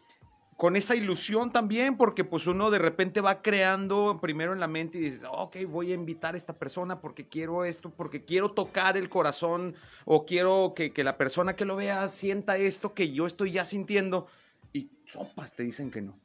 con 0.57 0.77
esa 0.77 0.95
ilusión 0.95 1.51
también, 1.51 1.97
porque 1.97 2.23
pues 2.23 2.47
uno 2.47 2.71
de 2.71 2.79
repente 2.79 3.21
va 3.21 3.43
creando 3.43 4.21
primero 4.23 4.53
en 4.53 4.61
la 4.61 4.69
mente 4.69 4.99
y 4.99 5.01
dices, 5.01 5.25
ok, 5.29 5.57
voy 5.67 5.91
a 5.91 5.95
invitar 5.95 6.35
a 6.35 6.37
esta 6.37 6.53
persona 6.53 7.01
porque 7.01 7.27
quiero 7.27 7.65
esto, 7.65 7.91
porque 7.91 8.25
quiero 8.25 8.53
tocar 8.53 8.97
el 8.97 9.09
corazón 9.09 9.75
o 10.05 10.25
quiero 10.25 10.73
que, 10.77 10.93
que 10.93 11.03
la 11.03 11.17
persona 11.17 11.57
que 11.57 11.65
lo 11.65 11.75
vea 11.75 12.07
sienta 12.07 12.59
esto 12.59 12.95
que 12.95 13.11
yo 13.11 13.27
estoy 13.27 13.51
ya 13.51 13.65
sintiendo 13.65 14.29
y 14.73 14.89
sopas 15.11 15.53
te 15.53 15.65
dicen 15.65 15.91
que 15.91 16.01
no. 16.01 16.17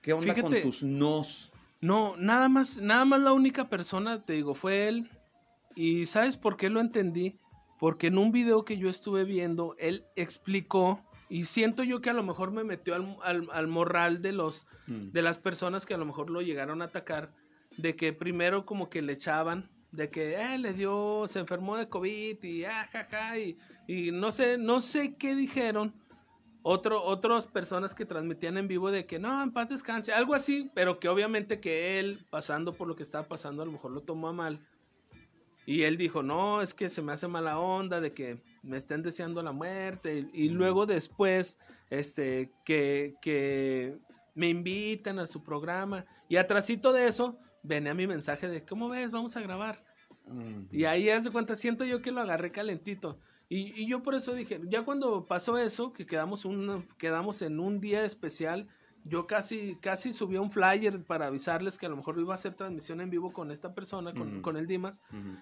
¿Qué 0.00 0.14
onda 0.14 0.32
con 0.34 0.44
Fíjate. 0.44 0.62
tus 0.62 0.82
nos? 0.82 1.52
No, 1.82 2.16
nada 2.16 2.48
más, 2.48 2.80
nada 2.80 3.04
más 3.04 3.20
la 3.20 3.34
única 3.34 3.68
persona, 3.68 4.24
te 4.24 4.32
digo, 4.32 4.54
fue 4.54 4.88
él. 4.88 5.10
Y 5.74 6.06
¿sabes 6.06 6.36
por 6.36 6.56
qué 6.56 6.68
lo 6.70 6.80
entendí? 6.80 7.38
Porque 7.78 8.08
en 8.08 8.18
un 8.18 8.30
video 8.32 8.64
que 8.64 8.78
yo 8.78 8.88
estuve 8.88 9.24
viendo, 9.24 9.74
él 9.78 10.04
explicó, 10.16 11.02
y 11.28 11.44
siento 11.46 11.82
yo 11.82 12.00
que 12.00 12.10
a 12.10 12.14
lo 12.14 12.22
mejor 12.22 12.50
me 12.52 12.62
metió 12.64 12.94
al, 12.94 13.16
al- 13.22 13.48
al 13.52 13.66
morral 13.68 14.20
de 14.22 14.32
los, 14.32 14.66
Mm. 14.86 15.12
de 15.12 15.22
las 15.22 15.38
personas 15.38 15.86
que 15.86 15.94
a 15.94 15.98
lo 15.98 16.04
mejor 16.04 16.28
lo 16.30 16.42
llegaron 16.42 16.82
a 16.82 16.86
atacar, 16.86 17.32
de 17.76 17.96
que 17.96 18.12
primero 18.12 18.66
como 18.66 18.90
que 18.90 19.00
le 19.00 19.12
echaban, 19.14 19.70
de 19.92 20.10
que 20.10 20.34
eh, 20.34 20.58
le 20.58 20.74
dio, 20.74 21.24
se 21.26 21.38
enfermó 21.38 21.76
de 21.76 21.88
COVID 21.88 22.42
y 22.42 22.64
ah, 22.64 22.88
ja, 22.92 23.04
ja, 23.04 23.38
y, 23.38 23.56
y 23.86 24.10
no 24.10 24.30
sé, 24.32 24.58
no 24.58 24.80
sé 24.80 25.14
qué 25.16 25.34
dijeron. 25.34 25.94
Otro, 26.64 27.02
otras 27.02 27.48
personas 27.48 27.92
que 27.94 28.04
transmitían 28.06 28.56
en 28.56 28.68
vivo 28.68 28.90
de 28.92 29.04
que 29.04 29.18
no, 29.18 29.42
en 29.42 29.52
paz 29.52 29.68
descanse, 29.68 30.12
algo 30.12 30.34
así, 30.34 30.70
pero 30.74 31.00
que 31.00 31.08
obviamente 31.08 31.58
que 31.60 31.98
él, 31.98 32.24
pasando 32.30 32.72
por 32.72 32.86
lo 32.86 32.94
que 32.94 33.02
estaba 33.02 33.26
pasando, 33.26 33.62
a 33.62 33.66
lo 33.66 33.72
mejor 33.72 33.90
lo 33.90 34.02
tomó 34.02 34.28
a 34.28 34.32
mal. 34.32 34.60
Y 35.64 35.82
él 35.82 35.96
dijo, 35.96 36.22
no, 36.22 36.60
es 36.60 36.74
que 36.74 36.90
se 36.90 37.02
me 37.02 37.12
hace 37.12 37.28
mala 37.28 37.58
onda 37.58 38.00
de 38.00 38.12
que 38.12 38.42
me 38.62 38.76
estén 38.76 39.02
deseando 39.02 39.42
la 39.42 39.52
muerte. 39.52 40.28
Y, 40.32 40.48
luego 40.48 40.86
después, 40.86 41.58
este, 41.90 42.50
que, 42.64 43.14
que 43.22 43.96
me 44.34 44.48
invitan 44.48 45.18
a 45.18 45.26
su 45.26 45.42
programa. 45.42 46.04
Y 46.28 46.36
atrásito 46.36 46.92
de 46.92 47.06
eso, 47.06 47.38
venía 47.62 47.94
mi 47.94 48.06
mensaje 48.06 48.48
de, 48.48 48.64
¿cómo 48.64 48.88
ves? 48.88 49.12
Vamos 49.12 49.36
a 49.36 49.40
grabar. 49.40 49.84
Y 50.70 50.84
ahí, 50.84 51.10
haz 51.10 51.24
de 51.24 51.30
cuenta, 51.30 51.56
siento 51.56 51.84
yo 51.84 52.00
que 52.00 52.12
lo 52.12 52.20
agarré 52.20 52.52
calentito. 52.52 53.18
Y, 53.48 53.80
y, 53.80 53.86
yo 53.86 54.02
por 54.02 54.14
eso 54.14 54.34
dije, 54.34 54.60
ya 54.68 54.82
cuando 54.82 55.26
pasó 55.26 55.58
eso, 55.58 55.92
que 55.92 56.06
quedamos, 56.06 56.44
un, 56.44 56.88
quedamos 56.96 57.42
en 57.42 57.60
un 57.60 57.80
día 57.80 58.04
especial, 58.04 58.66
yo 59.04 59.26
casi, 59.26 59.76
casi 59.76 60.12
subí 60.12 60.36
un 60.36 60.50
flyer 60.50 61.02
para 61.04 61.26
avisarles 61.26 61.76
que 61.78 61.86
a 61.86 61.88
lo 61.88 61.96
mejor 61.96 62.18
iba 62.18 62.32
a 62.32 62.34
hacer 62.34 62.54
transmisión 62.54 63.00
en 63.00 63.10
vivo 63.10 63.32
con 63.32 63.50
esta 63.50 63.74
persona, 63.74 64.12
con, 64.12 64.56
el 64.56 64.66
Dimas. 64.66 65.00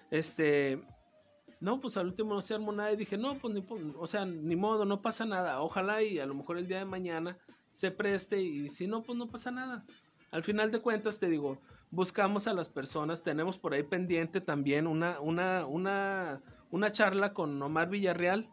Este, 0.09 0.81
no, 1.59 1.79
pues 1.79 1.95
al 1.97 2.07
último 2.07 2.33
no 2.33 2.41
se 2.41 2.55
armó 2.55 2.71
nada 2.71 2.91
y 2.91 2.97
dije, 2.97 3.17
no, 3.17 3.37
pues 3.37 3.53
ni, 3.53 3.65
o 3.97 4.07
sea, 4.07 4.25
ni 4.25 4.55
modo, 4.55 4.85
no 4.85 5.01
pasa 5.01 5.25
nada. 5.25 5.61
Ojalá 5.61 6.01
y 6.01 6.19
a 6.19 6.25
lo 6.25 6.33
mejor 6.33 6.57
el 6.57 6.67
día 6.67 6.79
de 6.79 6.85
mañana 6.85 7.37
se 7.69 7.91
preste 7.91 8.41
y 8.41 8.69
si 8.69 8.87
no, 8.87 9.03
pues 9.03 9.17
no 9.17 9.29
pasa 9.29 9.51
nada. 9.51 9.85
Al 10.31 10.43
final 10.43 10.71
de 10.71 10.79
cuentas, 10.79 11.19
te 11.19 11.27
digo, 11.27 11.59
buscamos 11.91 12.47
a 12.47 12.53
las 12.53 12.69
personas, 12.69 13.21
tenemos 13.21 13.59
por 13.59 13.73
ahí 13.73 13.83
pendiente 13.83 14.41
también 14.41 14.87
una, 14.87 15.19
una, 15.19 15.65
una, 15.65 16.41
una 16.71 16.89
charla 16.91 17.33
con 17.33 17.61
Omar 17.61 17.89
Villarreal, 17.89 18.49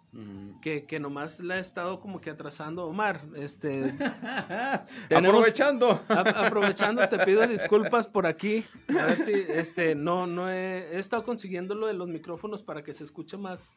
que, 0.60 0.86
que, 0.86 0.98
nomás 0.98 1.38
la 1.40 1.54
ha 1.54 1.58
estado 1.58 2.00
como 2.00 2.20
que 2.20 2.30
atrasando. 2.30 2.86
Omar, 2.86 3.24
este... 3.36 3.94
aprovechando. 5.14 6.00
aprovechando, 6.08 7.08
te 7.08 7.18
pido 7.24 7.46
disculpas 7.46 8.08
por 8.08 8.26
aquí. 8.26 8.64
A 8.88 9.06
ver 9.06 9.18
si, 9.18 9.32
este, 9.32 9.94
no, 9.94 10.26
no 10.26 10.50
he, 10.50 10.96
he, 10.96 10.98
estado 10.98 11.22
consiguiendo 11.22 11.76
lo 11.76 11.86
de 11.86 11.94
los 11.94 12.08
micrófonos 12.08 12.62
para 12.62 12.82
que 12.82 12.92
se 12.92 13.04
escuche 13.04 13.36
más, 13.36 13.72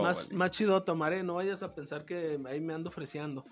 más, 0.00 0.32
más 0.32 0.50
chido 0.52 0.82
tomaré, 0.84 1.24
no 1.24 1.34
vayas 1.34 1.64
a 1.64 1.74
pensar 1.74 2.04
que 2.04 2.38
ahí 2.46 2.60
me 2.60 2.74
ando 2.74 2.90
ofreciendo. 2.90 3.44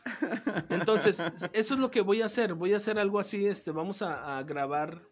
Entonces, 0.68 1.20
eso 1.53 1.74
es 1.74 1.80
lo 1.80 1.91
que 1.91 2.01
voy 2.01 2.22
a 2.22 2.26
hacer, 2.26 2.55
voy 2.55 2.74
a 2.74 2.76
hacer 2.76 2.99
algo 3.01 3.18
así, 3.18 3.47
este, 3.47 3.72
vamos 3.72 4.03
a, 4.03 4.39
a 4.39 4.43
grabar 4.45 5.03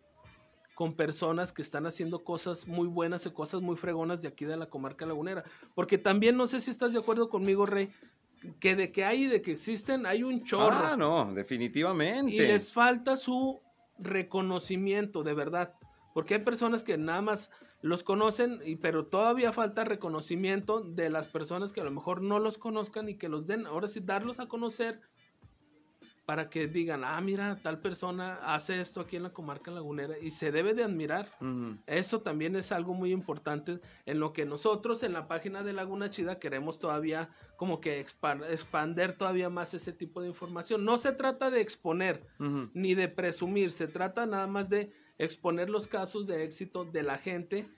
con 0.77 0.93
personas 0.93 1.55
que 1.55 1.63
están 1.63 1.87
haciendo 1.87 2.23
cosas 2.23 2.69
muy 2.69 2.87
buenas 2.87 3.25
y 3.25 3.31
cosas 3.31 3.63
muy 3.63 3.77
fregonas 3.77 4.21
de 4.21 4.29
aquí 4.29 4.45
de 4.45 4.59
la 4.59 4.67
comarca 4.67 5.07
lagunera. 5.07 5.43
Porque 5.75 5.97
también 5.97 6.37
no 6.37 6.47
sé 6.47 6.61
si 6.61 6.71
estás 6.71 6.93
de 6.93 6.99
acuerdo 6.99 7.31
conmigo, 7.31 7.65
Rey, 7.65 7.91
que 8.61 8.77
de 8.77 8.93
que 8.93 9.03
hay 9.03 9.25
y 9.25 9.27
de 9.27 9.41
que 9.41 9.53
existen, 9.53 10.05
hay 10.05 10.23
un 10.23 10.45
chorro. 10.45 10.77
Ah, 10.77 10.95
no, 10.95 11.33
definitivamente. 11.33 12.35
Y 12.35 12.41
les 12.41 12.71
falta 12.71 13.17
su 13.17 13.59
reconocimiento, 13.99 15.23
de 15.23 15.33
verdad. 15.33 15.73
Porque 16.13 16.35
hay 16.35 16.41
personas 16.41 16.83
que 16.83 16.99
nada 16.99 17.23
más 17.23 17.51
los 17.81 18.03
conocen, 18.03 18.61
y, 18.63 18.77
pero 18.77 19.07
todavía 19.07 19.55
falta 19.55 19.83
reconocimiento 19.83 20.83
de 20.83 21.09
las 21.09 21.27
personas 21.27 21.73
que 21.73 21.81
a 21.81 21.85
lo 21.85 21.91
mejor 21.91 22.21
no 22.21 22.39
los 22.39 22.59
conozcan 22.59 23.09
y 23.09 23.15
que 23.15 23.31
los 23.31 23.47
den, 23.47 23.65
ahora 23.67 23.89
sí, 23.89 24.01
darlos 24.01 24.41
a 24.41 24.47
conocer 24.47 25.01
para 26.27 26.51
que 26.51 26.67
digan, 26.67 27.05
ah, 27.05 27.21
mira, 27.21 27.61
tal 27.63 27.81
persona 27.81 28.41
hace 28.43 28.81
esto 28.81 29.01
aquí 29.01 29.15
en 29.17 29.23
la 29.23 29.33
comarca 29.33 29.71
lagunera 29.71 30.19
y 30.19 30.33
se 30.33 30.51
debe 30.51 30.75
de 30.75 30.83
admirar. 30.83 31.31
Eso 31.87 32.21
también 32.21 32.57
es 32.57 32.73
algo 32.73 32.95
muy 32.95 33.13
importante 33.13 33.81
en 34.07 34.19
lo 34.19 34.33
que 34.33 34.45
nosotros 34.45 35.05
en 35.05 35.13
la 35.13 35.29
página 35.29 35.63
de 35.63 35.73
Laguna 35.73 36.11
Chida 36.11 36.41
queremos 36.41 36.81
todavía 36.81 37.31
como 37.57 37.81
que 37.81 38.01
expander 38.01 39.17
todavía 39.17 39.49
más 39.51 39.73
ese 39.73 39.93
tipo 39.93 40.21
de 40.21 40.27
información. 40.29 40.85
No 40.85 40.99
se 40.99 41.13
trata 41.13 41.49
de 41.49 41.61
exponer 41.61 42.27
ni 42.75 42.97
de 42.97 43.07
presumir, 43.07 43.71
se 43.71 43.87
trata 43.87 44.27
nada 44.27 44.49
más 44.49 44.69
de 44.69 44.93
exponer 45.19 45.71
los 45.71 45.87
casos 45.87 46.27
de 46.27 46.43
éxito 46.43 46.85
de 46.85 47.05
la 47.05 47.19
gente 47.19 47.69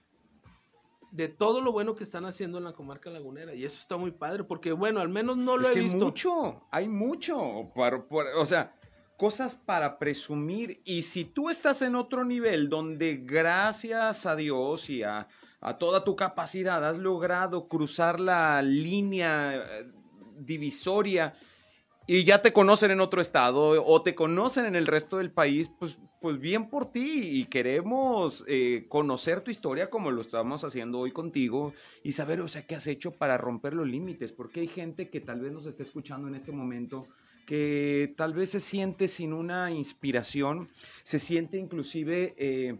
de 1.10 1.28
todo 1.28 1.60
lo 1.60 1.72
bueno 1.72 1.94
que 1.94 2.04
están 2.04 2.24
haciendo 2.26 2.58
en 2.58 2.64
la 2.64 2.72
comarca 2.72 3.10
lagunera. 3.10 3.54
Y 3.54 3.64
eso 3.64 3.80
está 3.80 3.96
muy 3.96 4.10
padre, 4.10 4.44
porque 4.44 4.72
bueno, 4.72 5.00
al 5.00 5.08
menos 5.08 5.36
no 5.36 5.56
lo 5.56 5.64
es 5.64 5.70
he 5.70 5.74
que 5.74 5.80
visto. 5.80 6.04
mucho, 6.04 6.62
hay 6.70 6.88
mucho. 6.88 7.38
o 7.38 8.46
sea, 8.46 8.74
cosas 9.16 9.56
para 9.56 9.98
presumir. 9.98 10.80
Y 10.84 11.02
si 11.02 11.24
tú 11.24 11.50
estás 11.50 11.82
en 11.82 11.94
otro 11.96 12.24
nivel 12.24 12.68
donde 12.68 13.16
gracias 13.16 14.26
a 14.26 14.36
Dios 14.36 14.88
y 14.90 15.02
a, 15.02 15.28
a 15.60 15.78
toda 15.78 16.04
tu 16.04 16.14
capacidad 16.16 16.84
has 16.86 16.98
logrado 16.98 17.68
cruzar 17.68 18.20
la 18.20 18.62
línea 18.62 19.56
eh, 19.56 19.90
divisoria 20.38 21.34
y 22.10 22.24
ya 22.24 22.40
te 22.40 22.54
conocen 22.54 22.90
en 22.90 23.00
otro 23.00 23.20
estado 23.20 23.84
o 23.84 24.02
te 24.02 24.14
conocen 24.14 24.64
en 24.64 24.74
el 24.76 24.86
resto 24.86 25.18
del 25.18 25.30
país, 25.30 25.70
pues, 25.78 25.98
pues 26.22 26.40
bien 26.40 26.70
por 26.70 26.90
ti 26.90 27.20
y 27.38 27.44
queremos 27.44 28.44
eh, 28.48 28.86
conocer 28.88 29.42
tu 29.42 29.50
historia 29.50 29.90
como 29.90 30.10
lo 30.10 30.22
estamos 30.22 30.64
haciendo 30.64 31.00
hoy 31.00 31.12
contigo 31.12 31.74
y 32.02 32.12
saber, 32.12 32.40
o 32.40 32.48
sea, 32.48 32.66
qué 32.66 32.76
has 32.76 32.86
hecho 32.86 33.10
para 33.10 33.36
romper 33.36 33.74
los 33.74 33.86
límites, 33.86 34.32
porque 34.32 34.60
hay 34.60 34.68
gente 34.68 35.10
que 35.10 35.20
tal 35.20 35.42
vez 35.42 35.52
nos 35.52 35.66
esté 35.66 35.82
escuchando 35.82 36.28
en 36.28 36.34
este 36.34 36.50
momento 36.50 37.06
que 37.44 38.14
tal 38.16 38.32
vez 38.32 38.50
se 38.50 38.60
siente 38.60 39.06
sin 39.06 39.34
una 39.34 39.70
inspiración, 39.70 40.70
se 41.04 41.18
siente 41.18 41.58
inclusive... 41.58 42.34
Eh, 42.38 42.78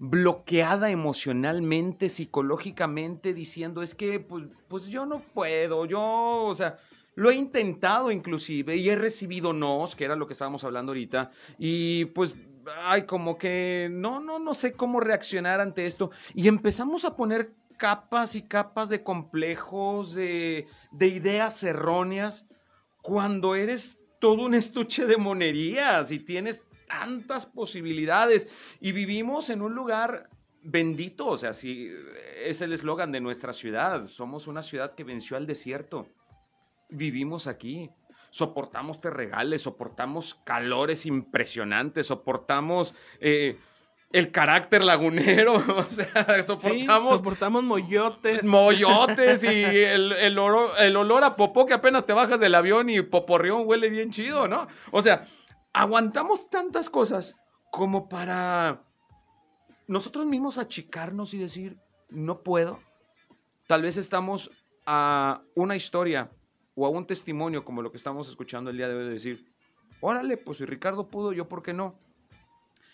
bloqueada 0.00 0.92
emocionalmente, 0.92 2.08
psicológicamente, 2.08 3.34
diciendo, 3.34 3.82
es 3.82 3.96
que 3.96 4.20
pues, 4.20 4.44
pues 4.68 4.86
yo 4.86 5.04
no 5.06 5.18
puedo, 5.34 5.86
yo, 5.86 6.44
o 6.44 6.54
sea, 6.54 6.78
lo 7.18 7.32
he 7.32 7.34
intentado 7.34 8.12
inclusive 8.12 8.76
y 8.76 8.88
he 8.88 8.94
recibido 8.94 9.52
nos, 9.52 9.96
que 9.96 10.04
era 10.04 10.14
lo 10.14 10.28
que 10.28 10.34
estábamos 10.34 10.62
hablando 10.62 10.90
ahorita, 10.90 11.32
y 11.58 12.04
pues 12.04 12.36
ay, 12.84 13.06
como 13.06 13.36
que 13.36 13.88
no, 13.90 14.20
no, 14.20 14.38
no 14.38 14.54
sé 14.54 14.74
cómo 14.74 15.00
reaccionar 15.00 15.60
ante 15.60 15.84
esto. 15.84 16.12
Y 16.32 16.46
empezamos 16.46 17.04
a 17.04 17.16
poner 17.16 17.54
capas 17.76 18.36
y 18.36 18.42
capas 18.42 18.88
de 18.88 19.02
complejos, 19.02 20.14
de, 20.14 20.68
de 20.92 21.06
ideas 21.08 21.60
erróneas, 21.64 22.46
cuando 23.02 23.56
eres 23.56 23.96
todo 24.20 24.44
un 24.44 24.54
estuche 24.54 25.04
de 25.04 25.16
monerías 25.16 26.12
y 26.12 26.20
tienes 26.20 26.62
tantas 26.86 27.46
posibilidades. 27.46 28.46
Y 28.80 28.92
vivimos 28.92 29.50
en 29.50 29.62
un 29.62 29.74
lugar 29.74 30.30
bendito, 30.62 31.26
o 31.26 31.36
sea, 31.36 31.52
si 31.52 31.90
es 32.44 32.60
el 32.60 32.72
eslogan 32.72 33.10
de 33.10 33.20
nuestra 33.20 33.52
ciudad, 33.52 34.06
somos 34.06 34.46
una 34.46 34.62
ciudad 34.62 34.94
que 34.94 35.02
venció 35.02 35.36
al 35.36 35.48
desierto 35.48 36.06
vivimos 36.88 37.46
aquí. 37.46 37.90
Soportamos 38.30 39.00
terregales, 39.00 39.62
soportamos 39.62 40.34
calores 40.44 41.06
impresionantes, 41.06 42.06
soportamos 42.06 42.94
eh, 43.20 43.58
el 44.12 44.30
carácter 44.30 44.84
lagunero, 44.84 45.54
o 45.76 45.84
sea, 45.84 46.42
soportamos... 46.42 47.18
soportamos 47.18 47.62
moyotes. 47.62 48.44
Moyotes 48.44 49.44
y 49.44 49.48
el, 49.64 50.12
el, 50.12 50.38
olor 50.38 51.24
a 51.24 51.36
popó 51.36 51.66
que 51.66 51.74
apenas 51.74 52.06
te 52.06 52.12
bajas 52.12 52.40
del 52.40 52.54
avión 52.54 52.90
y 52.90 53.00
poporrión 53.02 53.62
huele 53.64 53.88
bien 53.88 54.10
chido, 54.10 54.46
¿no? 54.46 54.66
O 54.90 55.02
sea, 55.02 55.26
aguantamos 55.72 56.50
tantas 56.50 56.90
cosas 56.90 57.34
como 57.70 58.08
para 58.08 58.82
nosotros 59.86 60.26
mismos 60.26 60.58
achicarnos 60.58 61.34
y 61.34 61.38
decir, 61.38 61.78
no 62.08 62.42
puedo. 62.42 62.80
Tal 63.66 63.82
vez 63.82 63.96
estamos 63.96 64.50
a 64.86 65.42
una 65.54 65.76
historia 65.76 66.30
o 66.78 66.86
a 66.86 66.90
un 66.90 67.06
testimonio 67.06 67.64
como 67.64 67.82
lo 67.82 67.90
que 67.90 67.96
estamos 67.96 68.28
escuchando 68.28 68.70
el 68.70 68.76
día 68.76 68.88
de 68.88 68.94
hoy 68.94 69.04
de 69.04 69.10
decir, 69.10 69.44
órale, 70.00 70.36
pues 70.36 70.58
si 70.58 70.64
Ricardo 70.64 71.08
pudo, 71.08 71.32
yo 71.32 71.48
por 71.48 71.60
qué 71.60 71.72
no. 71.72 71.96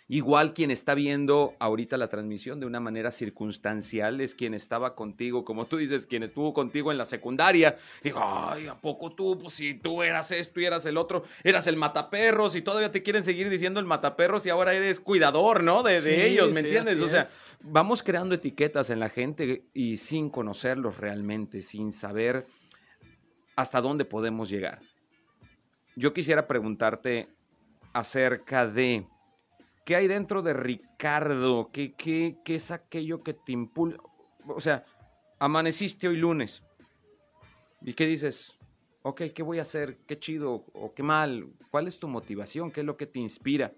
Igual 0.09 0.55
quien 0.55 0.71
está 0.71 0.95
viendo 0.95 1.55
ahorita 1.59 1.99
la 1.99 2.09
transmisión 2.09 2.61
de 2.61 2.67
una 2.67 2.81
manera 2.81 3.11
circunstancial 3.11 4.21
es 4.23 4.35
quien 4.35 4.55
estaba 4.55 4.95
contigo, 4.95 5.45
como 5.45 5.67
tú 5.67 5.77
dices, 5.77 6.07
quien 6.07 6.23
estuvo 6.23 6.55
contigo 6.55 6.93
en 6.93 6.99
la 6.99 7.05
secundaria. 7.05 7.77
Digo, 8.03 8.21
ay, 8.23 8.69
¿a 8.69 8.75
poco 8.75 9.13
tú? 9.13 9.39
Pues 9.39 9.55
si 9.55 9.75
tú 9.75 10.03
eras 10.03 10.31
esto 10.31 10.61
y 10.61 10.65
eras 10.65 10.87
el 10.87 10.97
otro, 10.97 11.25
eras 11.43 11.67
el 11.67 11.77
mataperros 11.77 12.55
y 12.55 12.63
todavía 12.63 12.91
te 12.91 13.03
quieren 13.03 13.23
seguir 13.23 13.51
diciendo 13.51 13.81
el 13.81 13.87
mataperros 13.87 14.47
y 14.47 14.51
ahora 14.51 14.73
eres 14.73 14.99
cuidador, 14.99 15.63
¿no? 15.63 15.83
De, 15.83 16.27
ellos, 16.27 16.53
¿me 16.53 16.61
entiendes? 16.61 17.01
O 17.01 17.09
sea, 17.09 17.29
vamos 17.61 18.03
creando 18.03 18.35
etiquetas 18.35 18.89
en 18.91 19.01
la 19.01 19.09
gente 19.09 19.65
y 19.73 19.99
sin 19.99 20.29
conocerlos 20.31 20.99
realmente, 20.99 21.63
sin 21.63 21.93
saber 21.93 22.47
hasta 23.57 23.81
dónde 23.81 24.05
podemos 24.05 24.49
llegar. 24.49 24.81
Yo 25.97 26.13
quisiera 26.13 26.47
preguntarte 26.47 27.29
acerca 27.93 28.67
de 28.67 29.07
qué 29.85 29.97
hay 29.97 30.09
dentro 30.09 30.43
de 30.43 30.53
Ricardo, 30.53 31.71
qué, 31.73 31.95
qué, 31.95 32.39
qué 32.45 32.57
es 32.57 32.71
aquello 32.71 33.23
que 33.23 33.35
te 33.35 33.53
impulsa. 33.53 33.99
O 34.47 34.61
sea, 34.61 34.85
amaneciste 35.39 36.09
hoy 36.09 36.17
lunes 36.17 36.63
y 37.83 37.95
qué 37.95 38.07
dices, 38.07 38.59
ok, 39.03 39.23
¿qué 39.35 39.43
voy 39.43 39.59
a 39.59 39.63
hacer? 39.63 39.99
¿Qué 40.07 40.19
chido 40.19 40.65
o 40.73 40.95
qué 40.95 41.03
mal? 41.03 41.53
¿Cuál 41.71 41.87
es 41.87 41.99
tu 41.99 42.09
motivación? 42.09 42.71
¿Qué 42.71 42.81
es 42.81 42.87
lo 42.87 42.97
que 42.97 43.07
te 43.07 43.21
inspira? 43.21 43.73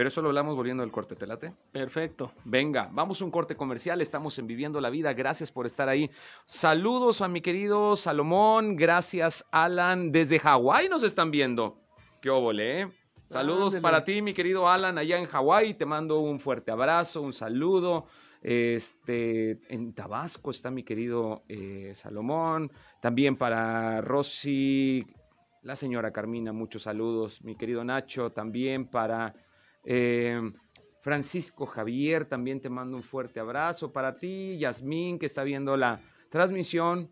Pero 0.00 0.08
eso 0.08 0.22
lo 0.22 0.28
hablamos 0.28 0.56
volviendo 0.56 0.82
al 0.82 0.90
corte, 0.90 1.14
¿te 1.14 1.26
late? 1.26 1.52
Perfecto. 1.72 2.32
Venga, 2.46 2.88
vamos 2.90 3.20
a 3.20 3.24
un 3.26 3.30
corte 3.30 3.54
comercial. 3.54 4.00
Estamos 4.00 4.38
en 4.38 4.46
Viviendo 4.46 4.80
la 4.80 4.88
Vida. 4.88 5.12
Gracias 5.12 5.52
por 5.52 5.66
estar 5.66 5.90
ahí. 5.90 6.10
Saludos 6.46 7.20
a 7.20 7.28
mi 7.28 7.42
querido 7.42 7.96
Salomón. 7.96 8.76
Gracias, 8.76 9.44
Alan. 9.50 10.10
Desde 10.10 10.38
Hawái 10.38 10.88
nos 10.88 11.02
están 11.02 11.30
viendo. 11.30 11.82
Qué 12.22 12.30
óvole, 12.30 12.80
¿eh? 12.80 12.88
Saludos 13.26 13.76
para 13.76 14.02
ti, 14.02 14.22
mi 14.22 14.32
querido 14.32 14.70
Alan, 14.70 14.96
allá 14.96 15.18
en 15.18 15.26
Hawái. 15.26 15.74
Te 15.74 15.84
mando 15.84 16.20
un 16.20 16.40
fuerte 16.40 16.70
abrazo, 16.70 17.20
un 17.20 17.34
saludo. 17.34 18.06
Este, 18.40 19.60
en 19.68 19.92
Tabasco 19.92 20.50
está 20.50 20.70
mi 20.70 20.82
querido 20.82 21.42
eh, 21.46 21.92
Salomón. 21.94 22.72
También 23.02 23.36
para 23.36 24.00
Rosy, 24.00 25.04
la 25.60 25.76
señora 25.76 26.10
Carmina, 26.10 26.54
muchos 26.54 26.84
saludos. 26.84 27.44
Mi 27.44 27.54
querido 27.54 27.84
Nacho, 27.84 28.32
también 28.32 28.86
para 28.86 29.34
eh, 29.84 30.40
Francisco 31.02 31.66
Javier, 31.66 32.26
también 32.26 32.60
te 32.60 32.68
mando 32.68 32.96
un 32.96 33.02
fuerte 33.02 33.40
abrazo. 33.40 33.92
Para 33.92 34.18
ti, 34.18 34.58
Yasmín, 34.58 35.18
que 35.18 35.26
está 35.26 35.42
viendo 35.44 35.76
la 35.76 36.00
transmisión. 36.30 37.10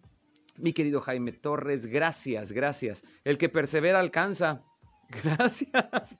Mi 0.56 0.72
querido 0.72 1.00
Jaime 1.00 1.32
Torres, 1.32 1.86
gracias, 1.86 2.52
gracias. 2.52 3.04
El 3.24 3.38
que 3.38 3.48
persevera 3.48 4.00
alcanza. 4.00 4.62
Gracias. 5.24 6.18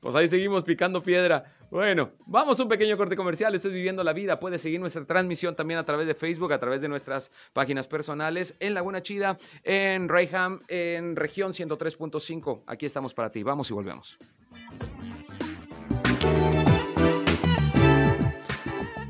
Pues 0.00 0.14
ahí 0.14 0.28
seguimos 0.28 0.64
picando 0.64 1.02
piedra. 1.02 1.44
Bueno, 1.70 2.12
vamos 2.26 2.58
a 2.58 2.62
un 2.62 2.68
pequeño 2.68 2.96
corte 2.96 3.16
comercial. 3.16 3.54
Estoy 3.54 3.72
viviendo 3.72 4.04
la 4.04 4.12
vida. 4.12 4.38
Puedes 4.38 4.62
seguir 4.62 4.78
nuestra 4.78 5.04
transmisión 5.04 5.56
también 5.56 5.78
a 5.78 5.84
través 5.84 6.06
de 6.06 6.14
Facebook, 6.14 6.52
a 6.52 6.58
través 6.58 6.80
de 6.80 6.88
nuestras 6.88 7.30
páginas 7.52 7.88
personales 7.88 8.56
en 8.60 8.74
Laguna 8.74 9.02
Chida, 9.02 9.38
en 9.64 10.08
Rayham, 10.08 10.60
en 10.68 11.16
región 11.16 11.52
103.5. 11.52 12.62
Aquí 12.66 12.86
estamos 12.86 13.14
para 13.14 13.30
ti. 13.30 13.42
Vamos 13.42 13.70
y 13.70 13.74
volvemos. 13.74 14.18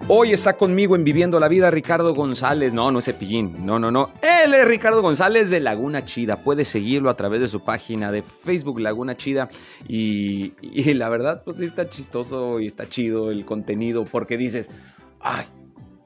Hoy 0.09 0.31
está 0.31 0.57
conmigo 0.57 0.95
en 0.95 1.03
Viviendo 1.03 1.41
la 1.41 1.49
Vida 1.49 1.69
Ricardo 1.69 2.15
González. 2.15 2.73
No, 2.73 2.93
no 2.93 3.01
es 3.01 3.07
Cepillín. 3.07 3.67
No, 3.67 3.81
no, 3.81 3.91
no. 3.91 4.13
Él 4.23 4.55
es 4.55 4.69
Ricardo 4.69 5.03
González 5.03 5.51
de 5.51 5.59
Laguna 5.59 6.05
Chida. 6.05 6.45
Puedes 6.45 6.69
seguirlo 6.69 7.11
a 7.11 7.17
través 7.17 7.41
de 7.41 7.49
su 7.49 7.65
página 7.65 8.13
de 8.13 8.23
Facebook 8.23 8.79
Laguna 8.79 9.17
Chida. 9.17 9.49
Y, 9.89 10.53
la 10.95 11.09
verdad, 11.09 11.43
pues 11.45 11.57
sí 11.57 11.65
está 11.65 11.89
chistoso 11.89 12.61
y 12.61 12.69
está 12.69 12.89
chido 12.89 13.33
el 13.33 13.45
contenido 13.45 14.05
porque 14.05 14.37
dices, 14.37 14.71
ay, 15.19 15.47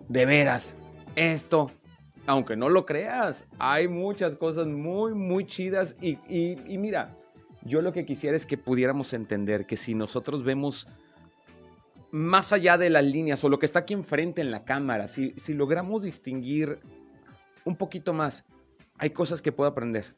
de 0.08 0.24
veras, 0.24 0.74
esto, 1.14 1.70
aunque 2.26 2.56
no 2.56 2.70
lo 2.70 2.86
creas, 2.86 3.46
hay 3.58 3.86
muchas 3.86 4.34
cosas 4.34 4.66
muy, 4.66 5.12
muy 5.12 5.44
chidas. 5.46 5.94
Y 6.00 6.56
mira, 6.78 7.18
yo 7.64 7.82
lo 7.82 7.92
que 7.92 8.06
quisiera 8.06 8.34
es 8.34 8.46
que 8.46 8.56
pudiéramos 8.56 9.12
entender 9.12 9.66
que 9.66 9.76
si 9.76 9.94
nosotros 9.94 10.42
vemos 10.42 10.88
más 12.12 12.52
allá 12.52 12.76
de 12.78 12.90
las 12.90 13.04
líneas 13.04 13.42
o 13.44 13.48
lo 13.48 13.58
que 13.58 13.66
está 13.66 13.80
aquí 13.80 13.94
enfrente 13.94 14.40
en 14.40 14.50
la 14.50 14.64
cámara, 14.64 15.06
si, 15.08 15.32
si 15.36 15.54
logramos 15.54 16.02
distinguir 16.02 16.78
un 17.64 17.76
poquito 17.76 18.12
más, 18.12 18.44
hay 18.98 19.10
cosas 19.10 19.40
que 19.42 19.52
puedo 19.52 19.70
aprender, 19.70 20.14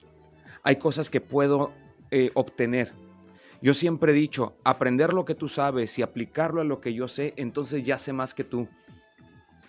hay 0.63 0.77
cosas 0.77 1.11
que 1.11 1.21
puedo 1.21 1.73
eh, 2.11 2.31
obtener. 2.35 2.93
Yo 3.61 3.75
siempre 3.75 4.13
he 4.13 4.15
dicho, 4.15 4.57
aprender 4.65 5.13
lo 5.13 5.25
que 5.25 5.35
tú 5.35 5.49
sabes 5.49 5.97
y 5.99 6.03
aplicarlo 6.03 6.61
a 6.63 6.65
lo 6.65 6.81
que 6.81 6.95
yo 6.95 7.07
sé, 7.09 7.33
entonces 7.37 7.85
ya 7.85 7.99
sé 7.99 8.13
más 8.13 8.35
que 8.35 8.43
tú. 8.45 8.67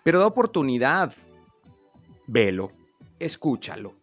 Pero 0.03 0.19
da 0.19 0.25
oportunidad, 0.27 1.13
velo, 2.27 2.71
escúchalo. 3.19 3.93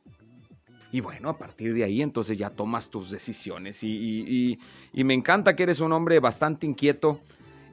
Y 0.93 1.01
bueno, 1.01 1.29
a 1.29 1.39
partir 1.39 1.73
de 1.75 1.85
ahí 1.85 2.03
entonces 2.03 2.37
ya 2.39 2.51
tomas 2.51 2.89
tus 2.91 3.11
decisiones. 3.11 3.83
Y, 3.85 3.89
y- 3.91 4.25
y- 4.53 4.59
y 4.93 5.05
me 5.05 5.15
encanta 5.15 5.55
que 5.55 5.63
eres 5.65 5.81
un 5.81 5.93
hombre 5.93 6.19
bastante 6.21 6.67
inquieto. 6.67 7.21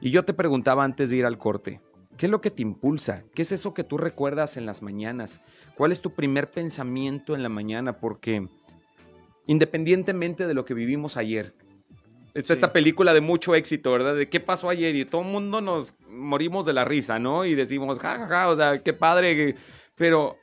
Y 0.00 0.10
yo 0.10 0.24
te 0.24 0.34
preguntaba 0.34 0.84
antes 0.84 1.10
de 1.10 1.16
ir 1.16 1.26
al 1.26 1.38
corte, 1.38 1.80
¿qué 2.16 2.26
es 2.26 2.30
lo 2.32 2.40
que 2.40 2.50
te 2.50 2.62
impulsa? 2.62 3.24
¿Qué 3.34 3.42
es 3.42 3.52
eso 3.52 3.74
que 3.74 3.84
tú 3.84 3.98
recuerdas 3.98 4.56
en 4.56 4.66
las 4.66 4.82
mañanas? 4.82 5.40
¿Cuál 5.76 5.92
es 5.92 6.00
tu 6.00 6.10
primer 6.10 6.50
pensamiento 6.50 7.34
en 7.34 7.42
la 7.42 7.48
mañana? 7.48 7.98
Porque 7.98 8.46
independientemente 9.46 10.46
de 10.46 10.54
lo 10.54 10.64
que 10.64 10.74
vivimos 10.74 11.16
ayer, 11.16 11.54
está 12.34 12.54
Sí. 12.54 12.58
esta 12.58 12.72
película 12.72 13.14
de 13.14 13.20
mucho 13.20 13.54
éxito, 13.54 13.90
¿verdad? 13.92 14.14
De 14.14 14.28
qué 14.28 14.40
pasó 14.40 14.68
ayer 14.68 14.94
y 14.94 15.04
todo 15.04 15.22
el 15.22 15.28
mundo 15.28 15.60
nos 15.60 15.94
morimos 16.08 16.66
de 16.66 16.74
la 16.74 16.84
risa, 16.84 17.18
¿no? 17.18 17.44
Y 17.44 17.54
decimos, 17.54 17.98
ja, 17.98 18.18
ja, 18.18 18.26
ja, 18.28 18.48
o 18.50 18.56
sea, 18.56 18.82
qué 18.82 18.92
padre. 18.92 19.34
que-". 19.34 19.54
Pero 19.96 20.36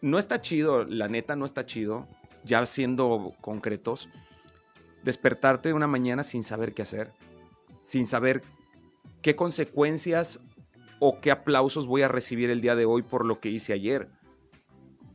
no 0.00 0.18
está 0.18 0.40
chido, 0.40 0.84
la 0.84 1.08
neta 1.08 1.34
no 1.36 1.44
está 1.44 1.66
chido, 1.66 2.06
ya 2.44 2.64
siendo 2.66 3.34
concretos, 3.40 4.08
despertarte 5.02 5.72
una 5.72 5.86
mañana 5.86 6.22
sin 6.22 6.42
saber 6.42 6.72
qué 6.72 6.82
hacer, 6.82 7.10
sin 7.82 8.06
saber 8.06 8.42
qué 9.24 9.34
consecuencias 9.34 10.38
o 11.00 11.18
qué 11.18 11.30
aplausos 11.30 11.86
voy 11.86 12.02
a 12.02 12.08
recibir 12.08 12.50
el 12.50 12.60
día 12.60 12.76
de 12.76 12.84
hoy 12.84 13.00
por 13.00 13.24
lo 13.24 13.40
que 13.40 13.48
hice 13.48 13.72
ayer. 13.72 14.10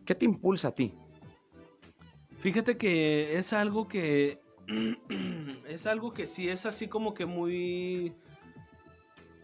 ¿Qué 0.03 0.15
te 0.15 0.25
impulsa 0.25 0.69
a 0.69 0.71
ti? 0.75 0.95
Fíjate 2.39 2.75
que 2.75 3.37
es 3.37 3.53
algo 3.53 3.87
que. 3.87 4.39
es 5.67 5.85
algo 5.85 6.11
que 6.11 6.25
sí 6.25 6.49
es 6.49 6.65
así 6.65 6.87
como 6.87 7.13
que 7.13 7.27
muy. 7.27 8.11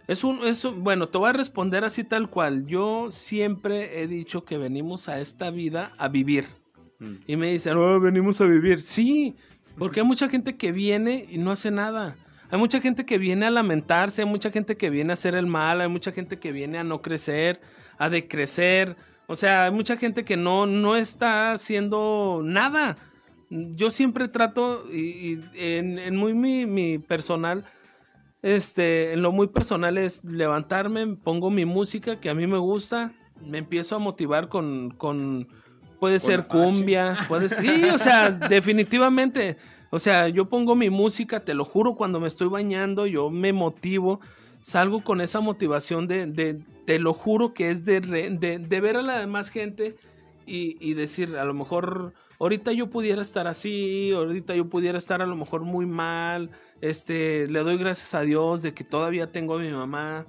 Es 0.07 0.23
un, 0.23 0.43
es 0.43 0.65
un- 0.65 0.83
Bueno, 0.83 1.09
te 1.09 1.19
voy 1.19 1.29
a 1.29 1.33
responder 1.33 1.83
así 1.83 2.03
tal 2.03 2.27
cual. 2.31 2.65
Yo 2.65 3.11
siempre 3.11 4.01
he 4.01 4.07
dicho 4.07 4.45
que 4.45 4.57
venimos 4.57 5.09
a 5.09 5.19
esta 5.19 5.51
vida 5.51 5.93
a 5.99 6.07
vivir. 6.07 6.47
Y 7.27 7.35
me 7.37 7.51
dicen, 7.51 7.77
oh, 7.77 7.99
venimos 7.99 8.41
a 8.41 8.45
vivir. 8.45 8.81
Sí, 8.81 9.35
porque 9.77 9.99
hay 9.99 10.05
mucha 10.07 10.27
gente 10.27 10.57
que 10.57 10.71
viene 10.71 11.27
y 11.29 11.37
no 11.37 11.51
hace 11.51 11.69
nada. 11.69 12.15
Hay 12.49 12.59
mucha 12.59 12.79
gente 12.79 13.05
que 13.05 13.17
viene 13.17 13.45
a 13.45 13.51
lamentarse, 13.51 14.21
hay 14.21 14.27
mucha 14.27 14.51
gente 14.51 14.77
que 14.77 14.89
viene 14.89 15.11
a 15.11 15.15
hacer 15.15 15.35
el 15.35 15.47
mal, 15.47 15.81
hay 15.81 15.87
mucha 15.87 16.11
gente 16.11 16.39
que 16.39 16.51
viene 16.51 16.77
a 16.77 16.83
no 16.83 17.01
crecer, 17.01 17.61
a 17.97 18.09
decrecer. 18.09 18.95
O 19.27 19.35
sea, 19.35 19.65
hay 19.65 19.71
mucha 19.71 19.97
gente 19.97 20.23
que 20.23 20.37
no, 20.37 20.65
no 20.65 20.95
está 20.95 21.53
haciendo 21.53 22.41
nada. 22.43 22.97
Yo 23.49 23.89
siempre 23.89 24.27
trato, 24.27 24.83
y, 24.91 24.99
y 24.99 25.43
en, 25.55 25.99
en 25.99 26.15
muy 26.15 26.33
mi, 26.33 26.65
mi 26.65 26.99
personal, 26.99 27.65
este, 28.45 29.13
en 29.13 29.23
lo 29.23 29.31
muy 29.31 29.47
personal 29.47 29.97
es 29.97 30.23
levantarme, 30.23 31.15
pongo 31.15 31.49
mi 31.49 31.65
música 31.65 32.19
que 32.19 32.29
a 32.29 32.35
mí 32.35 32.45
me 32.45 32.59
gusta, 32.59 33.11
me 33.41 33.57
empiezo 33.57 33.95
a 33.95 33.99
motivar 33.99 34.49
con, 34.49 34.91
con 34.91 35.47
puede 35.99 36.19
ser 36.19 36.45
cumbia, 36.45 37.15
puede 37.27 37.49
sí, 37.49 37.85
o 37.85 37.97
sea, 37.97 38.29
definitivamente, 38.49 39.57
o 39.91 39.99
sea, 39.99 40.27
yo 40.29 40.49
pongo 40.49 40.75
mi 40.75 40.89
música, 40.89 41.39
te 41.45 41.53
lo 41.53 41.65
juro, 41.65 41.95
cuando 41.95 42.19
me 42.19 42.27
estoy 42.27 42.47
bañando, 42.47 43.05
yo 43.07 43.29
me 43.29 43.53
motivo, 43.53 44.19
salgo 44.61 45.03
con 45.03 45.21
esa 45.21 45.39
motivación 45.41 46.07
de, 46.07 46.59
te 46.85 46.99
lo 46.99 47.13
juro 47.13 47.53
que 47.53 47.69
es 47.69 47.85
de, 47.85 47.99
re- 47.99 48.29
de, 48.31 48.59
de 48.59 48.81
ver 48.81 48.97
a 48.97 49.01
la 49.01 49.19
demás 49.19 49.49
gente 49.49 49.95
y, 50.45 50.77
y 50.79 50.93
decir, 50.95 51.37
a 51.37 51.45
lo 51.45 51.53
mejor 51.53 52.13
ahorita 52.39 52.71
yo 52.73 52.89
pudiera 52.89 53.21
estar 53.21 53.47
así, 53.47 54.11
ahorita 54.11 54.55
yo 54.55 54.69
pudiera 54.69 54.97
estar 54.97 55.21
a 55.21 55.25
lo 55.25 55.35
mejor 55.35 55.61
muy 55.61 55.85
mal, 55.85 56.51
este, 56.81 57.47
le 57.47 57.59
doy 57.59 57.77
gracias 57.77 58.13
a 58.13 58.21
Dios 58.21 58.61
de 58.61 58.73
que 58.73 58.83
todavía 58.83 59.31
tengo 59.31 59.55
a 59.55 59.59
mi 59.59 59.69
mamá, 59.71 60.25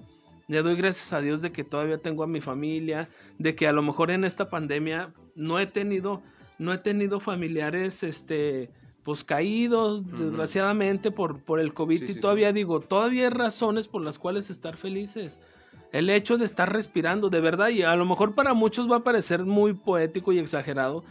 le 0.48 0.62
doy 0.62 0.76
gracias 0.76 1.12
a 1.12 1.20
Dios 1.20 1.42
de 1.42 1.50
que 1.50 1.64
todavía 1.64 1.98
tengo 1.98 2.22
a 2.22 2.26
mi 2.28 2.40
familia, 2.40 3.08
de 3.38 3.56
que 3.56 3.66
a 3.66 3.72
lo 3.72 3.82
mejor 3.82 4.10
en 4.10 4.24
esta 4.24 4.48
pandemia 4.48 5.12
no 5.34 5.58
he 5.58 5.66
tenido, 5.66 6.22
no 6.58 6.72
he 6.72 6.78
tenido 6.78 7.18
familiares, 7.20 8.02
este, 8.04 8.70
pues 9.06 9.22
caídos, 9.22 10.04
desgraciadamente, 10.04 11.12
por, 11.12 11.38
por 11.38 11.60
el 11.60 11.72
COVID. 11.72 11.98
Sí, 11.98 12.04
y 12.04 12.08
sí, 12.08 12.14
sí. 12.14 12.20
todavía 12.20 12.52
digo, 12.52 12.80
todavía 12.80 13.22
hay 13.22 13.30
razones 13.30 13.86
por 13.86 14.02
las 14.02 14.18
cuales 14.18 14.50
estar 14.50 14.76
felices. 14.76 15.38
El 15.92 16.10
hecho 16.10 16.36
de 16.38 16.44
estar 16.44 16.72
respirando, 16.72 17.30
de 17.30 17.40
verdad, 17.40 17.68
y 17.68 17.82
a 17.82 17.94
lo 17.94 18.04
mejor 18.04 18.34
para 18.34 18.52
muchos 18.52 18.90
va 18.90 18.96
a 18.96 19.04
parecer 19.04 19.44
muy 19.44 19.74
poético 19.74 20.32
y 20.32 20.40
exagerado, 20.40 21.04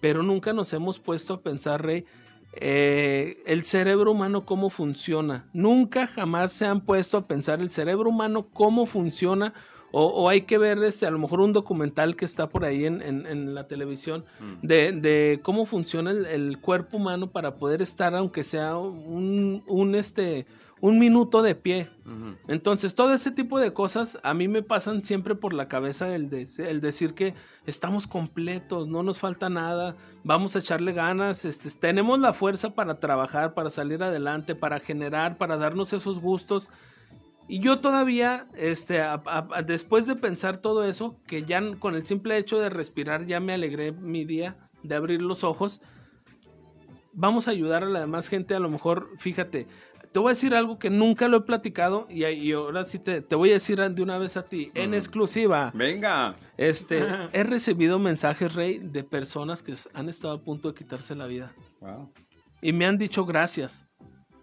pero 0.00 0.22
nunca 0.22 0.52
nos 0.52 0.72
hemos 0.72 1.00
puesto 1.00 1.34
a 1.34 1.40
pensar, 1.40 1.84
Rey, 1.84 2.04
eh, 2.52 3.42
el 3.46 3.64
cerebro 3.64 4.12
humano 4.12 4.46
cómo 4.46 4.70
funciona. 4.70 5.50
Nunca 5.52 6.06
jamás 6.06 6.52
se 6.52 6.66
han 6.66 6.80
puesto 6.82 7.18
a 7.18 7.26
pensar 7.26 7.60
el 7.60 7.72
cerebro 7.72 8.10
humano 8.10 8.46
cómo 8.52 8.86
funciona. 8.86 9.54
O, 9.92 10.04
o 10.06 10.28
hay 10.28 10.42
que 10.42 10.56
ver 10.58 10.78
este, 10.84 11.06
a 11.06 11.10
lo 11.10 11.18
mejor 11.18 11.40
un 11.40 11.52
documental 11.52 12.14
que 12.16 12.24
está 12.24 12.48
por 12.48 12.64
ahí 12.64 12.84
en, 12.84 13.02
en- 13.02 13.26
en 13.26 13.54
la 13.54 13.66
televisión 13.66 14.24
Mm. 14.40 14.66
de, 14.66 14.92
de 14.92 15.40
cómo 15.42 15.66
funciona 15.66 16.10
el, 16.12 16.26
el 16.26 16.58
cuerpo 16.60 16.96
humano 16.98 17.30
para 17.30 17.56
poder 17.56 17.82
estar, 17.82 18.14
aunque 18.14 18.42
sea 18.44 18.76
un, 18.76 19.64
un, 19.66 19.94
este, 19.96 20.46
un 20.80 20.98
minuto 20.98 21.42
de 21.42 21.54
pie. 21.54 21.88
Entonces, 22.48 22.94
todo 22.94 23.12
ese 23.12 23.30
tipo 23.30 23.58
de 23.58 23.72
cosas 23.72 24.18
a 24.22 24.32
mí 24.34 24.48
me 24.48 24.62
pasan 24.62 25.04
siempre 25.04 25.34
por 25.34 25.52
la 25.52 25.68
cabeza 25.68 26.14
el, 26.14 26.30
de- 26.30 26.48
el 26.58 26.80
decir 26.80 27.14
que 27.14 27.34
estamos 27.66 28.06
completos, 28.06 28.88
no 28.88 29.02
nos 29.02 29.18
falta 29.18 29.48
nada, 29.50 29.96
vamos 30.24 30.54
a 30.56 30.60
echarle 30.60 30.92
ganas, 30.92 31.44
este, 31.44 31.68
tenemos 31.78 32.18
la 32.20 32.32
fuerza 32.32 32.74
para 32.74 32.98
trabajar, 33.00 33.54
para 33.54 33.70
salir 33.70 34.02
adelante, 34.02 34.54
para 34.54 34.78
generar, 34.80 35.36
para 35.36 35.56
darnos 35.56 35.92
esos 35.92 36.20
gustos. 36.20 36.70
Y 37.52 37.58
yo 37.58 37.80
todavía, 37.80 38.46
este, 38.54 39.00
a- 39.00 39.20
a- 39.26 39.48
a- 39.52 39.62
después 39.62 40.06
de 40.06 40.14
pensar 40.14 40.58
todo 40.58 40.84
eso, 40.84 41.20
que 41.26 41.42
ya 41.42 41.60
con 41.80 41.96
el 41.96 42.06
simple 42.06 42.36
hecho 42.36 42.60
de 42.60 42.70
respirar 42.70 43.26
ya 43.26 43.40
me 43.40 43.52
alegré 43.52 43.90
mi 43.90 44.24
día, 44.24 44.56
de 44.84 44.94
abrir 44.94 45.20
los 45.20 45.42
ojos, 45.42 45.80
vamos 47.12 47.48
a 47.48 47.50
ayudar 47.50 47.82
a 47.82 47.88
la 47.88 47.98
demás 48.00 48.28
gente, 48.28 48.54
a 48.54 48.60
lo 48.60 48.70
mejor, 48.70 49.08
fíjate, 49.18 49.66
te 50.12 50.18
voy 50.20 50.28
a 50.28 50.30
decir 50.30 50.54
algo 50.54 50.78
que 50.78 50.90
nunca 50.90 51.26
lo 51.26 51.38
he 51.38 51.40
platicado 51.42 52.06
y, 52.08 52.24
y 52.24 52.52
ahora 52.52 52.84
sí 52.84 53.00
te, 53.00 53.20
te 53.20 53.34
voy 53.34 53.50
a 53.50 53.54
decir 53.54 53.80
de 53.80 54.00
una 54.02 54.16
vez 54.18 54.36
a 54.36 54.42
ti, 54.44 54.70
en 54.74 54.94
exclusiva. 54.94 55.72
Venga. 55.74 56.36
Este, 56.56 57.00
he 57.32 57.42
recibido 57.42 57.98
mensajes, 57.98 58.54
Rey, 58.54 58.78
de 58.78 59.02
personas 59.02 59.62
que 59.62 59.74
han 59.92 60.08
estado 60.08 60.34
a 60.34 60.42
punto 60.44 60.68
de 60.68 60.74
quitarse 60.78 61.16
la 61.16 61.26
vida 61.26 61.52
Wow. 61.80 62.12
y 62.62 62.72
me 62.72 62.86
han 62.86 62.96
dicho 62.96 63.24
gracias. 63.26 63.84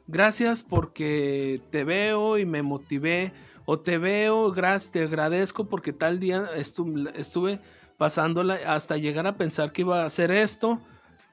Gracias 0.07 0.63
porque 0.63 1.61
te 1.69 1.83
veo 1.83 2.37
y 2.37 2.45
me 2.45 2.61
motivé, 2.61 3.33
o 3.65 3.79
te 3.79 3.97
veo, 3.97 4.51
gracias, 4.51 4.91
te 4.91 5.03
agradezco 5.03 5.65
porque 5.65 5.93
tal 5.93 6.19
día 6.19 6.49
estuve 6.55 7.59
pasándola 7.97 8.59
hasta 8.67 8.97
llegar 8.97 9.27
a 9.27 9.35
pensar 9.35 9.71
que 9.71 9.81
iba 9.81 10.03
a 10.03 10.05
hacer 10.05 10.31
esto, 10.31 10.79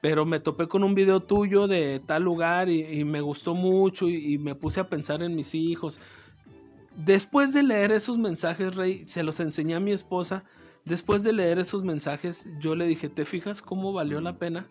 pero 0.01 0.25
me 0.25 0.39
topé 0.39 0.67
con 0.67 0.83
un 0.83 0.95
video 0.95 1.21
tuyo 1.21 1.67
de 1.67 2.01
tal 2.05 2.23
lugar 2.23 2.69
y, 2.69 3.03
me 3.05 3.21
gustó 3.21 3.55
mucho 3.55 4.09
y, 4.09 4.37
me 4.37 4.55
puse 4.55 4.79
a 4.79 4.89
pensar 4.89 5.23
en 5.23 5.35
mis 5.35 5.55
hijos. 5.55 5.99
Después 6.95 7.53
de 7.53 7.63
leer 7.63 7.91
esos 7.91 8.17
mensajes, 8.17 8.75
Rey, 8.75 9.07
se 9.07 9.23
los 9.23 9.39
enseñé 9.39 9.75
a 9.75 9.79
mi 9.79 9.91
esposa. 9.91 10.43
Después 10.85 11.23
de 11.23 11.33
leer 11.33 11.59
esos 11.59 11.83
mensajes, 11.83 12.47
yo 12.59 12.75
le 12.75 12.85
dije, 12.85 13.09
¿te 13.09 13.25
fijas 13.25 13.61
cómo 13.61 13.93
valió 13.93 14.21
la 14.21 14.37
pena? 14.37 14.67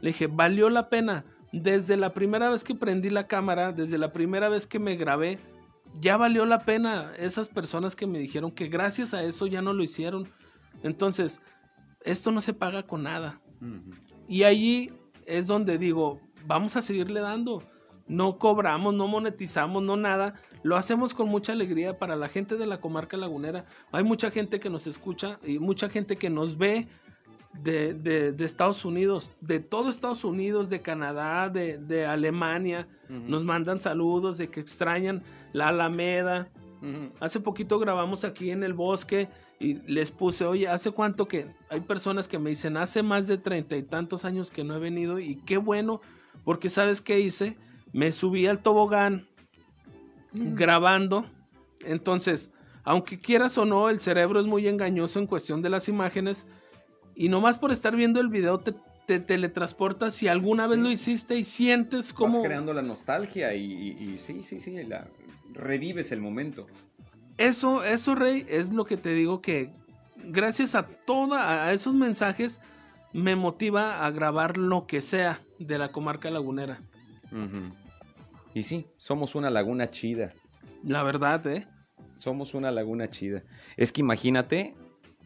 Le 0.00 0.10
dije, 0.10 0.26
valió 0.26 0.68
la 0.70 0.88
pena. 0.88 1.24
Desde 1.52 1.96
la 1.96 2.12
primera 2.12 2.50
vez 2.50 2.64
que 2.64 2.74
prendí 2.74 3.10
la 3.10 3.26
cámara, 3.26 3.72
desde 3.72 3.98
la 3.98 4.12
primera 4.12 4.48
vez 4.48 4.66
que 4.66 4.78
me 4.78 4.96
grabé, 4.96 5.38
ya 6.00 6.16
valió 6.16 6.44
la 6.44 6.60
pena 6.60 7.12
esas 7.16 7.48
personas 7.48 7.96
que 7.96 8.06
me 8.06 8.18
dijeron 8.18 8.50
que 8.50 8.68
gracias 8.68 9.14
a 9.14 9.22
eso 9.22 9.46
ya 9.46 9.62
no 9.62 9.72
lo 9.72 9.82
hicieron. 9.82 10.28
Entonces, 10.82 11.40
esto 12.02 12.30
no 12.32 12.40
se 12.40 12.52
paga 12.52 12.82
con 12.82 13.04
nada. 13.04 13.40
Y 14.28 14.42
allí 14.42 14.92
es 15.24 15.46
donde 15.46 15.78
digo, 15.78 16.20
vamos 16.46 16.76
a 16.76 16.82
seguirle 16.82 17.20
dando. 17.20 17.62
No 18.08 18.38
cobramos, 18.38 18.94
no 18.94 19.08
monetizamos, 19.08 19.82
no 19.82 19.96
nada. 19.96 20.34
Lo 20.62 20.76
hacemos 20.76 21.14
con 21.14 21.28
mucha 21.28 21.52
alegría 21.52 21.94
para 21.94 22.14
la 22.14 22.28
gente 22.28 22.56
de 22.56 22.66
la 22.66 22.80
comarca 22.80 23.16
lagunera. 23.16 23.64
Hay 23.92 24.04
mucha 24.04 24.30
gente 24.30 24.60
que 24.60 24.70
nos 24.70 24.86
escucha 24.86 25.40
y 25.44 25.58
mucha 25.58 25.88
gente 25.88 26.16
que 26.16 26.30
nos 26.30 26.56
ve 26.56 26.88
de, 27.62 27.94
de, 27.94 28.44
Estados 28.44 28.84
Unidos, 28.84 29.32
de 29.40 29.60
todo 29.60 29.90
Estados 29.90 30.24
Unidos, 30.24 30.70
de 30.70 30.82
Canadá, 30.82 31.48
de, 31.48 31.78
de 31.78 32.06
Alemania. 32.06 32.88
Nos 33.08 33.44
mandan 33.44 33.80
saludos 33.80 34.38
de 34.38 34.48
que 34.48 34.60
extrañan 34.60 35.22
la 35.52 35.68
Alameda. 35.68 36.48
Hace 37.20 37.40
poquito 37.40 37.78
grabamos 37.78 38.24
aquí 38.24 38.50
en 38.50 38.62
el 38.62 38.74
bosque 38.74 39.28
y 39.58 39.74
les 39.90 40.10
puse, 40.10 40.44
oye, 40.44 40.68
¿hace 40.68 40.90
cuánto 40.90 41.26
que 41.26 41.46
hay 41.70 41.80
personas 41.80 42.28
que 42.28 42.38
me 42.38 42.50
dicen, 42.50 42.76
hace 42.76 43.02
más 43.02 43.26
de 43.26 43.38
treinta 43.38 43.76
y 43.76 43.82
tantos 43.82 44.24
años 44.24 44.50
que 44.50 44.64
no 44.64 44.76
he 44.76 44.78
venido 44.78 45.18
y 45.18 45.36
qué 45.46 45.56
bueno, 45.56 46.00
porque 46.44 46.68
sabes 46.68 47.00
qué 47.00 47.20
hice, 47.20 47.56
me 47.92 48.12
subí 48.12 48.46
al 48.46 48.62
tobogán 48.62 49.26
grabando, 50.32 51.24
entonces, 51.84 52.52
aunque 52.84 53.18
quieras 53.18 53.56
o 53.56 53.64
no, 53.64 53.88
el 53.88 54.00
cerebro 54.00 54.38
es 54.38 54.46
muy 54.46 54.68
engañoso 54.68 55.18
en 55.18 55.26
cuestión 55.26 55.62
de 55.62 55.70
las 55.70 55.88
imágenes 55.88 56.46
y 57.16 57.28
nomás 57.28 57.58
por 57.58 57.72
estar 57.72 57.96
viendo 57.96 58.20
el 58.20 58.28
video 58.28 58.60
te, 58.60 58.74
te 59.06 59.18
teletransportas 59.18 60.14
si 60.14 60.28
alguna 60.28 60.66
vez 60.66 60.78
lo 60.78 60.90
hiciste 60.90 61.36
y 61.36 61.44
sientes 61.44 62.12
como... 62.12 62.38
Vas 62.38 62.46
creando 62.46 62.72
la 62.72 62.82
nostalgia 62.82 63.54
y, 63.54 63.62
y 63.64 64.18
sí, 64.18 64.44
sí, 64.44 64.60
sí, 64.60 64.84
la, 64.84 65.08
revives 65.54 66.12
el 66.12 66.20
momento. 66.20 66.66
Eso, 67.38 67.82
eso, 67.82 68.14
Rey, 68.14 68.46
es 68.48 68.72
lo 68.72 68.84
que 68.84 68.96
te 68.96 69.10
digo 69.10 69.40
que 69.40 69.70
gracias 70.24 70.74
a 70.74 70.86
toda, 70.86 71.66
a 71.66 71.72
esos 71.72 71.94
mensajes, 71.94 72.60
me 73.12 73.36
motiva 73.36 74.04
a 74.04 74.10
grabar 74.10 74.58
lo 74.58 74.86
que 74.86 75.02
sea 75.02 75.40
de 75.58 75.78
la 75.78 75.92
comarca 75.92 76.30
lagunera. 76.30 76.80
Y 78.54 78.62
sí, 78.62 78.86
somos 78.96 79.34
una 79.34 79.50
laguna 79.50 79.90
chida. 79.90 80.32
La 80.82 81.02
verdad, 81.02 81.46
¿eh? 81.46 81.66
Somos 82.16 82.54
una 82.54 82.70
laguna 82.70 83.10
chida. 83.10 83.42
Es 83.76 83.92
que 83.92 84.00
imagínate 84.00 84.74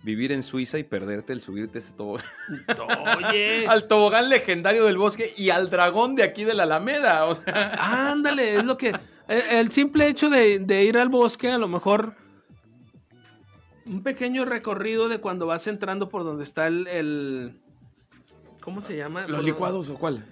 vivir 0.02 0.32
en 0.32 0.42
Suiza 0.42 0.78
y 0.78 0.84
perderte 0.84 1.32
el 1.32 1.40
subirte 1.40 1.78
ese 1.78 1.92
tobogán. 1.92 2.26
Oye. 3.18 3.66
al 3.66 3.86
tobogán 3.86 4.28
legendario 4.28 4.84
del 4.84 4.96
bosque 4.96 5.32
y 5.36 5.50
al 5.50 5.70
dragón 5.70 6.14
de 6.14 6.22
aquí 6.22 6.44
de 6.44 6.54
la 6.54 6.64
Alameda. 6.64 7.26
O 7.26 7.34
sea. 7.34 8.10
Ándale, 8.10 8.56
es 8.56 8.64
lo 8.64 8.76
que. 8.76 8.92
El, 9.28 9.70
simple 9.70 10.08
hecho 10.08 10.28
de, 10.28 10.84
ir 10.84 10.98
al 10.98 11.08
bosque, 11.08 11.52
a 11.52 11.58
lo 11.58 11.68
mejor 11.68 12.16
un 13.86 14.02
pequeño 14.02 14.44
recorrido 14.44 15.08
de 15.08 15.18
cuando 15.18 15.46
vas 15.46 15.68
entrando 15.68 16.08
por 16.08 16.24
donde 16.24 16.42
está 16.42 16.66
el, 16.66 17.60
¿cómo 18.60 18.80
se 18.80 18.96
llama? 18.96 19.28
¿Los 19.28 19.44
licuados 19.44 19.88
o 19.88 19.94
cuál? 19.94 20.24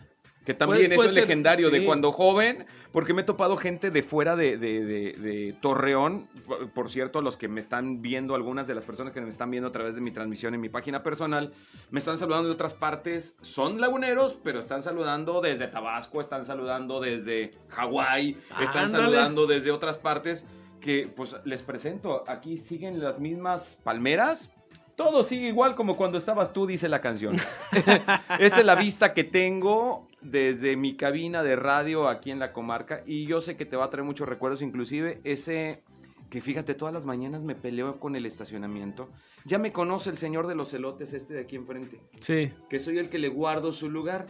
Que 0.49 0.55
también 0.55 0.91
es 0.91 1.15
legendario 1.15 1.69
de 1.69 1.85
cuando 1.85 2.11
joven, 2.11 2.65
porque 2.91 3.13
me 3.13 3.21
he 3.21 3.25
topado 3.25 3.59
gente 3.59 3.91
de 3.91 4.03
fuera 4.03 4.35
de, 4.35 5.55
Torreón, 5.61 6.27
por, 6.75 6.89
cierto, 6.89 7.21
los 7.21 7.37
que 7.37 7.49
me 7.49 7.61
están 7.61 8.01
viendo, 8.01 8.35
algunas 8.35 8.67
de 8.67 8.75
las 8.75 8.87
personas 8.87 9.13
que 9.13 9.21
me 9.21 9.29
están 9.29 9.51
viendo 9.51 9.69
a 9.69 9.73
través 9.73 9.95
de 9.95 10.01
mi 10.01 10.11
transmisión 10.11 10.55
en 10.55 10.63
mi 10.63 10.71
página 10.71 11.03
personal, 11.03 11.53
me 11.91 11.99
están 11.99 12.17
saludando 12.17 12.49
de 12.49 12.55
otras 12.55 12.73
partes, 12.73 13.37
son 13.43 13.79
laguneros, 13.79 14.41
pero 14.43 14.61
están 14.61 14.83
saludando 14.83 15.43
desde 15.43 15.69
Tabasco, 15.69 16.19
están 16.19 16.47
saludando 16.47 16.99
desde 16.99 17.53
Hawái, 17.69 18.39
están 18.63 18.89
saludando 18.89 19.47
desde 19.47 19.71
otras 19.71 19.99
partes 19.99 20.47
que 20.81 21.13
pues 21.15 21.37
les 21.45 21.63
presento, 21.63 22.25
aquí 22.27 22.57
siguen 22.57 23.01
las 23.01 23.19
mismas 23.19 23.79
palmeras, 23.85 24.51
todo 24.99 25.23
sigue 25.23 25.47
igual 25.47 25.77
como 25.77 25.97
cuando 25.97 26.19
estabas 26.19 26.53
tú, 26.53 26.67
dice 26.67 26.89
la 26.89 27.01
canción. 27.01 27.37
Esta 28.41 28.59
es 28.59 28.65
la 28.65 28.75
vista 28.75 29.15
que 29.15 29.23
tengo 29.23 30.09
desde 30.21 30.77
mi 30.77 30.97
cabina 30.97 31.45
de 31.45 31.55
radio 31.55 32.09
aquí 32.09 32.33
en 32.33 32.41
la 32.41 32.53
comarca 32.53 33.05
y 33.07 33.25
yo 33.25 33.41
sé 33.41 33.57
que 33.57 33.65
te 33.65 33.77
va 33.77 33.85
a 33.85 33.91
traer 33.91 34.05
muchos 34.05 34.29
recuerdos, 34.29 34.61
inclusive 34.61 35.21
ese 35.23 35.85
que 36.31 36.41
fíjate, 36.41 36.75
todas 36.75 36.93
las 36.93 37.05
mañanas 37.05 37.45
me 37.45 37.55
peleo 37.55 38.01
con 38.01 38.17
el 38.17 38.27
estacionamiento. 38.27 39.09
Ya 39.45 39.61
me 39.61 39.71
conoce 39.71 40.11
el 40.11 40.19
señor 40.19 40.49
de 40.49 40.57
los 40.57 40.75
elotes 40.75 41.13
este 41.13 41.33
de 41.33 41.41
aquí 41.43 41.55
enfrente. 41.55 42.01
Sí. 42.19 42.51
Que 42.69 42.81
soy 42.81 42.99
el 42.99 43.09
que 43.09 43.21
le 43.21 43.29
guardo 43.29 43.73
su 43.73 43.89
lugar. 43.89 44.27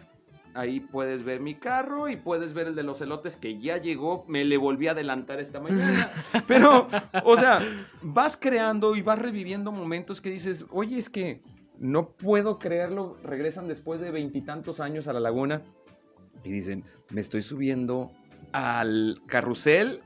Ahí 0.54 0.80
puedes 0.80 1.22
ver 1.22 1.40
mi 1.40 1.54
carro 1.54 2.08
y 2.08 2.16
puedes 2.16 2.52
ver 2.54 2.68
el 2.68 2.74
de 2.74 2.82
los 2.82 3.00
elotes 3.00 3.36
que 3.36 3.58
ya 3.58 3.78
llegó. 3.78 4.24
Me 4.28 4.44
le 4.44 4.56
volví 4.56 4.88
a 4.88 4.92
adelantar 4.92 5.40
esta 5.40 5.60
mañana. 5.60 6.10
Pero, 6.46 6.88
o 7.24 7.36
sea, 7.36 7.60
vas 8.02 8.36
creando 8.36 8.96
y 8.96 9.02
vas 9.02 9.18
reviviendo 9.18 9.72
momentos 9.72 10.20
que 10.20 10.30
dices, 10.30 10.64
oye, 10.70 10.98
es 10.98 11.08
que 11.08 11.40
no 11.78 12.10
puedo 12.10 12.58
creerlo. 12.58 13.16
Regresan 13.22 13.68
después 13.68 14.00
de 14.00 14.10
veintitantos 14.10 14.80
años 14.80 15.08
a 15.08 15.12
la 15.12 15.20
laguna 15.20 15.62
y 16.44 16.50
dicen, 16.50 16.84
me 17.10 17.20
estoy 17.20 17.42
subiendo 17.42 18.10
al 18.52 19.20
carrusel 19.26 20.00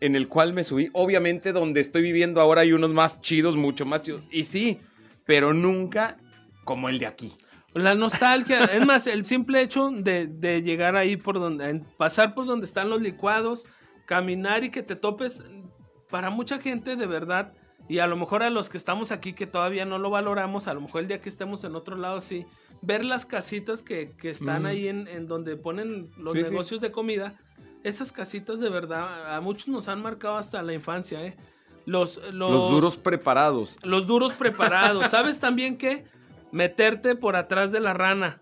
en 0.00 0.16
el 0.16 0.28
cual 0.28 0.52
me 0.52 0.64
subí. 0.64 0.90
Obviamente 0.94 1.52
donde 1.52 1.80
estoy 1.80 2.02
viviendo 2.02 2.40
ahora 2.40 2.62
hay 2.62 2.72
unos 2.72 2.90
más 2.90 3.20
chidos, 3.20 3.56
mucho 3.56 3.86
más 3.86 4.02
chidos. 4.02 4.24
Y 4.30 4.44
sí, 4.44 4.80
pero 5.24 5.54
nunca 5.54 6.16
como 6.64 6.88
el 6.88 6.98
de 6.98 7.06
aquí. 7.06 7.32
La 7.74 7.94
nostalgia, 7.94 8.64
es 8.64 8.84
más, 8.84 9.06
el 9.06 9.24
simple 9.24 9.62
hecho 9.62 9.90
de, 9.90 10.62
llegar 10.62 10.96
ahí 10.96 11.16
por 11.16 11.38
donde, 11.40 11.82
pasar 11.96 12.34
por 12.34 12.46
donde 12.46 12.66
están 12.66 12.90
los 12.90 13.00
licuados, 13.00 13.66
caminar 14.04 14.62
y 14.64 14.70
que 14.70 14.82
te 14.82 14.94
topes, 14.94 15.42
para 16.10 16.28
mucha 16.28 16.58
gente 16.58 16.96
de 16.96 17.06
verdad, 17.06 17.54
y 17.88 17.98
a 17.98 18.06
lo 18.06 18.16
mejor 18.16 18.42
a 18.42 18.50
los 18.50 18.68
que 18.68 18.76
estamos 18.76 19.10
aquí 19.10 19.32
que 19.32 19.46
todavía 19.46 19.86
no 19.86 19.98
lo 19.98 20.10
valoramos, 20.10 20.68
a 20.68 20.74
lo 20.74 20.82
mejor 20.82 21.02
el 21.02 21.08
día 21.08 21.20
que 21.20 21.30
estemos 21.30 21.64
en 21.64 21.74
otro 21.74 21.96
lado 21.96 22.20
sí, 22.20 22.44
ver 22.82 23.04
las 23.04 23.24
casitas 23.24 23.82
que, 23.82 24.14
están 24.22 24.66
ahí 24.66 24.88
en, 24.88 25.26
donde 25.26 25.56
ponen 25.56 26.10
los 26.18 26.34
negocios 26.34 26.80
de 26.82 26.92
comida, 26.92 27.38
esas 27.84 28.12
casitas 28.12 28.60
de 28.60 28.68
verdad, 28.68 29.34
a 29.34 29.40
muchos 29.40 29.68
nos 29.68 29.88
han 29.88 30.02
marcado 30.02 30.36
hasta 30.36 30.62
la 30.62 30.74
infancia, 30.74 31.24
¿eh? 31.24 31.36
Los, 31.84 32.20
los, 32.32 32.70
duros 32.70 32.96
preparados. 32.96 33.76
Los 33.82 34.06
duros 34.06 34.32
preparados. 34.34 35.04
¿Sabes 35.10 35.40
también 35.40 35.76
qué? 35.76 36.04
Meterte 36.52 37.16
por 37.16 37.34
atrás 37.34 37.72
de 37.72 37.80
la 37.80 37.94
rana. 37.94 38.38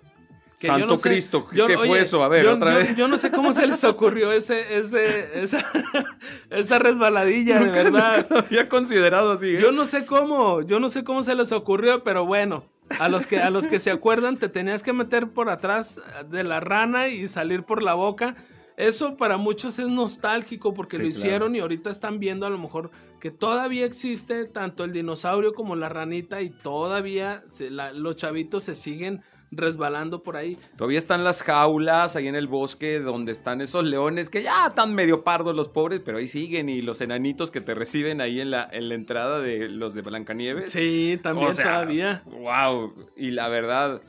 Santo 0.59 0.99
Cristo, 0.99 1.49
¿qué 1.49 1.79
fue 1.79 2.03
eso? 2.03 2.23
A 2.23 2.29
ver, 2.29 2.47
otra 2.47 2.75
vez. 2.75 2.95
Yo 2.95 3.09
no 3.09 3.17
sé 3.17 3.31
cómo 3.31 3.55
se 3.55 3.67
les 3.67 3.83
ocurrió 3.83 4.31
ese, 4.31 4.77
ese, 4.77 5.43
esa, 5.43 5.65
esa 6.51 6.79
resbaladilla, 6.79 7.61
de 7.61 7.71
verdad. 7.71 8.27
lo 8.29 8.39
había 8.41 8.69
considerado 8.69 9.33
así. 9.33 9.57
¿eh? 9.57 9.61
Yo 9.61 9.73
no 9.73 9.87
sé 9.87 10.05
cómo, 10.05 10.61
yo 10.61 10.79
no 10.79 10.91
sé 10.91 11.03
cómo 11.03 11.23
se 11.23 11.35
les 11.35 11.51
ocurrió, 11.53 12.05
pero 12.05 12.27
bueno, 12.27 12.65
a 12.99 13.09
los 13.09 13.27
que, 13.27 13.39
a 13.39 13.49
los 13.49 13.69
que 13.69 13.79
se 13.79 13.91
acuerdan, 13.91 14.37
te 14.37 14.51
tenías 14.51 14.83
que 14.83 14.93
meter 14.93 15.29
por 15.29 15.49
atrás 15.49 15.99
de 16.29 16.45
la 16.45 16.61
rana 16.61 17.09
y 17.09 17.27
salir 17.29 17.63
por 17.63 17.83
la 17.83 17.95
boca. 17.95 18.37
Eso 18.81 19.15
para 19.15 19.37
muchos 19.37 19.79
es 19.79 19.89
nostálgico 19.89 20.73
porque 20.73 20.99
lo 20.99 21.07
hicieron 21.07 21.55
y 21.55 21.61
ahorita 21.61 21.91
están 21.91 22.19
viendo 22.19 22.47
a 22.47 22.51
lo 22.51 22.57
mejor 22.57 22.91
que 23.21 23.31
todavía 23.31 23.85
existe 23.85 24.47
tanto 24.47 24.85
el 24.85 24.93
dinosaurio 24.93 25.53
como 25.53 25.77
la 25.77 25.91
ranita 25.91 26.41
y 26.41 26.49
todavía 26.49 27.45
los 27.93 28.17
chavitos 28.17 28.65
se 28.65 28.75
siguen 28.75 29.21
resbalando 29.51 30.23
por 30.23 30.39
ahí. 30.39 30.57
Todavía 30.79 30.99
están 30.99 31.25
las 31.25 31.43
jaulas 31.43 32.17
ahí 32.17 32.29
en 32.29 32.37
el 32.37 32.47
bosque 32.47 33.01
donde 33.01 33.33
están 33.33 33.61
esos 33.61 33.85
leones 33.85 34.31
que 34.31 34.43
ya 34.43 34.69
están 34.69 34.95
medio 34.95 35.25
pardos 35.25 35.55
los 35.55 35.69
pobres, 35.69 36.01
pero 36.03 36.17
ahí 36.17 36.27
siguen 36.27 36.71
y 36.71 36.81
los 36.81 37.03
enanitos 37.03 37.51
que 37.51 37.61
te 37.61 37.75
reciben 37.75 38.23
ahí 38.23 38.41
en 38.41 38.51
la, 38.51 38.67
en 38.73 38.89
la 38.89 38.95
entrada 38.95 39.41
de 39.41 39.69
los 39.69 39.93
de 39.93 40.01
Blancanieves. 40.01 40.73
Sí, 40.73 41.21
también 41.23 41.55
todavía. 41.55 42.23
Wow, 42.25 42.95
y 43.15 43.33
la 43.33 43.49
verdad 43.49 44.01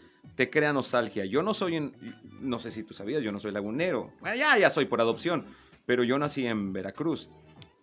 te 0.42 0.50
crea 0.50 0.74
nostalgia. 0.74 1.24
Yo 1.24 1.44
no 1.44 1.54
soy, 1.54 1.94
no 2.40 2.58
sé 2.58 2.72
si 2.72 2.82
tú 2.82 2.96
sabías, 2.96 3.22
yo 3.22 3.32
no 3.32 3.40
soy 3.40 3.52
lagunero. 3.52 4.12
Ya, 4.24 4.58
ya 4.58 4.72
soy 4.72 4.86
por 4.86 5.00
adopción, 5.00 5.46
pero 5.86 6.04
yo 6.04 6.18
nací 6.18 6.48
en 6.48 6.74
Veracruz. 6.74 7.30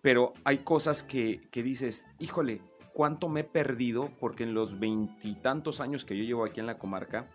Pero 0.01 0.33
hay 0.43 0.57
cosas 0.57 1.01
que, 1.01 1.39
que 1.51 1.63
dices, 1.63 2.05
híjole, 2.19 2.61
¿cuánto 2.91 3.29
me 3.29 3.39
he 3.39 3.43
perdido? 3.45 4.11
Porque 4.19 4.43
en 4.43 4.53
los 4.53 4.77
veintitantos 4.77 5.79
años 5.79 6.03
que 6.03 6.17
yo 6.17 6.25
llevo 6.25 6.43
aquí 6.43 6.59
en 6.59 6.65
la 6.65 6.77
comarca, 6.77 7.25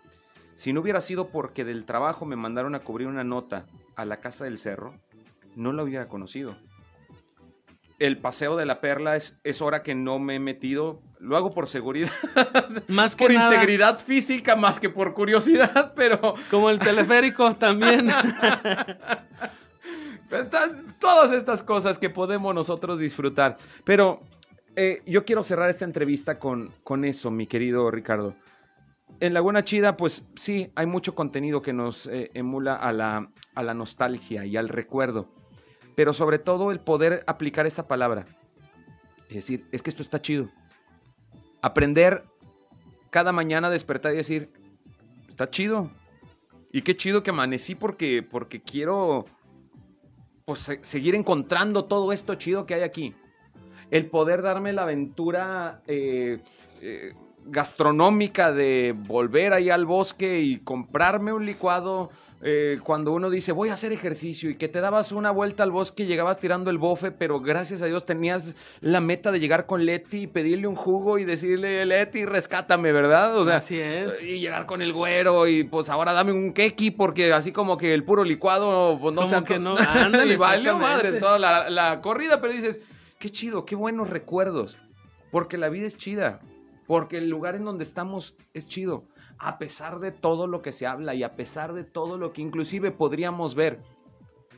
si 0.53 0.73
no 0.73 0.81
hubiera 0.81 1.01
sido 1.01 1.29
porque 1.29 1.65
del 1.65 1.85
trabajo 1.85 2.23
me 2.27 2.35
mandaron 2.35 2.75
a 2.75 2.81
cubrir 2.81 3.07
una 3.07 3.23
nota 3.23 3.65
a 3.95 4.05
la 4.05 4.17
Casa 4.17 4.45
del 4.45 4.59
Cerro, 4.59 4.93
no 5.55 5.73
la 5.73 5.81
hubiera 5.81 6.07
conocido. 6.07 6.55
El 7.97 8.17
paseo 8.17 8.57
de 8.57 8.65
la 8.65 8.81
perla 8.81 9.15
es, 9.15 9.39
es 9.43 9.61
hora 9.61 9.81
que 9.81 9.95
no 9.95 10.19
me 10.19 10.35
he 10.35 10.39
metido. 10.39 11.01
Lo 11.19 11.37
hago 11.37 11.53
por 11.53 11.67
seguridad. 11.67 12.11
Más 12.87 13.15
que 13.15 13.25
por 13.25 13.33
nada, 13.33 13.53
integridad 13.53 13.99
física 13.99 14.55
más 14.55 14.79
que 14.79 14.89
por 14.89 15.13
curiosidad, 15.13 15.93
pero 15.95 16.35
como 16.51 16.69
el 16.69 16.79
teleférico 16.79 17.55
también. 17.57 18.11
Todas 20.99 21.31
estas 21.31 21.63
cosas 21.63 21.97
que 21.97 22.09
podemos 22.09 22.53
nosotros 22.53 22.99
disfrutar. 22.99 23.57
Pero 23.85 24.21
eh, 24.75 25.01
yo 25.05 25.23
quiero 25.23 25.41
cerrar 25.41 25.69
esta 25.69 25.85
entrevista 25.85 26.37
con, 26.37 26.73
con 26.83 27.05
eso, 27.05 27.31
mi 27.31 27.47
querido 27.47 27.89
Ricardo. 27.91 28.35
En 29.21 29.33
Laguna 29.33 29.63
Chida, 29.63 29.95
pues 29.95 30.27
sí, 30.35 30.71
hay 30.75 30.85
mucho 30.85 31.15
contenido 31.15 31.61
que 31.61 31.71
nos 31.71 32.07
eh, 32.07 32.31
emula 32.33 32.75
a 32.75 32.91
la, 32.91 33.29
a 33.53 33.63
la 33.63 33.73
nostalgia 33.73 34.45
y 34.45 34.57
al 34.57 34.67
recuerdo. 34.67 35.29
Pero 35.95 36.13
sobre 36.13 36.39
todo 36.39 36.71
el 36.71 36.79
poder 36.79 37.23
aplicar 37.27 37.65
esta 37.65 37.87
palabra. 37.87 38.25
Es 39.29 39.35
decir, 39.35 39.65
es 39.71 39.81
que 39.81 39.89
esto 39.89 40.03
está 40.03 40.21
chido. 40.21 40.49
Aprender 41.61 42.23
cada 43.09 43.31
mañana 43.31 43.67
a 43.67 43.71
despertar 43.71 44.13
y 44.13 44.17
decir, 44.17 44.51
está 45.27 45.49
chido. 45.49 45.89
Y 46.71 46.81
qué 46.81 46.95
chido 46.97 47.23
que 47.23 47.29
amanecí 47.29 47.73
porque, 47.75 48.21
porque 48.21 48.61
quiero 48.61 49.25
pues, 50.43 50.59
se- 50.59 50.83
seguir 50.83 51.15
encontrando 51.15 51.85
todo 51.85 52.11
esto 52.11 52.35
chido 52.35 52.65
que 52.65 52.73
hay 52.75 52.81
aquí. 52.81 53.15
El 53.89 54.07
poder 54.07 54.41
darme 54.41 54.73
la 54.73 54.81
aventura 54.83 55.81
eh, 55.87 56.39
eh, 56.81 57.13
gastronómica 57.45 58.51
de 58.51 58.93
volver 58.97 59.53
ahí 59.53 59.69
al 59.69 59.85
bosque 59.85 60.41
y 60.41 60.59
comprarme 60.59 61.31
un 61.31 61.45
licuado. 61.45 62.09
Eh, 62.41 62.79
cuando 62.83 63.11
uno 63.13 63.29
dice 63.29 63.53
voy 63.53 63.69
a 63.69 63.73
hacer 63.73 63.91
ejercicio 63.91 64.49
y 64.49 64.55
que 64.55 64.67
te 64.67 64.81
dabas 64.81 65.11
una 65.11 65.31
vuelta 65.31 65.63
al 65.63 65.71
bosque 65.71 66.03
y 66.03 66.05
llegabas 66.05 66.39
tirando 66.39 66.69
el 66.69 66.77
bofe, 66.77 67.11
pero 67.11 67.39
gracias 67.39 67.81
a 67.81 67.85
Dios 67.85 68.05
tenías 68.05 68.55
la 68.81 69.01
meta 69.01 69.31
de 69.31 69.39
llegar 69.39 69.65
con 69.65 69.85
Leti 69.85 70.23
y 70.23 70.27
pedirle 70.27 70.67
un 70.67 70.75
jugo 70.75 71.17
y 71.17 71.25
decirle 71.25 71.85
Leti, 71.85 72.25
rescátame, 72.25 72.91
¿verdad? 72.91 73.37
O 73.37 73.45
sea, 73.45 73.57
Así 73.57 73.79
es. 73.79 74.21
y 74.21 74.39
llegar 74.39 74.65
con 74.65 74.81
el 74.81 74.93
güero 74.93 75.47
y 75.47 75.63
pues 75.63 75.89
ahora 75.89 76.13
dame 76.13 76.33
un 76.33 76.53
keki 76.53 76.91
porque 76.91 77.33
así 77.33 77.51
como 77.51 77.77
que 77.77 77.93
el 77.93 78.03
puro 78.03 78.23
licuado 78.23 78.99
pues 78.99 79.13
no 79.15 79.21
Como 79.21 79.39
se 79.39 79.43
que 79.45 79.59
no, 79.59 79.75
ándale, 79.77 80.33
y 80.33 80.37
valió 80.37 80.77
madre 80.77 81.13
toda 81.19 81.39
la, 81.39 81.69
la 81.69 82.01
corrida, 82.01 82.41
pero 82.41 82.53
dices, 82.53 82.81
qué 83.17 83.29
chido, 83.29 83.65
qué 83.65 83.75
buenos 83.75 84.09
recuerdos, 84.09 84.77
porque 85.31 85.57
la 85.57 85.69
vida 85.69 85.87
es 85.87 85.97
chida, 85.97 86.41
porque 86.85 87.17
el 87.17 87.29
lugar 87.29 87.55
en 87.55 87.63
donde 87.63 87.83
estamos 87.83 88.35
es 88.53 88.67
chido, 88.67 89.05
a 89.37 89.57
pesar 89.57 89.99
de 89.99 90.11
todo 90.11 90.47
lo 90.47 90.61
que 90.61 90.71
se 90.71 90.87
habla 90.87 91.13
y 91.13 91.23
a 91.23 91.35
pesar 91.35 91.73
de 91.73 91.83
todo 91.83 92.17
lo 92.17 92.33
que 92.33 92.41
inclusive 92.41 92.91
podríamos 92.91 93.55
ver. 93.55 93.79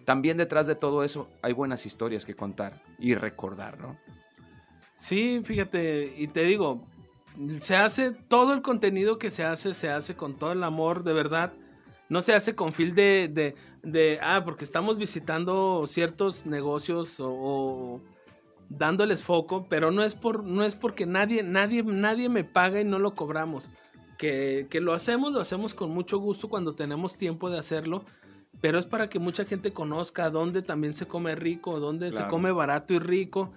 También 0.06 0.38
detrás 0.38 0.68
de 0.68 0.76
todo 0.76 1.04
eso 1.04 1.30
hay 1.42 1.54
buenas 1.54 1.86
historias 1.86 2.24
que 2.24 2.36
contar 2.36 2.82
y 2.98 3.16
recordar, 3.16 3.80
¿no? 3.80 3.98
Sí, 4.96 5.42
fíjate, 5.44 6.14
y 6.18 6.28
te 6.28 6.44
digo, 6.44 6.88
se 7.62 7.76
hace 7.76 8.12
todo 8.12 8.54
el 8.54 8.62
contenido 8.62 9.20
que 9.20 9.30
se 9.30 9.44
hace, 9.44 9.74
se 9.74 9.90
hace 9.90 10.16
con 10.16 10.38
todo 10.38 10.54
el 10.54 10.64
amor, 10.64 11.04
de 11.04 11.14
verdad. 11.14 11.54
No 12.10 12.22
se 12.22 12.34
hace 12.34 12.56
con 12.56 12.74
fil 12.74 12.96
de, 12.96 13.56
de, 13.84 14.20
ah, 14.22 14.42
porque 14.46 14.64
estamos 14.64 14.98
visitando 14.98 15.86
ciertos 15.88 16.46
negocios 16.46 17.20
o, 17.20 17.30
o 17.30 18.02
dándoles 18.70 19.24
foco, 19.24 19.68
pero 19.70 19.92
no 19.92 20.04
es 20.04 20.16
por, 20.16 20.44
no 20.44 20.64
es 20.64 20.76
porque 20.76 21.06
nadie, 21.06 21.44
nadie, 21.44 21.84
nadie 21.84 22.30
me 22.30 22.44
paga 22.44 22.82
y 22.82 22.86
no 22.86 22.98
lo 22.98 23.14
cobramos. 23.14 23.72
Que, 24.18 24.68
que 24.70 24.82
lo 24.82 24.94
hacemos, 24.94 25.34
lo 25.34 25.40
hacemos 25.40 25.74
con 25.74 25.92
mucho 25.92 26.18
gusto 26.18 26.50
cuando 26.50 26.74
tenemos 26.74 27.18
tiempo 27.18 27.50
de 27.50 27.60
hacerlo, 27.60 28.04
pero 28.62 28.80
es 28.80 28.86
para 28.86 29.10
que 29.10 29.20
mucha 29.20 29.46
gente 29.46 29.74
conozca 29.74 30.30
dónde 30.30 30.62
también 30.64 30.94
se 30.94 31.06
come 31.06 31.36
rico, 31.36 31.80
dónde 31.80 32.12
se 32.12 32.28
come 32.28 32.52
barato 32.52 32.94
y 32.94 33.00
rico 33.00 33.52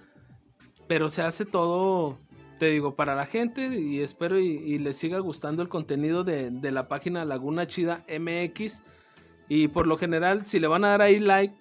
pero 0.91 1.07
se 1.07 1.21
hace 1.21 1.45
todo, 1.45 2.17
te 2.59 2.65
digo, 2.65 2.97
para 2.97 3.15
la 3.15 3.25
gente 3.25 3.79
y 3.79 4.01
espero 4.01 4.41
y, 4.41 4.57
y 4.57 4.77
les 4.77 4.97
siga 4.97 5.19
gustando 5.19 5.61
el 5.61 5.69
contenido 5.69 6.25
de, 6.25 6.51
de 6.51 6.69
la 6.69 6.89
página 6.89 7.23
Laguna 7.23 7.65
Chida 7.65 8.03
MX. 8.09 8.83
Y 9.47 9.69
por 9.69 9.87
lo 9.87 9.97
general, 9.97 10.45
si 10.45 10.59
le 10.59 10.67
van 10.67 10.83
a 10.83 10.89
dar 10.89 11.01
ahí 11.01 11.19
like, 11.19 11.55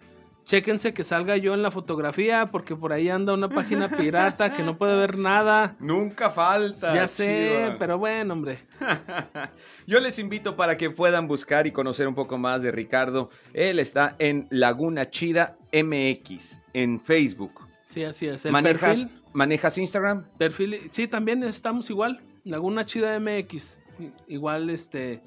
chéquense 0.50 0.92
que 0.92 1.04
salga 1.04 1.36
yo 1.36 1.54
en 1.54 1.62
la 1.62 1.70
fotografía, 1.70 2.46
porque 2.50 2.74
por 2.74 2.92
ahí 2.92 3.08
anda 3.08 3.32
una 3.32 3.48
página 3.48 3.88
pirata 3.96 4.52
que 4.52 4.64
no 4.64 4.76
puede 4.76 4.96
ver 4.96 5.16
nada. 5.16 5.76
Nunca 5.78 6.28
falta. 6.28 6.92
Ya 6.92 7.06
sé, 7.06 7.76
pero 7.78 7.98
bueno, 7.98 8.34
hombre. 8.34 8.58
Yo 9.86 10.00
les 10.00 10.18
invito 10.18 10.56
para 10.56 10.76
que 10.76 10.90
puedan 10.90 11.28
buscar 11.28 11.68
y 11.68 11.70
conocer 11.70 12.08
un 12.08 12.16
poco 12.16 12.36
más 12.36 12.62
de 12.62 12.72
Ricardo. 12.72 13.30
Él 13.54 13.78
está 13.78 14.16
en 14.18 14.48
Laguna 14.50 15.08
Chida 15.08 15.56
MX 15.72 16.58
en 16.72 17.00
Facebook. 17.00 17.68
Sí, 17.84 18.02
así 18.02 18.26
es. 18.26 18.44
El 18.44 18.50
¿Manejas, 18.50 19.04
perfil, 19.04 19.22
¿Manejas 19.32 19.78
Instagram? 19.78 20.24
perfil, 20.36 20.80
sí, 20.90 21.06
también 21.06 21.44
estamos 21.44 21.88
igual. 21.90 22.20
Laguna 22.42 22.84
Chida 22.84 23.20
MX. 23.20 23.78
Igual, 24.26 24.68
este, 24.70 25.22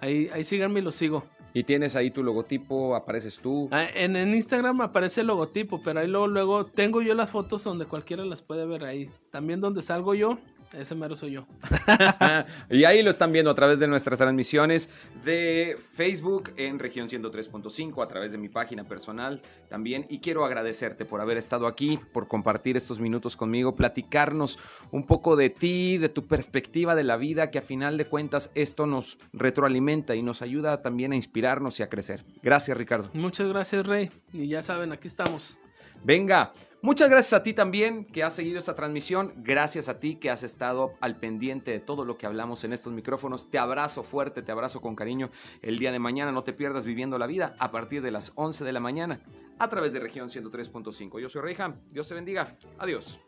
ahí, 0.00 0.28
ahí 0.32 0.42
síganme 0.42 0.80
y 0.80 0.82
lo 0.82 0.90
sigo. 0.90 1.24
Y 1.52 1.64
tienes 1.64 1.96
ahí 1.96 2.10
tu 2.10 2.22
logotipo, 2.22 2.94
apareces 2.94 3.38
tú. 3.38 3.68
Ah, 3.72 3.86
En, 3.94 4.14
en 4.16 4.34
Instagram 4.34 4.80
aparece 4.82 5.22
el 5.22 5.26
logotipo, 5.26 5.80
pero 5.82 6.00
ahí 6.00 6.06
luego, 6.06 6.28
luego 6.28 6.64
tengo 6.66 7.02
yo 7.02 7.14
las 7.14 7.30
fotos 7.30 7.64
donde 7.64 7.86
cualquiera 7.86 8.24
las 8.24 8.40
puede 8.42 8.66
ver 8.66 8.84
ahí. 8.84 9.10
También 9.30 9.60
donde 9.60 9.82
salgo 9.82 10.14
yo, 10.14 10.38
ese 10.72 10.94
mero 10.94 11.16
soy 11.16 11.32
yo. 11.32 11.46
y 12.70 12.84
ahí 12.84 13.02
lo 13.02 13.10
están 13.10 13.32
viendo 13.32 13.50
a 13.50 13.54
través 13.54 13.80
de 13.80 13.88
nuestras 13.88 14.18
transmisiones 14.18 14.88
de 15.24 15.76
Facebook 15.92 16.52
en 16.56 16.78
región 16.78 17.08
103.5, 17.08 18.02
a 18.02 18.08
través 18.08 18.32
de 18.32 18.38
mi 18.38 18.48
página 18.48 18.84
personal 18.84 19.40
también. 19.68 20.06
Y 20.08 20.20
quiero 20.20 20.44
agradecerte 20.44 21.04
por 21.04 21.20
haber 21.20 21.36
estado 21.38 21.66
aquí, 21.66 21.98
por 22.12 22.28
compartir 22.28 22.76
estos 22.76 23.00
minutos 23.00 23.36
conmigo, 23.36 23.74
platicarnos 23.74 24.58
un 24.90 25.06
poco 25.06 25.36
de 25.36 25.50
ti, 25.50 25.98
de 25.98 26.08
tu 26.08 26.26
perspectiva 26.26 26.94
de 26.94 27.04
la 27.04 27.16
vida, 27.16 27.50
que 27.50 27.58
a 27.58 27.62
final 27.62 27.96
de 27.96 28.06
cuentas 28.06 28.50
esto 28.54 28.86
nos 28.86 29.18
retroalimenta 29.32 30.14
y 30.14 30.22
nos 30.22 30.42
ayuda 30.42 30.82
también 30.82 31.12
a 31.12 31.16
inspirarnos 31.16 31.80
y 31.80 31.82
a 31.82 31.88
crecer. 31.88 32.24
Gracias, 32.42 32.76
Ricardo. 32.76 33.10
Muchas 33.12 33.48
gracias, 33.48 33.86
Rey. 33.86 34.10
Y 34.32 34.48
ya 34.48 34.62
saben, 34.62 34.92
aquí 34.92 35.08
estamos. 35.08 35.58
Venga, 36.02 36.52
muchas 36.82 37.10
gracias 37.10 37.34
a 37.34 37.42
ti 37.42 37.52
también 37.52 38.04
que 38.04 38.22
has 38.22 38.34
seguido 38.34 38.58
esta 38.58 38.74
transmisión. 38.74 39.34
Gracias 39.36 39.88
a 39.88 40.00
ti 40.00 40.16
que 40.16 40.30
has 40.30 40.42
estado 40.42 40.92
al 41.00 41.16
pendiente 41.16 41.70
de 41.70 41.80
todo 41.80 42.04
lo 42.04 42.16
que 42.16 42.26
hablamos 42.26 42.64
en 42.64 42.72
estos 42.72 42.92
micrófonos. 42.92 43.50
Te 43.50 43.58
abrazo 43.58 44.02
fuerte, 44.02 44.42
te 44.42 44.52
abrazo 44.52 44.80
con 44.80 44.96
cariño. 44.96 45.30
El 45.62 45.78
día 45.78 45.92
de 45.92 45.98
mañana 45.98 46.32
no 46.32 46.42
te 46.42 46.52
pierdas 46.52 46.84
viviendo 46.84 47.18
la 47.18 47.26
vida 47.26 47.54
a 47.58 47.70
partir 47.70 48.02
de 48.02 48.10
las 48.10 48.32
11 48.34 48.64
de 48.64 48.72
la 48.72 48.80
mañana 48.80 49.20
a 49.58 49.68
través 49.68 49.92
de 49.92 50.00
región 50.00 50.28
103.5. 50.28 51.20
Yo 51.20 51.28
soy 51.28 51.42
Reyham. 51.42 51.76
Dios 51.90 52.08
te 52.08 52.14
bendiga. 52.14 52.56
Adiós. 52.78 53.20